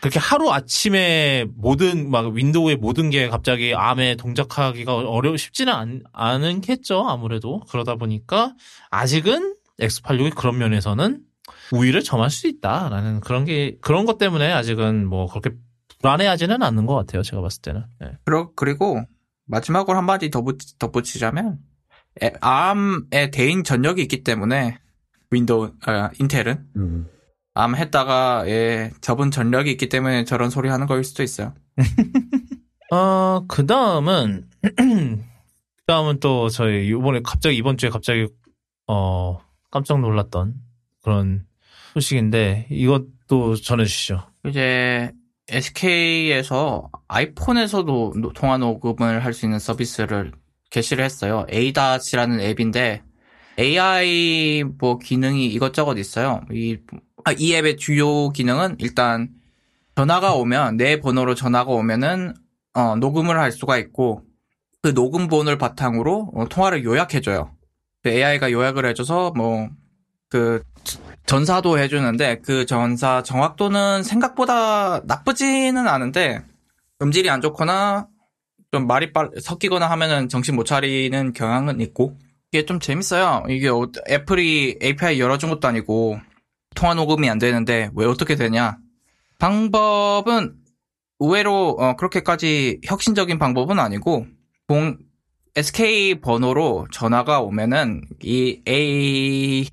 [0.01, 7.03] 그렇게 하루 아침에 모든 막 윈도우의 모든 게 갑자기 암에 동작하기가 어려 쉽지는 않, 않겠죠
[7.09, 8.55] 아무래도 그러다 보니까
[8.91, 11.21] 아직은 X86이 그런 면에서는
[11.73, 15.51] 우위를 점할 수 있다라는 그런 게 그런 것 때문에 아직은 뭐 그렇게
[16.07, 17.85] 불안해하지는 않는 것 같아요 제가 봤을 때는.
[17.99, 18.13] 네.
[18.25, 19.03] 그러, 그리고
[19.47, 21.59] 마지막으로 한마디 덧붙, 덧붙이자면
[22.23, 24.79] 에, ARM의 데인 전력이 있기 때문에
[25.31, 27.09] 윈도우 어, 인텔은 음.
[27.59, 31.55] ARM 했다가 예, 접은 전력이 있기 때문에 저런 소리 하는 거일 수도 있어요.
[32.93, 38.29] 어, 그 다음은, 그 다음은 또 저희 이번에 갑자기 이번 주에 갑자기,
[38.87, 39.39] 어,
[39.73, 40.55] 깜짝 놀랐던
[41.03, 41.47] 그런
[41.95, 44.23] 소식인데, 이것도 전해주시죠.
[44.47, 45.13] 이제
[45.49, 50.33] SK에서 아이폰에서도 노- 통화 녹음을 할 수 있는 서비스를
[50.71, 51.47] 개시를 했어요.
[51.53, 53.03] ADAS라는 앱인데
[53.59, 56.41] AI 뭐 기능이 이것저것 있어요.
[56.53, 56.79] 이,
[57.25, 59.29] 아, 이 앱의 주요 기능은 일단
[59.95, 62.35] 전화가 오면 내 번호로 전화가 오면은
[62.75, 64.23] 어, 녹음을 할 수가 있고
[64.83, 67.53] 그 녹음본을 바탕으로 어, 통화를 요약해줘요.
[68.03, 69.69] 그 AI가 요약을 해줘서 뭐
[70.29, 70.61] 그
[71.27, 76.43] 전사도 해주는데 그 전사 정확도는 생각보다 나쁘지는 않은데
[77.03, 78.09] 음질이 안 좋거나
[78.73, 82.17] 좀 말이 빨 섞이거나 하면은 정신 못 차리는 경향은 있고
[82.53, 83.45] 이게 좀 재밌어요.
[83.49, 86.21] 이게 어- 애플이 API 열어준 것도 아니고
[86.75, 88.79] 통화 녹음이 안 되는데 왜 어떻게 되냐?
[89.39, 90.55] 방법은
[91.19, 94.27] 의외로 어, 그렇게까지 혁신적인 방법은 아니고
[94.69, 94.99] 공
[95.57, 99.67] SK 번호로 전화가 오면은 이 A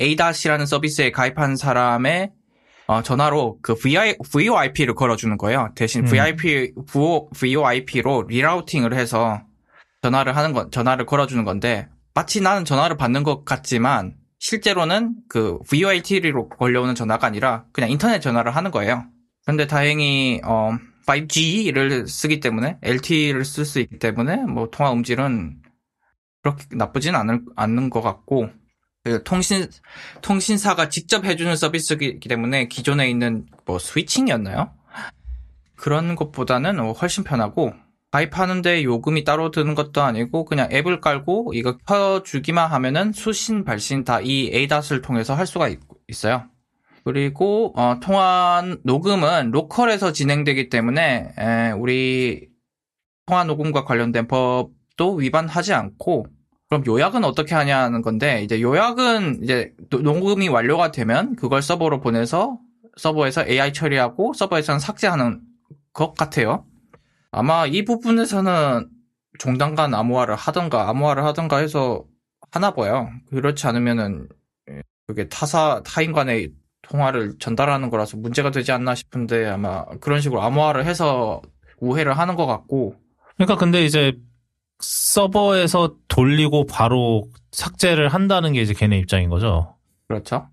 [0.00, 2.32] A-이라는 서비스에 가입한 사람의
[2.86, 5.70] 어, 전화로 그 VI, VoIP를 걸어주는 거예요.
[5.74, 6.10] 대신 음.
[6.10, 6.72] VIP,
[7.32, 9.42] VoIP로 리라우팅을 해서
[10.02, 16.50] 전화를 하는 건, 전화를 걸어주는 건데, 마치 나는 전화를 받는 것 같지만, 실제로는 그 VoLT로
[16.50, 19.06] 걸려오는 전화가 아니라 그냥 인터넷 전화를 하는 거예요.
[19.46, 20.76] 근데 다행히, 어,
[21.06, 25.62] 5G를 쓰기 때문에, LTE를 쓸 수 있기 때문에, 뭐, 통화 음질은
[26.42, 28.63] 그렇게 나쁘진 않을, 않는 것 같고, 그
[29.24, 29.66] 통신,
[30.22, 34.72] 통신사가 직접 해주는 서비스이기 때문에 기존에 있는 뭐 스위칭이었나요?
[35.76, 37.74] 그런 것보다는 어, 훨씬 편하고
[38.12, 44.20] 가입하는데 요금이 따로 드는 것도 아니고 그냥 앱을 깔고 이거 켜주기만 하면은 수신 발신 다
[44.22, 45.80] 이 ADAS를 통해서 할 수가 있,
[46.24, 46.44] 어요
[47.04, 52.48] 그리고 어, 통화 녹음은 local에서 진행되기 때문에 에, 우리
[53.26, 56.26] 통화 녹음과 관련된 법도 위반하지 않고
[56.68, 62.58] 그럼 요약은 어떻게 하냐는 건데 이제 요약은 이제 노- 녹음이 완료가 되면 그걸 서버로 보내서
[62.96, 65.40] 서버에서 AI 처리하고 서버에서는 삭제하는
[65.92, 66.64] 것 같아요.
[67.30, 68.88] 아마 이 부분에서는
[69.38, 72.04] 종단간 암호화를 하던가 암호화를 하던가 해서
[72.50, 73.08] 하나 봐요.
[73.30, 74.28] 그렇지 않으면은
[74.70, 80.42] 예, 그게 타사 타인 간의 통화를 전달하는 거라서 문제가 되지 않나 싶은데 아마 그런 식으로
[80.42, 81.42] 암호화를 해서
[81.80, 82.94] 우회를 하는 것 같고
[83.36, 84.12] 그러니까 근데 이제
[84.80, 89.76] 서버에서 돌리고 바로 삭제를 한다는 게 이제 걔네 입장인 거죠.
[90.08, 90.48] 그렇죠.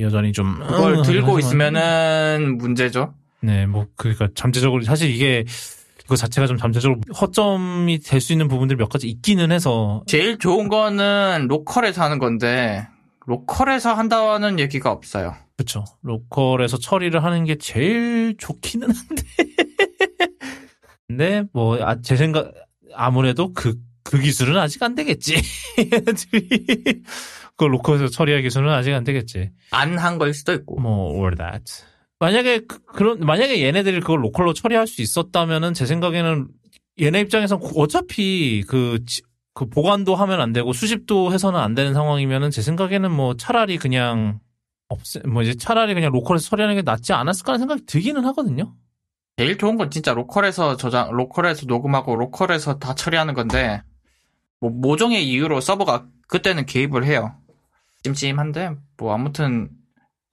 [0.00, 3.14] 여전히 좀 그걸 음, 들고 하지만- 있으면은 문제죠.
[3.40, 5.44] 네, 뭐 그러니까 잠재적으로 사실 이게
[6.02, 10.68] 그거 자체가 좀 잠재적으로 허점이 될 수 있는 부분들이 몇 가지 있기는 해서 제일 좋은
[10.68, 12.86] 거는 local에서 하는 건데
[13.26, 15.34] local에서 한다는 얘기가 없어요.
[15.56, 15.84] 그렇죠.
[16.02, 19.22] local에서 처리를 하는 게 제일 좋기는 한데.
[21.08, 22.52] 근데 뭐 제 생각
[22.98, 23.74] 아무래도 그
[24.08, 25.34] 그 기술은 아직 안 되겠지.
[27.56, 29.50] 그 local에서 처리할 기술은 아직 안 되겠지.
[29.70, 30.80] 안한 거일 수도 있고.
[30.80, 31.64] 뭐 or that.
[32.18, 36.48] 만약에 그, 런 만약에 얘네들이 그걸 local로 처리할 수 있었다면은 제 생각에는
[37.00, 39.20] 얘네 입장에선 어차피 그, 지-
[39.54, 44.40] 그 보관도 하면 안 되고 수집도 해서는 안 되는 상황이면은 제 생각에는 뭐 차라리 그냥
[44.88, 48.74] 없애 뭐 이제 차라리 그냥 local에서 처리하는 게 낫지 않았을까 하는 생각이 들기는 하거든요.
[49.38, 53.82] 제일 좋은 건 진짜 local에서 저장, local에서 녹음하고 local에서 다 처리하는 건데,
[54.58, 57.36] 뭐, 모종의 이유로 서버가 그때는 개입을 해요.
[58.02, 59.70] 찜찜한데, 뭐, 아무튼,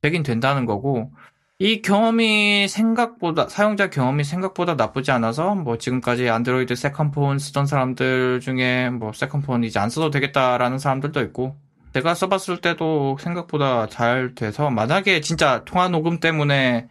[0.01, 1.11] 되긴 된다는 거고,
[1.59, 8.89] 이 경험이 생각보다, 사용자 경험이 생각보다 나쁘지 않아서, 뭐, 지금까지 안드로이드 second폰 쓰던 사람들 중에,
[8.89, 11.55] 뭐, second폰 이제 안 써도 되겠다라는 사람들도 있고,
[11.93, 16.87] 제가 써봤을 때도 생각보다 잘 돼서, 만약에 진짜 통화 녹음 때문에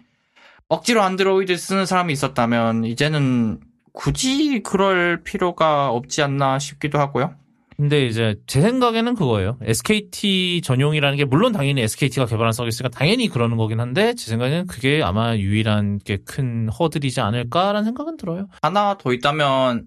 [0.69, 3.61] 억지로 안드로이드 쓰는 사람이 있었다면 이제는
[3.93, 7.35] 굳이 그럴 필요가 없지 않나 싶기도 하고요.
[7.77, 9.59] 근데 이제 제 생각에는 그거예요.
[9.63, 15.03] SKT 전용이라는 게 물론 당연히 SKT가 개발한 서비스가 당연히 그러는 거긴 한데 제 생각에는 그게
[15.03, 18.47] 아마 유일한 게 큰 허들이지 않을까라는 생각은 들어요.
[18.63, 19.87] 하나 더 있다면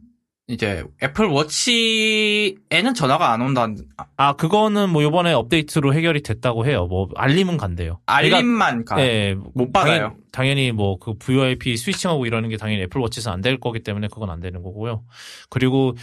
[0.49, 3.68] 이제 애플 워치에는 전화가 안 온다.
[4.15, 6.86] 아 그거는 뭐 요번에 업데이트로 해결이 됐다고 해요.
[6.88, 7.99] 뭐 알림은 간대요.
[8.06, 8.95] 알림만 가.
[8.95, 10.15] 네, 못 받아요.
[10.32, 14.07] 당연, 히 뭐 그 VoIP switching하고 이러는 게 당연히 애플 워치에서 안 될 거기 때문에
[14.07, 15.03] 그건 안 되는 거고요.
[15.49, 15.95] 그리고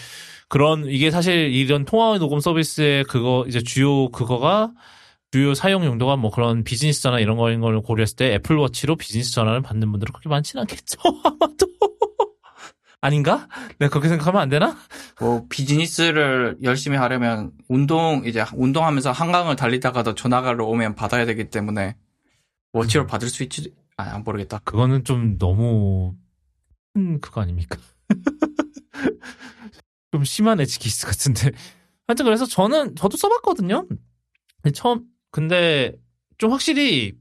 [0.48, 4.72] 그런 이게 사실 이런 통화 녹음 서비스의 그거 이제 주요 그거가
[5.32, 9.32] 주요 사용 용도가 뭐 그런 비즈니스 전화 이런 거인 걸 고려했을 때 애플 워치로 비즈니스
[9.32, 10.98] 전화를 받는 분들은 그렇게 많지는 않겠죠.
[11.24, 11.66] 아마도
[13.04, 13.48] 아닌가?
[13.78, 14.78] 내가 그렇게 생각하면 안 되나?
[15.20, 21.96] 뭐 비즈니스를 열심히 하려면 운동 이제 운동하면서 한강을 달리다가도 전화가 오면 받아야 되기 때문에
[22.72, 23.74] 워치로 받을 수 있지.
[23.98, 24.60] 아, 안 모르겠다.
[24.64, 26.14] 그거는 좀 너무
[26.94, 27.78] 큰 그거 아닙니까?
[30.10, 31.50] 좀 심한 에치키스 같은데.
[32.06, 33.86] 하여튼 그래서 저는 저도 써봤거든요.
[34.72, 35.92] 처음 근데
[36.38, 37.12] 좀 확실히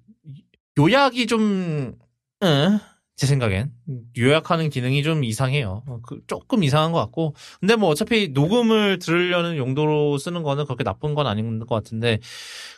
[0.79, 1.97] 요약이 좀
[2.43, 2.79] 응,
[3.15, 3.71] 제 생각엔
[4.17, 5.83] 요약하는 기능이 좀 이상해요.
[5.85, 7.35] 어, 그 조금 이상한 것 같고.
[7.59, 12.17] 근데 뭐 어차피 녹음을 들으려는 용도로 쓰는 거는 그렇게 나쁜 건 아닌 것 같은데.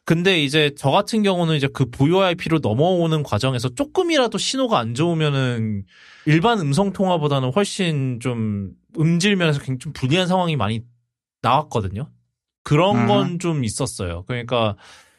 [0.03, 5.85] 근데 이제 저 같은 경우는 이제 그 VoIP로 넘어오는 과정에서 조금이라도 신호가 안 좋으면은
[6.25, 10.81] 일반 음성 통화보다는 훨씬 좀 음질 면에서 굉장히 좀 불리한 상황이 많이
[11.41, 12.09] 나왔거든요.
[12.63, 14.23] 그런 건 좀 있었어요.
[14.27, 14.75] 그러니까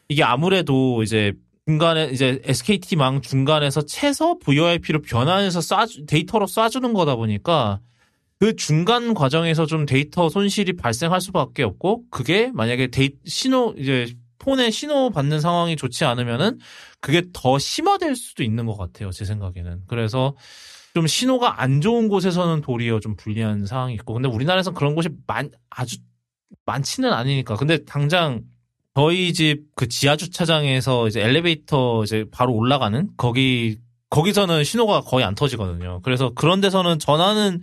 [0.08, 1.32] 이게 아무래도 이제
[1.68, 7.80] 중간에 이제 SKT망 중간에서 채서 VoIP로 변환해서 쏴 데이터로 쏴주는 거다 보니까
[8.38, 14.70] 그 중간 과정에서 좀 데이터 손실이 발생할 수밖에 없고 그게 만약에 데이 신호 이제 폰에
[14.70, 16.58] 신호 받는 상황이 좋지 않으면은
[17.00, 19.82] 그게 더 심화될 수도 있는 것 같아요 제 생각에는.
[19.88, 20.36] 그래서
[20.94, 24.14] 좀 신호가 안 좋은 곳에서는 도리어 좀 불리한 상황이 있고.
[24.14, 25.96] 근데 우리나라에서 그런 곳이 많 아주
[26.64, 27.56] 많지는 않으니까.
[27.56, 28.42] 근데 당장
[28.96, 33.76] 저희 집 그 지하 주차장에서 이제 엘리베이터 이제 바로 올라가는 거기
[34.08, 36.00] 거기서는 신호가 거의 안 터지거든요.
[36.02, 37.60] 그래서 그런 데서는 전화는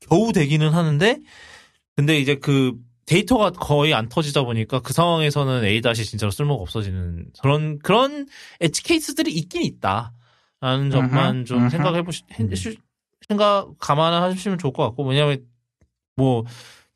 [0.00, 1.18] 겨우 되기는 하는데
[1.96, 2.74] 근데 이제 그
[3.06, 8.26] 데이터가 거의 안 터지다 보니까 그 상황에서는 A 다시 진짜로 쓸모가 없어지는 그런 그런
[8.60, 11.60] 엣지 케이스들이 있긴 있다라는 점만 좀.
[11.70, 12.76] 생각해 보시 해주-
[13.26, 15.38] 생각 감안하시면 좋을 것 같고 왜냐하면
[16.16, 16.44] 뭐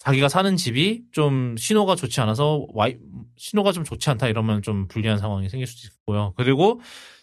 [0.09, 2.97] 자기가 사는 집이 좀 신호가 좋지 않아서 와이
[3.37, 6.33] 신호가 좀 좋지 않다 이러면 좀 불리한 상황이 생길 수도 있고요.
[6.37, 6.81] 그리고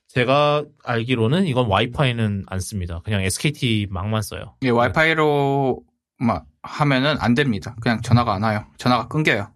[0.08, 3.02] 제가 알기로는 이건 와이파이는 안 씁니다.
[3.04, 4.56] 그냥 SKT망만 써요.
[4.62, 5.82] 이게 와이파이로
[6.20, 7.76] 막 하면은 안 됩니다.
[7.82, 8.66] 그냥 전화가 안 와요.
[8.78, 9.52] 전화가 끊겨요.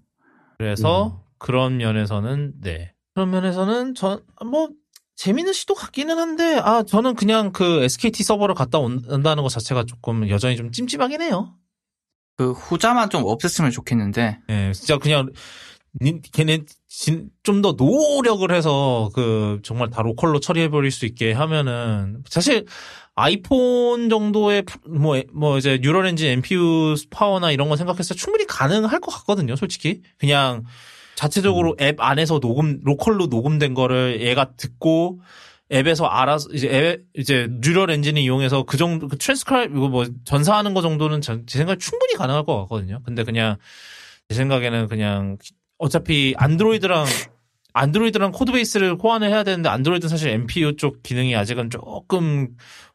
[0.57, 4.69] 그래서 그런 면에서는 네 그런 면에서는 전뭐
[5.17, 9.83] 재밌는 시도 같기는 한데 아 저는 그냥 그 SKT 서버를 갔다 온- 온다는 것 자체가
[9.83, 11.53] 조금 여전히 좀 찜찜하긴 해요.
[12.39, 15.29] 그 후자만 좀 없앴으면 좋겠는데 예, 진짜 그냥
[15.99, 16.59] 닌- 걔네
[17.43, 22.65] 좀 더 노력을 해서 그 정말 다 local로 처리해 버릴 수 있게 하면은 사실
[23.15, 29.11] 아이폰 정도의 뭐뭐 이제 Neural Engine NPU 파워나 이런 거 생각했을 때 충분히 가능할 것
[29.11, 30.01] 같거든요, 솔직히.
[30.17, 30.63] 그냥
[31.15, 35.19] 자체적으로 앱 안에서 녹음 local로 녹음된 거를 얘가 듣고
[35.71, 40.73] 앱에서 알아서 이제 앱 이제 Neural Engine을 이용해서 그 정도 그 트랜스크라이브 이거 뭐 전사하는
[40.73, 43.01] 거 정도는 전- 제 생각에 충분히 가능할 것 같거든요.
[43.05, 43.57] 근데 그냥
[44.29, 45.37] 제 생각에는 그냥
[45.77, 47.05] 어차피 안드로이드랑
[47.73, 52.49] 안드로이드랑 코드베이스를 호환을 해야 되는데 안드로이드는 사실 MPU 쪽 기능이 아직은 조금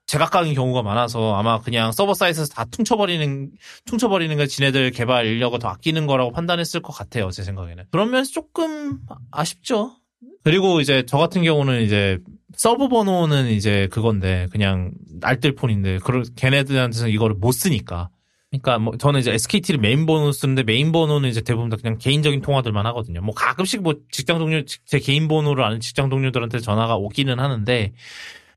[0.06, 3.52] 제각각인 경우가 많아서 아마 그냥 서버 사이트에서 다 퉁쳐버리는
[3.86, 8.32] 퉁쳐버리는 게 지네들 개발 인력을 더 아끼는 거라고 판단했을 것 같아요 제 생각에는 그런 면에서
[8.32, 8.98] 조금
[9.30, 9.92] 아쉽죠
[10.44, 12.18] 그리고 이제 저 같은 경우는 이제
[12.54, 14.92] 서버 번호는 이제 그건데 그냥
[15.22, 18.10] 알뜰폰인데 그 걔네들한테는 이거를 못 쓰니까
[18.50, 22.40] 그러니까 뭐 저는 이제 SKT를 메인 번호 쓰는데 메인 번호는 이제 대부분 다 그냥 개인적인
[22.42, 23.20] 통화들만 하거든요.
[23.20, 27.92] 뭐 가끔씩 뭐 직장 동료 제 개인 번호를 아는 직장 동료들한테 전화가 오기는 하는데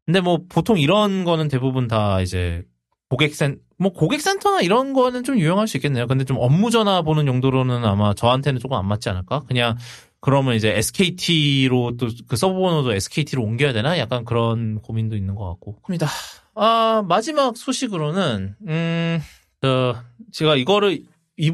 [0.05, 2.63] 근데 뭐 보통 이런 거는 대부분 다 이제
[3.09, 6.07] 고객센 뭐 고객센터나 이런 거는 좀 유용할 수 있겠네요.
[6.07, 9.41] 근데 좀 업무 전화 보는 용도로는 아마 저한테는 조금 안 맞지 않을까?
[9.47, 9.77] 그냥
[10.19, 13.97] 그러면 이제 SKT로 또 그 서버 번호도 SKT로 옮겨야 되나?
[13.99, 15.81] 약간 그런 고민도 있는 것 같고.
[15.81, 16.07] 그렇습니다.
[16.55, 19.19] 아, 마지막 소식으로는, 음,
[19.61, 19.95] 저,
[20.31, 21.03] 제가 이거를
[21.37, 21.53] 이,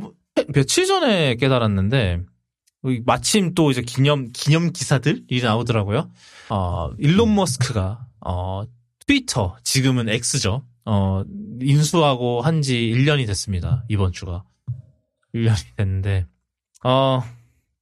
[0.53, 2.22] 며칠 전에 깨달았는데,
[3.06, 6.10] 마침 또 이제 기념, 기념 기사들이 나오더라고요.
[6.49, 8.64] 어, 일론 머스크가, 어,
[9.06, 10.64] 트위터, 지금은 X죠.
[10.85, 11.23] 어,
[11.61, 13.84] 인수하고 한 지 1년이 됐습니다.
[13.90, 14.44] 이번 주가.
[15.35, 16.26] 1년이 됐는데,
[16.84, 17.22] 어,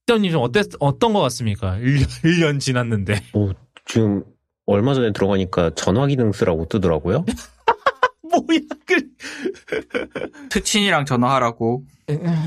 [0.02, 1.76] 시장님 좀 어땠, 어떤 것 같습니까?
[1.80, 3.20] 1년, 1년 지났는데.
[3.32, 3.52] 뭐,
[3.86, 4.24] 지금
[4.66, 7.24] 얼마 전에 들어가니까 전화 기능 쓰라고 뜨더라고요.
[8.22, 10.48] 뭐야, 그.
[10.50, 11.84] 특친이랑 전화하라고.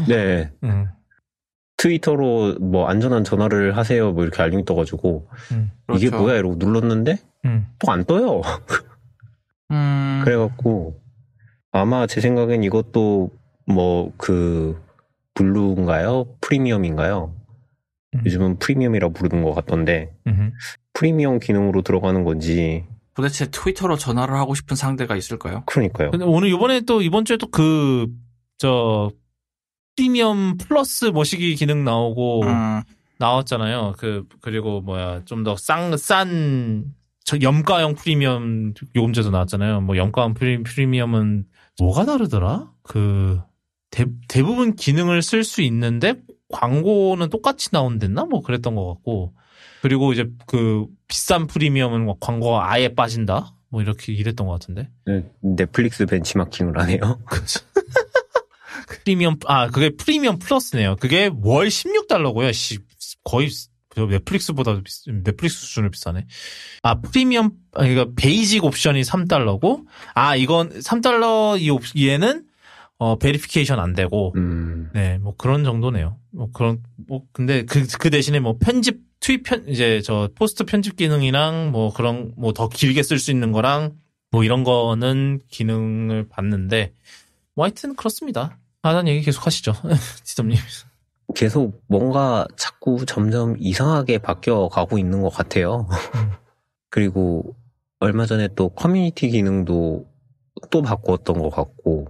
[0.07, 0.51] 네.
[0.63, 0.87] 응.
[1.77, 5.71] 트위터로 뭐 안전한 전화를 하세요 뭐 이렇게 알림이 떠가지고 응.
[5.95, 6.23] 이게 그렇죠.
[6.23, 7.67] 뭐야 이러고 눌렀는데 응.
[7.79, 8.41] 또안 떠요.
[9.71, 10.99] 음, 그래갖고
[11.71, 13.29] 아마 제 생각엔 이것도
[13.67, 14.81] 뭐 그
[15.33, 16.37] 블루인가요?
[16.41, 17.35] 프리미엄인가요?
[18.15, 18.21] 음.
[18.25, 20.51] 요즘은 프리미엄이라 부르는 것 같던데 응.
[20.93, 25.63] 프리미엄 기능으로 들어가는 건지 도대체 트위터로 전화를 하고 싶은 상대가 있을까요?
[25.67, 26.11] 그러니까요.
[26.11, 28.07] 근데 오늘 이번에 또 이번 주에 또 그
[28.57, 29.11] 저
[29.95, 32.81] 프리미엄 플러스 머시기 기능 나오고 음,
[33.17, 33.95] 나왔잖아요.
[33.97, 36.85] 그 그리고 뭐야 좀 더 싼싼
[37.41, 39.81] 염가형 프리미엄 요금제도 나왔잖아요.
[39.81, 41.45] 뭐 염가형 프리, 프리미엄은
[41.79, 42.71] 뭐가 다르더라?
[42.83, 43.41] 그
[43.89, 46.13] 대, 대부분 기능을 쓸 수 있는데
[46.55, 48.23] 광고는 똑같이 나온댔나?
[48.23, 49.33] 뭐 그랬던 것 같고
[49.81, 53.53] 그리고 이제 그 비싼 프리미엄은 뭐 광고가 아예 빠진다?
[53.69, 54.89] 뭐 이렇게 이랬던 것 같은데.
[55.05, 57.19] 네, 넷플릭스 벤치마킹을 하네요.
[59.03, 60.95] 프리미엄 아 그게 프리미엄 플러스네요.
[60.95, 62.53] 그게 월 16달러고요.
[62.53, 62.79] 씨
[63.25, 63.49] 거의
[63.93, 64.81] 저 넷플릭스보다
[65.23, 66.25] 넷플릭스 수준으로 비싸네.
[66.81, 72.45] 아 프리미엄 아, 그러니까 베이직 옵션이 3달러고 아 이건 3달러 이 옵, 얘는
[72.97, 76.17] 어 verification 안 되고 음, 네뭐 그런 정도네요.
[76.31, 81.71] 뭐 그런 뭐 근데 그그 대신에 뭐 편집 트윗 편 이제 저 post 편집 기능이랑
[81.71, 83.95] 뭐 그런 뭐 더 길게 쓸 수 있는 거랑
[84.31, 86.93] 뭐 이런 거는 기능을 받는데
[87.55, 88.57] 뭐 하여튼 그렇습니다.
[88.83, 89.73] 하단 얘기 계속 하시죠.
[90.23, 90.57] 지점님.
[91.35, 95.87] 계속 뭔가 자꾸 점점 이상하게 바뀌어 가고 있는 것 같아요.
[96.89, 97.55] 그리고
[97.99, 100.05] 얼마 전에 또 커뮤니티 기능도
[100.69, 102.07] 또 바꾸었던 것 같고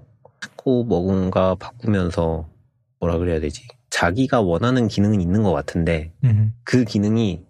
[0.66, 2.50] 자꾸 뭔가 바꾸면서
[3.00, 3.68] 뭐라 그래야 되지?
[3.92, 6.12] 자기가 원하는 기능은 있는 것 같은데
[6.64, 7.46] 그 기능이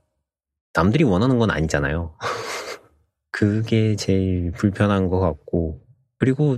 [0.73, 2.17] 남들이 원하는 건 아니잖아요.
[3.31, 5.81] 그게 제일 불편한 것 같고
[6.19, 6.57] 그리고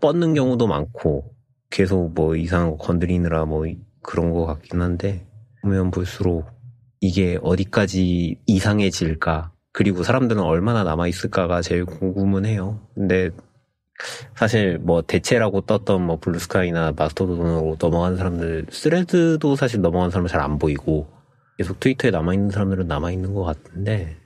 [0.00, 1.34] 뻗는 경우도 많고
[1.70, 3.64] 계속 뭐 이상한 거 건드리느라 뭐
[4.02, 5.26] 그런 것 같긴 한데
[5.62, 6.50] 보면 볼수록
[7.00, 12.86] 이게 어디까지 이상해질까 그리고 사람들은 얼마나 남아 있을까가 제일 궁금은 해요.
[12.94, 13.30] 근데
[14.36, 20.58] 사실 뭐 대체라고 떴던 뭐 블루스카이나 마스토돈으로 넘어간 사람들 스레드도 사실 넘어간 사람은 잘 안
[20.58, 21.08] 보이고
[21.58, 24.16] 계속 트위터에 남아 있는 사람들은 남아 있는 것 같은데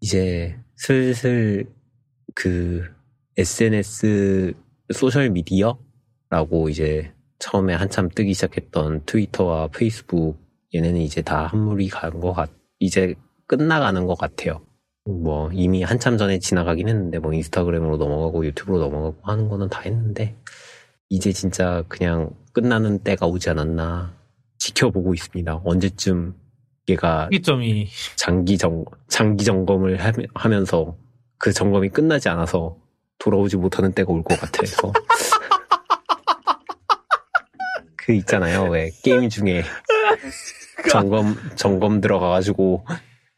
[0.00, 1.66] 이제 슬슬
[2.34, 2.84] 그
[3.36, 4.54] SNS
[4.92, 10.38] 소셜 미디어라고 이제 처음에 한참 뜨기 시작했던 트위터와 페이스북
[10.74, 13.14] 얘네는 이제 다 한물이 간 것 같, 이제
[13.46, 14.60] 끝나가는 것 같아요.
[15.04, 20.36] 뭐 이미 한참 전에 지나가긴 했는데 뭐 인스타그램으로 넘어가고 유튜브로 넘어가고 하는 거는 다 했는데
[21.08, 24.14] 이제 진짜 그냥 끝나는 때가 오지 않았나
[24.58, 25.62] 지켜보고 있습니다.
[25.64, 26.34] 언제쯤
[26.88, 27.88] 얘가 시점이.
[28.16, 30.96] 장기 점 장기 점검을 하면- 하면서
[31.38, 32.76] 그 점검이 끝나지 않아서
[33.18, 34.92] 돌아오지 못하는 때가 올 것 같아서.
[37.96, 38.64] 그 있잖아요.
[38.70, 39.62] 왜 게임 중에
[40.90, 42.84] 점검 점검 들어가가지고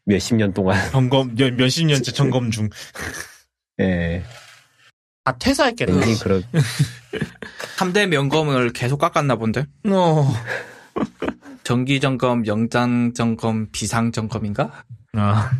[0.04, 2.68] 몇십 년 동안 점검 몇- 몇십 년째 점검 중.
[3.80, 4.22] 예
[5.24, 5.92] 아 퇴사했겠네.
[5.92, 6.42] 왠지 그런
[7.78, 9.66] 3대 면검을 계속 깎았나 본데?
[9.86, 10.32] 어.
[11.62, 14.82] 정기 점검, 영장 점검, 비상 점검인가?
[15.14, 15.50] 아.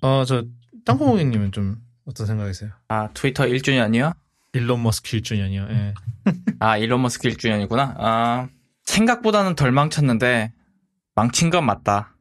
[0.00, 0.44] 어저
[0.84, 2.70] 땅콩고객님은 좀 어떤 생각이세요?
[2.86, 4.14] 아, 트위터 1주년이요?
[4.52, 5.68] 일론 머스크 1주년이요.
[5.70, 5.94] 예.
[6.60, 7.94] 아, 일론 머스크 1주년이구나.
[7.98, 8.48] 아,
[8.84, 10.52] 생각보다는 덜 망쳤는데,
[11.16, 12.14] 망친 건 맞다.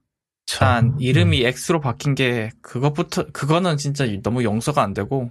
[0.49, 5.29] 일단 이름이 X로 바뀐 게 그것부터 그거는 진짜 너무 용서가 안 되고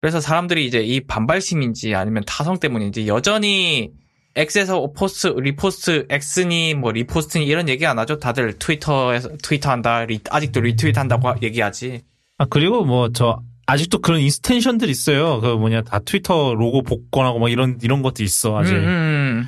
[0.00, 3.90] 그래서 사람들이 이제 이 반발심인지 아니면 타성 때문인지 여전히
[4.36, 8.18] X에서 post repost X니 뭐 repost니 이런 얘기 안 하죠.
[8.18, 12.02] 다들 트위터에서 트위터 한다 리- 아직도 리트윗 한다고 하- 얘기하지.
[12.38, 15.40] 아 그리고 뭐 저 아직도 그런 extension들 있어요.
[15.40, 18.72] 그 뭐냐 다 트위터 로고 복원하고 막 이런 이런 것도 있어 아직.
[18.74, 19.44] 음, 음.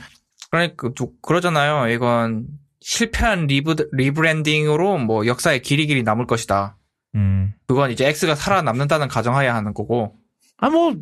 [0.51, 1.89] 그러니까 또 그러잖아요.
[1.93, 2.47] 이건
[2.83, 6.77] 실패한 리브 rebranding으로 뭐 역사에 길이 길이 남을 것이다.
[7.15, 7.53] 음.
[7.67, 10.17] 그건 이제 X가 살아남는다는 가정하에 하는 거고.
[10.59, 10.95] 아 뭐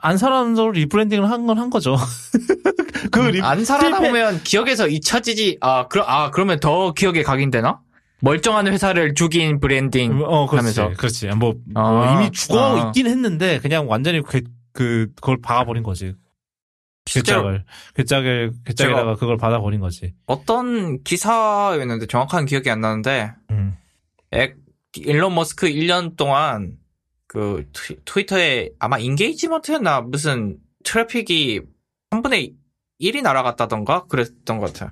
[0.00, 1.96] 안 살아남는 rebranding을 한건한 거죠.
[3.10, 5.58] 그 리, 안 살아남으면 기억에서 잊혀지지.
[5.60, 7.80] 아, 그러, 아 그러면 더 기억에 각인되나?
[8.20, 10.22] 멀쩡한 회사를 죽인 브랜딩.
[10.24, 10.96] 어 그렇지 하면서.
[10.96, 12.86] 그렇지 뭐, 아, 뭐 이미 죽어 아.
[12.86, 14.42] 있긴 했는데 그냥 완전히 그,
[14.72, 16.14] 그 그걸 박아버린 거지.
[17.14, 20.14] 실제로 관짝을 관짝을 관짝에다가 그걸 박아버린 거지.
[20.26, 23.76] 어떤 기사였는데 정확한 기억이 안 나는데 음.
[24.32, 24.56] 액,
[24.96, 26.76] 일론 머스크 1년 동안
[27.28, 31.62] 그 트위, 트위터에 아마 engagement였나 무슨 트래픽이
[32.10, 32.54] 3분의
[33.00, 34.90] 1이 날아갔다던가 그랬던 것 같아요.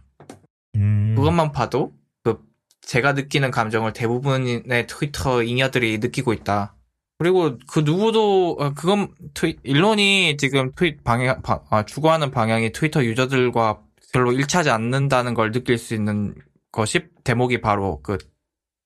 [0.77, 1.15] 음.
[1.17, 1.93] 그것만 봐도
[2.23, 2.39] 그
[2.83, 6.77] 제가 느끼는 감정을 대부분의 트위터 잉여들이 느끼고 있다.
[7.23, 13.05] 그리고 그 누구도 어, 그건 트윗 일론이 지금 트윗 방향 방- 아, 추구하는 방향이 트위터
[13.05, 13.79] 유저들과
[14.13, 16.35] 별로 일치하지 않는다는 걸 느낄 수 있는
[16.73, 18.19] 것이 대목이 바로 그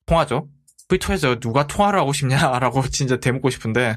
[0.04, 0.48] 통화죠.
[0.88, 3.96] 트위터에서 누가 통화를 하고 싶냐라고 진짜 대묻고 싶은데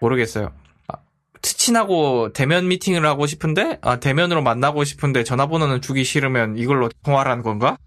[0.00, 0.52] 모르겠어요.
[0.88, 0.96] 아,
[1.40, 7.42] 친하고 대면 미팅을 하고 싶은데 아, 대면으로 만나고 싶은데 전화번호는 주기 싫으면 이걸로 통화를 하는
[7.42, 7.78] 건가?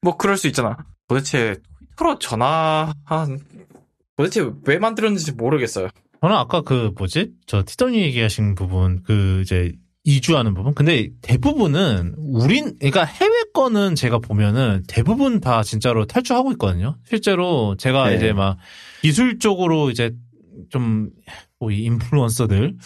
[0.00, 0.78] 뭐 그럴 수 있잖아.
[1.06, 1.56] 도대체
[1.96, 3.40] 트위터로 전화한
[4.16, 5.88] 도대체 왜 만들었는지 모르겠어요.
[6.20, 9.72] 저는 아까 그 뭐지 저 티더니 얘기하신 부분 그 이제
[10.04, 16.96] 이주하는 부분 근데 대부분은 우린 그러니까 해외 거는 제가 보면은 대부분 다 진짜로 탈주하고 있거든요
[17.04, 18.16] 실제로 제가 네.
[18.16, 18.58] 이제 막
[19.02, 20.12] 기술적으로 이제
[20.70, 21.10] 좀이
[21.60, 22.76] 인플루언서들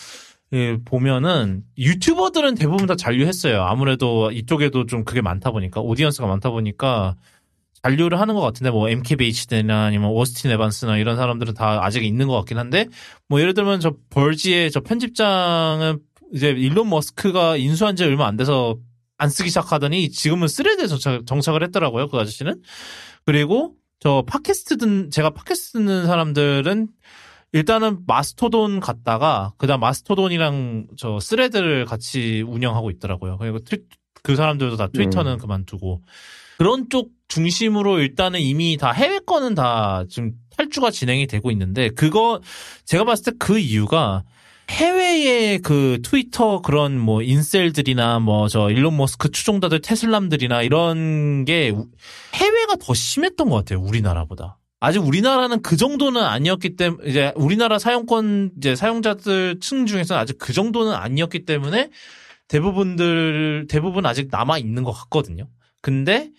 [0.54, 7.16] 예, 보면은 유튜버들은 대부분 다 잔류했어요 아무래도 이쪽에도 좀 그게 많다 보니까 오디언스가 많다 보니까
[7.82, 12.34] 잔류를 하는 것 같은데 뭐 MKBHD나 아니면 오스틴 에반스나 이런 사람들은 다 아직 있는 것
[12.36, 12.86] 같긴 한데
[13.28, 16.00] 뭐 예를 들면 저 Verge의 저 편집장은
[16.34, 18.76] 이제 일론 머스크가 인수한 지 얼마 안 돼서
[19.16, 22.62] 안 쓰기 시작하더니 지금은 스레드에 정착, 정착 을 했더라고요 그 아저씨는.
[23.24, 26.88] 그리고 저 팟캐스트 듣는 제가 팟캐스트 듣는 사람들은
[27.52, 33.38] 일단은 마스토돈 갔다가 그다음 마스토돈이랑 저 스레드를 같이 운영하고 있더라고요.
[33.38, 33.84] 그리고 트-
[34.22, 35.38] 그 사람들도 다 트위터는 음.
[35.38, 36.02] 그만두고.
[36.58, 42.40] 그런 쪽 중심으로 일단은 이미 다 해외 거는 다 지금 탈주가 진행이 되고 있는데 그거
[42.84, 44.24] 제가 봤을 때 그 이유가
[44.70, 51.86] 해외의 그 트위터 그런 뭐 인셀들이나 뭐 저 일론 머스크 추종자들 테슬람들이나 이런 게 우-
[52.34, 58.52] 해외가 더 심했던 것 같아요 우리나라보다 아직 우리나라는 그 정도는 아니었기 때문에 이제 우리나라 사용권
[58.58, 61.90] 이제 사용자들 층 중에서는 아직 그 정도는 아니었기 때문에
[62.48, 65.48] 대부분들 대부분 아직 남아 있는 것 같거든요.
[65.82, 66.30] 근데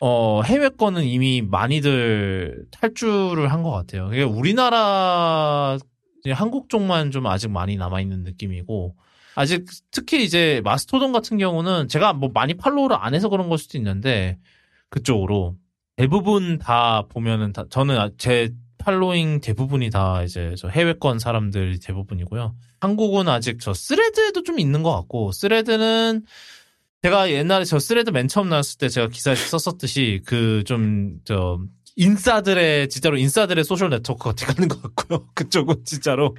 [0.00, 4.08] 어 해외 거는 이미 많이들 탈주를 한 것 같아요.
[4.08, 5.78] 그게 우리나라
[6.32, 8.94] 한국 쪽만 좀 아직 많이 남아 있는 느낌이고
[9.36, 13.78] 아직 특히 이제 마스토돈 같은 경우는 제가 뭐 많이 팔로우를 안 해서 그런 걸 수도
[13.78, 14.38] 있는데
[14.90, 15.56] 그쪽으로
[15.96, 22.54] 대부분 다 보면은 다 저는 제 팔로잉 대부분이 다 이제 저 해외권 사람들이 대부분이고요.
[22.80, 26.24] 한국은 아직 저 스레드에도 좀 있는 것 같고 스레드는
[27.06, 31.60] 제가 옛날에 저 스레드 맨 처음 나왔을 때 제가 기사에서 썼었듯이 그 좀 저
[31.94, 35.28] 인싸들의 진짜로 인싸들의 소셜 네트워크가 돼가는 것 같고요.
[35.34, 36.34] 그쪽은 진짜로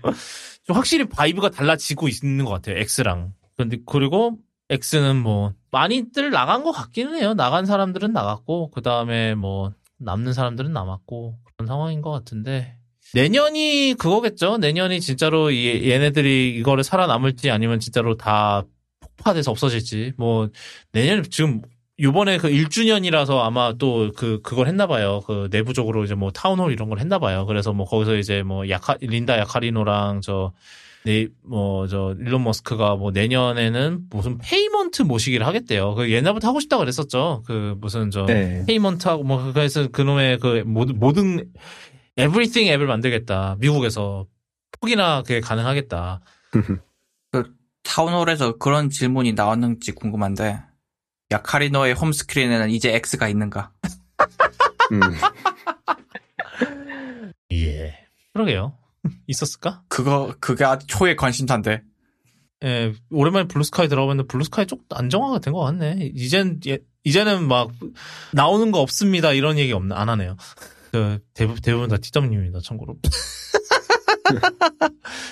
[0.66, 2.76] 좀 확실히 vibe가 달라지고 있는 것 같아요.
[2.78, 3.32] X랑.
[3.56, 4.38] 근데 그리고
[4.70, 7.34] X는 뭐 많이들 나간 것 같기는 해요.
[7.34, 12.76] 나간 사람들은 나갔고 그 다음에 뭐 남는 사람들은 남았고 그런 상황인 것 같은데
[13.14, 14.58] 내년이 그거겠죠.
[14.58, 18.64] 내년이 진짜로 이- 얘네들이 이거를 살아남을지 아니면 진짜로 다
[19.18, 20.50] 폭파돼서 없어질지 뭐
[20.92, 21.62] 내년 지금
[22.00, 25.22] 요번에 그 1주년이라서 아마 또 그 그걸 했나 봐요.
[25.26, 27.46] 그 내부적으로 이제 뭐 town hall 이런 걸 했나 봐요.
[27.46, 30.54] 그래서 뭐 거기서 이제 뭐 야카 린다 야카리노랑 저
[31.06, 35.96] 네, 뭐, 저, 일론 머스크가 뭐 내년에는 무슨 payment 모시기를 하겠대요.
[35.96, 37.44] 그 옛날부터 하고 싶다고 그랬었죠.
[37.46, 38.66] 그 무슨 저, 네.
[38.68, 41.50] payment하고 뭐, 그래서 그놈의 그 모든, 모든,
[42.18, 43.56] everything 앱을 만들겠다.
[43.60, 44.26] 미국에서.
[44.82, 46.20] 폭이나 그게 가능하겠다.
[47.88, 50.60] town hall에서 그런 질문이 나왔는지 궁금한데
[51.32, 53.72] 야카리노의 home screen에는 이제 X가 있는가?
[54.92, 55.00] 음.
[57.54, 57.96] 예.
[58.34, 58.78] 그러게요.
[59.28, 59.84] 있었을까?
[59.88, 61.82] 그거 그게 아주 초의 관심사인데
[62.64, 66.12] 예, 오랜만에 블루스카이 들어봤는데 블루스카이 좀 안정화가 된 것 같네.
[66.16, 67.70] 이젠 예, 이제는 막
[68.34, 70.36] 나오는 거 없습니다 이런 얘기 없나 안 하네요.
[70.92, 72.98] 그 대부분 대부분 다 티점님입니다 참고로.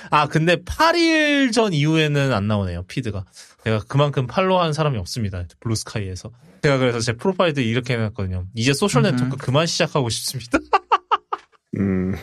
[0.10, 3.26] 아 근데 8일 전 이후에는 안 나오네요 feed가.
[3.64, 6.32] 제가 그만큼 follow한 사람이 없습니다 블루스카이에서.
[6.64, 8.48] 제가 그래서 제 프로파일도 이렇게 해놨거든요.
[8.56, 9.04] 이제 social.
[9.04, 10.58] 네트워크 그만 시작하고 싶습니다.
[11.78, 12.16] 음,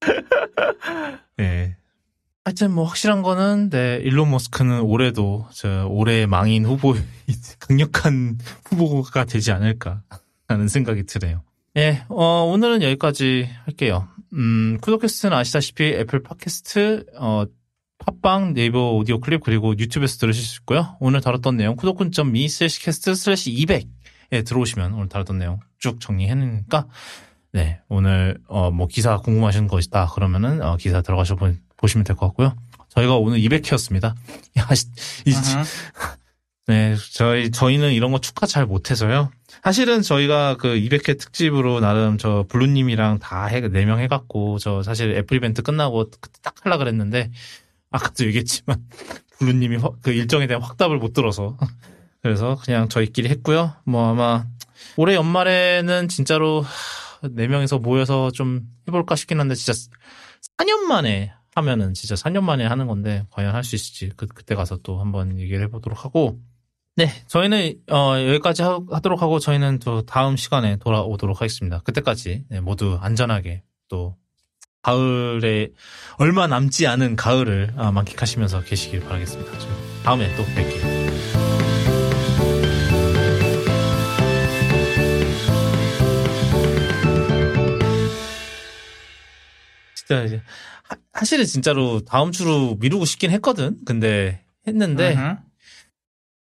[1.36, 1.76] 네.
[2.44, 6.94] 하여튼 뭐 확실한 거는 네 일론 머스크는 올해도 저 올해 망인 후보
[7.60, 11.42] 강력한 후보가 되지 않을까라는 생각이 드네요.
[11.76, 14.08] 예, 어, 오늘은 여기까지 할게요.
[14.34, 17.44] 음, 쿠도캐스트는 아시다시피 애플 팟캐스트, 어,
[17.98, 20.96] 팟빵, 네이버 오디오 클립, 그리고 유튜브에서 들으실 수 있고요.
[21.00, 26.86] 오늘 다뤘던 내용, 쿠도쿤.me slash cast slash 200에 들어오시면 오늘 다뤘던 내용 쭉 정리해놓으니까,
[27.52, 30.06] 네, 오늘, 어, 뭐, 기사 궁금하신 거 있다.
[30.14, 32.54] 그러면은, 어, 기사 들어가셔 보, 보시면 될 것 같고요.
[32.90, 34.14] 저희가 오늘 200회였습니다.
[34.58, 34.86] 야, 씨,
[35.26, 35.32] 이.
[36.68, 39.30] 네, 저희, 저희는 이런 거 축하 잘 못해서요.
[39.64, 45.38] 사실은 저희가 그 200회 특집으로 나름 저 블루님이랑 다 해, 4명 해갖고, 저 사실 애플
[45.38, 47.30] 이벤트 끝나고 그때 딱 하려 그랬는데,
[47.90, 48.84] 아까도 얘기했지만,
[49.38, 51.56] 블루님이 확- 그 일정에 대한 확답을 못 들어서.
[52.22, 53.74] 그래서 그냥 저희끼리 했고요.
[53.84, 54.44] 뭐 아마,
[54.98, 56.66] 올해 연말에는 진짜로
[57.22, 59.72] 4명이서 모여서 좀 해볼까 싶긴 한데, 진짜
[60.58, 64.76] 4년 만에 하면은 진짜 4년 만에 하는 건데, 과연 할 수 있을지, 그, 그때 가서
[64.82, 66.38] 또 한번 얘기를 해보도록 하고,
[66.98, 71.78] 네, 저희는 어, 여기까지 하, 도록 하고 저희는 또 다음 시간에 돌아오도록 하겠습니다.
[71.84, 74.16] 그때까지 네, 모두 안전하게 또
[74.82, 75.68] 가을에
[76.16, 79.52] 얼마 남지 않은 가을을 아, 만끽하시면서 계시길 바라겠습니다.
[80.02, 80.98] 다음에 또 뵐게요.
[89.94, 90.42] 진짜
[91.12, 93.76] 사실은 진짜로 다음 주로 미루고 싶긴 했거든.
[93.84, 95.47] 근데 했는데 음흠.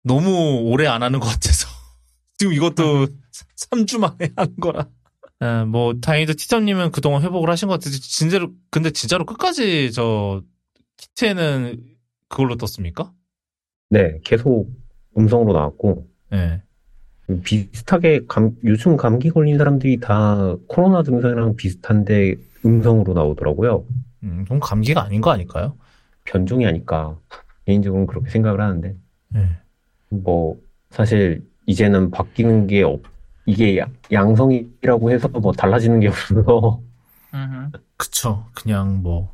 [0.03, 1.69] 너무 오래 안 하는 것 같아서.
[2.39, 3.07] 지금 이것도
[3.71, 4.89] 3주 만에 한 거라.
[5.41, 7.93] 아, 뭐, 다행히도 티점님은 그동안 회복을 하신 것 같아요.
[7.95, 10.43] 진짜로, 근데 진짜로 끝까지 저,
[10.97, 11.83] 키트에는
[12.29, 13.13] 그걸로 떴습니까?
[13.91, 14.71] 네, 계속
[15.19, 16.63] 음성으로 나왔고, 네.
[17.43, 22.35] 비슷하게 감, 요즘 감기 걸린 사람들이 다 코로나 증상이랑 비슷한데
[22.65, 23.85] 음성으로 나오더라고요.
[24.23, 25.77] 음, 좀 감기가 아닌 거 아닐까요?
[26.25, 27.19] 변종이 아닐까.
[27.67, 28.95] 개인적으로는 그렇게 생각을 하는데,
[29.29, 29.49] 네.
[30.23, 30.57] 뭐,
[30.91, 33.01] 사실 이제는 바뀌는 게 없,
[33.47, 36.81] 이게 야- 양성이라고 해서 뭐 달라지는 게 없어서.
[37.97, 38.45] 그쵸.
[38.55, 39.33] 그냥 뭐,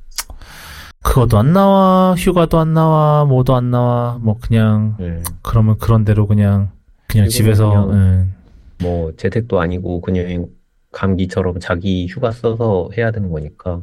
[1.02, 6.26] 그것도 안 나와, 휴가도 안 나와, 뭐도 안 나와, 뭐 그냥, 네, 그러면 그런 대로
[6.26, 6.70] 그냥,
[7.08, 8.34] 그냥 집에서, 그냥- 음,
[8.82, 10.46] 뭐 재택도 아니고 그냥
[10.92, 13.80] 감기처럼 자기 휴가 써서 해야 되는 거니까,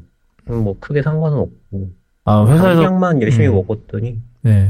[0.49, 1.89] 음, 뭐 크게 상관은 없고,
[2.25, 3.55] 아, 회사에서, 감기약만 열심히 음.
[3.55, 4.69] 먹었더니, 네.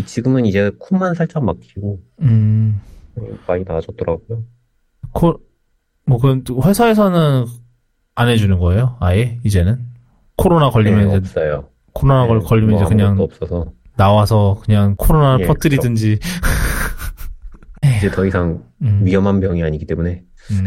[0.00, 2.80] 지금은 이제 코만 살짝 막히고, 음,
[3.46, 4.44] 많이 나아졌더라고요.
[5.12, 5.38] 코,
[6.06, 7.44] 뭐, 그, 회사에서는
[8.14, 8.96] 안 해주는 거예요?
[9.00, 9.38] 아예?
[9.44, 9.86] 이제는?
[10.36, 11.68] 코로나 걸리면 네, 이제, 없어요.
[11.92, 16.18] 코로나 걸, 네, 걸리면 뭐 이제 그냥 없어서 나와서 그냥 코로나를 예, 퍼뜨리든지.
[17.98, 20.64] 이제 더 이상 음, 위험한 병이 아니기 때문에 음.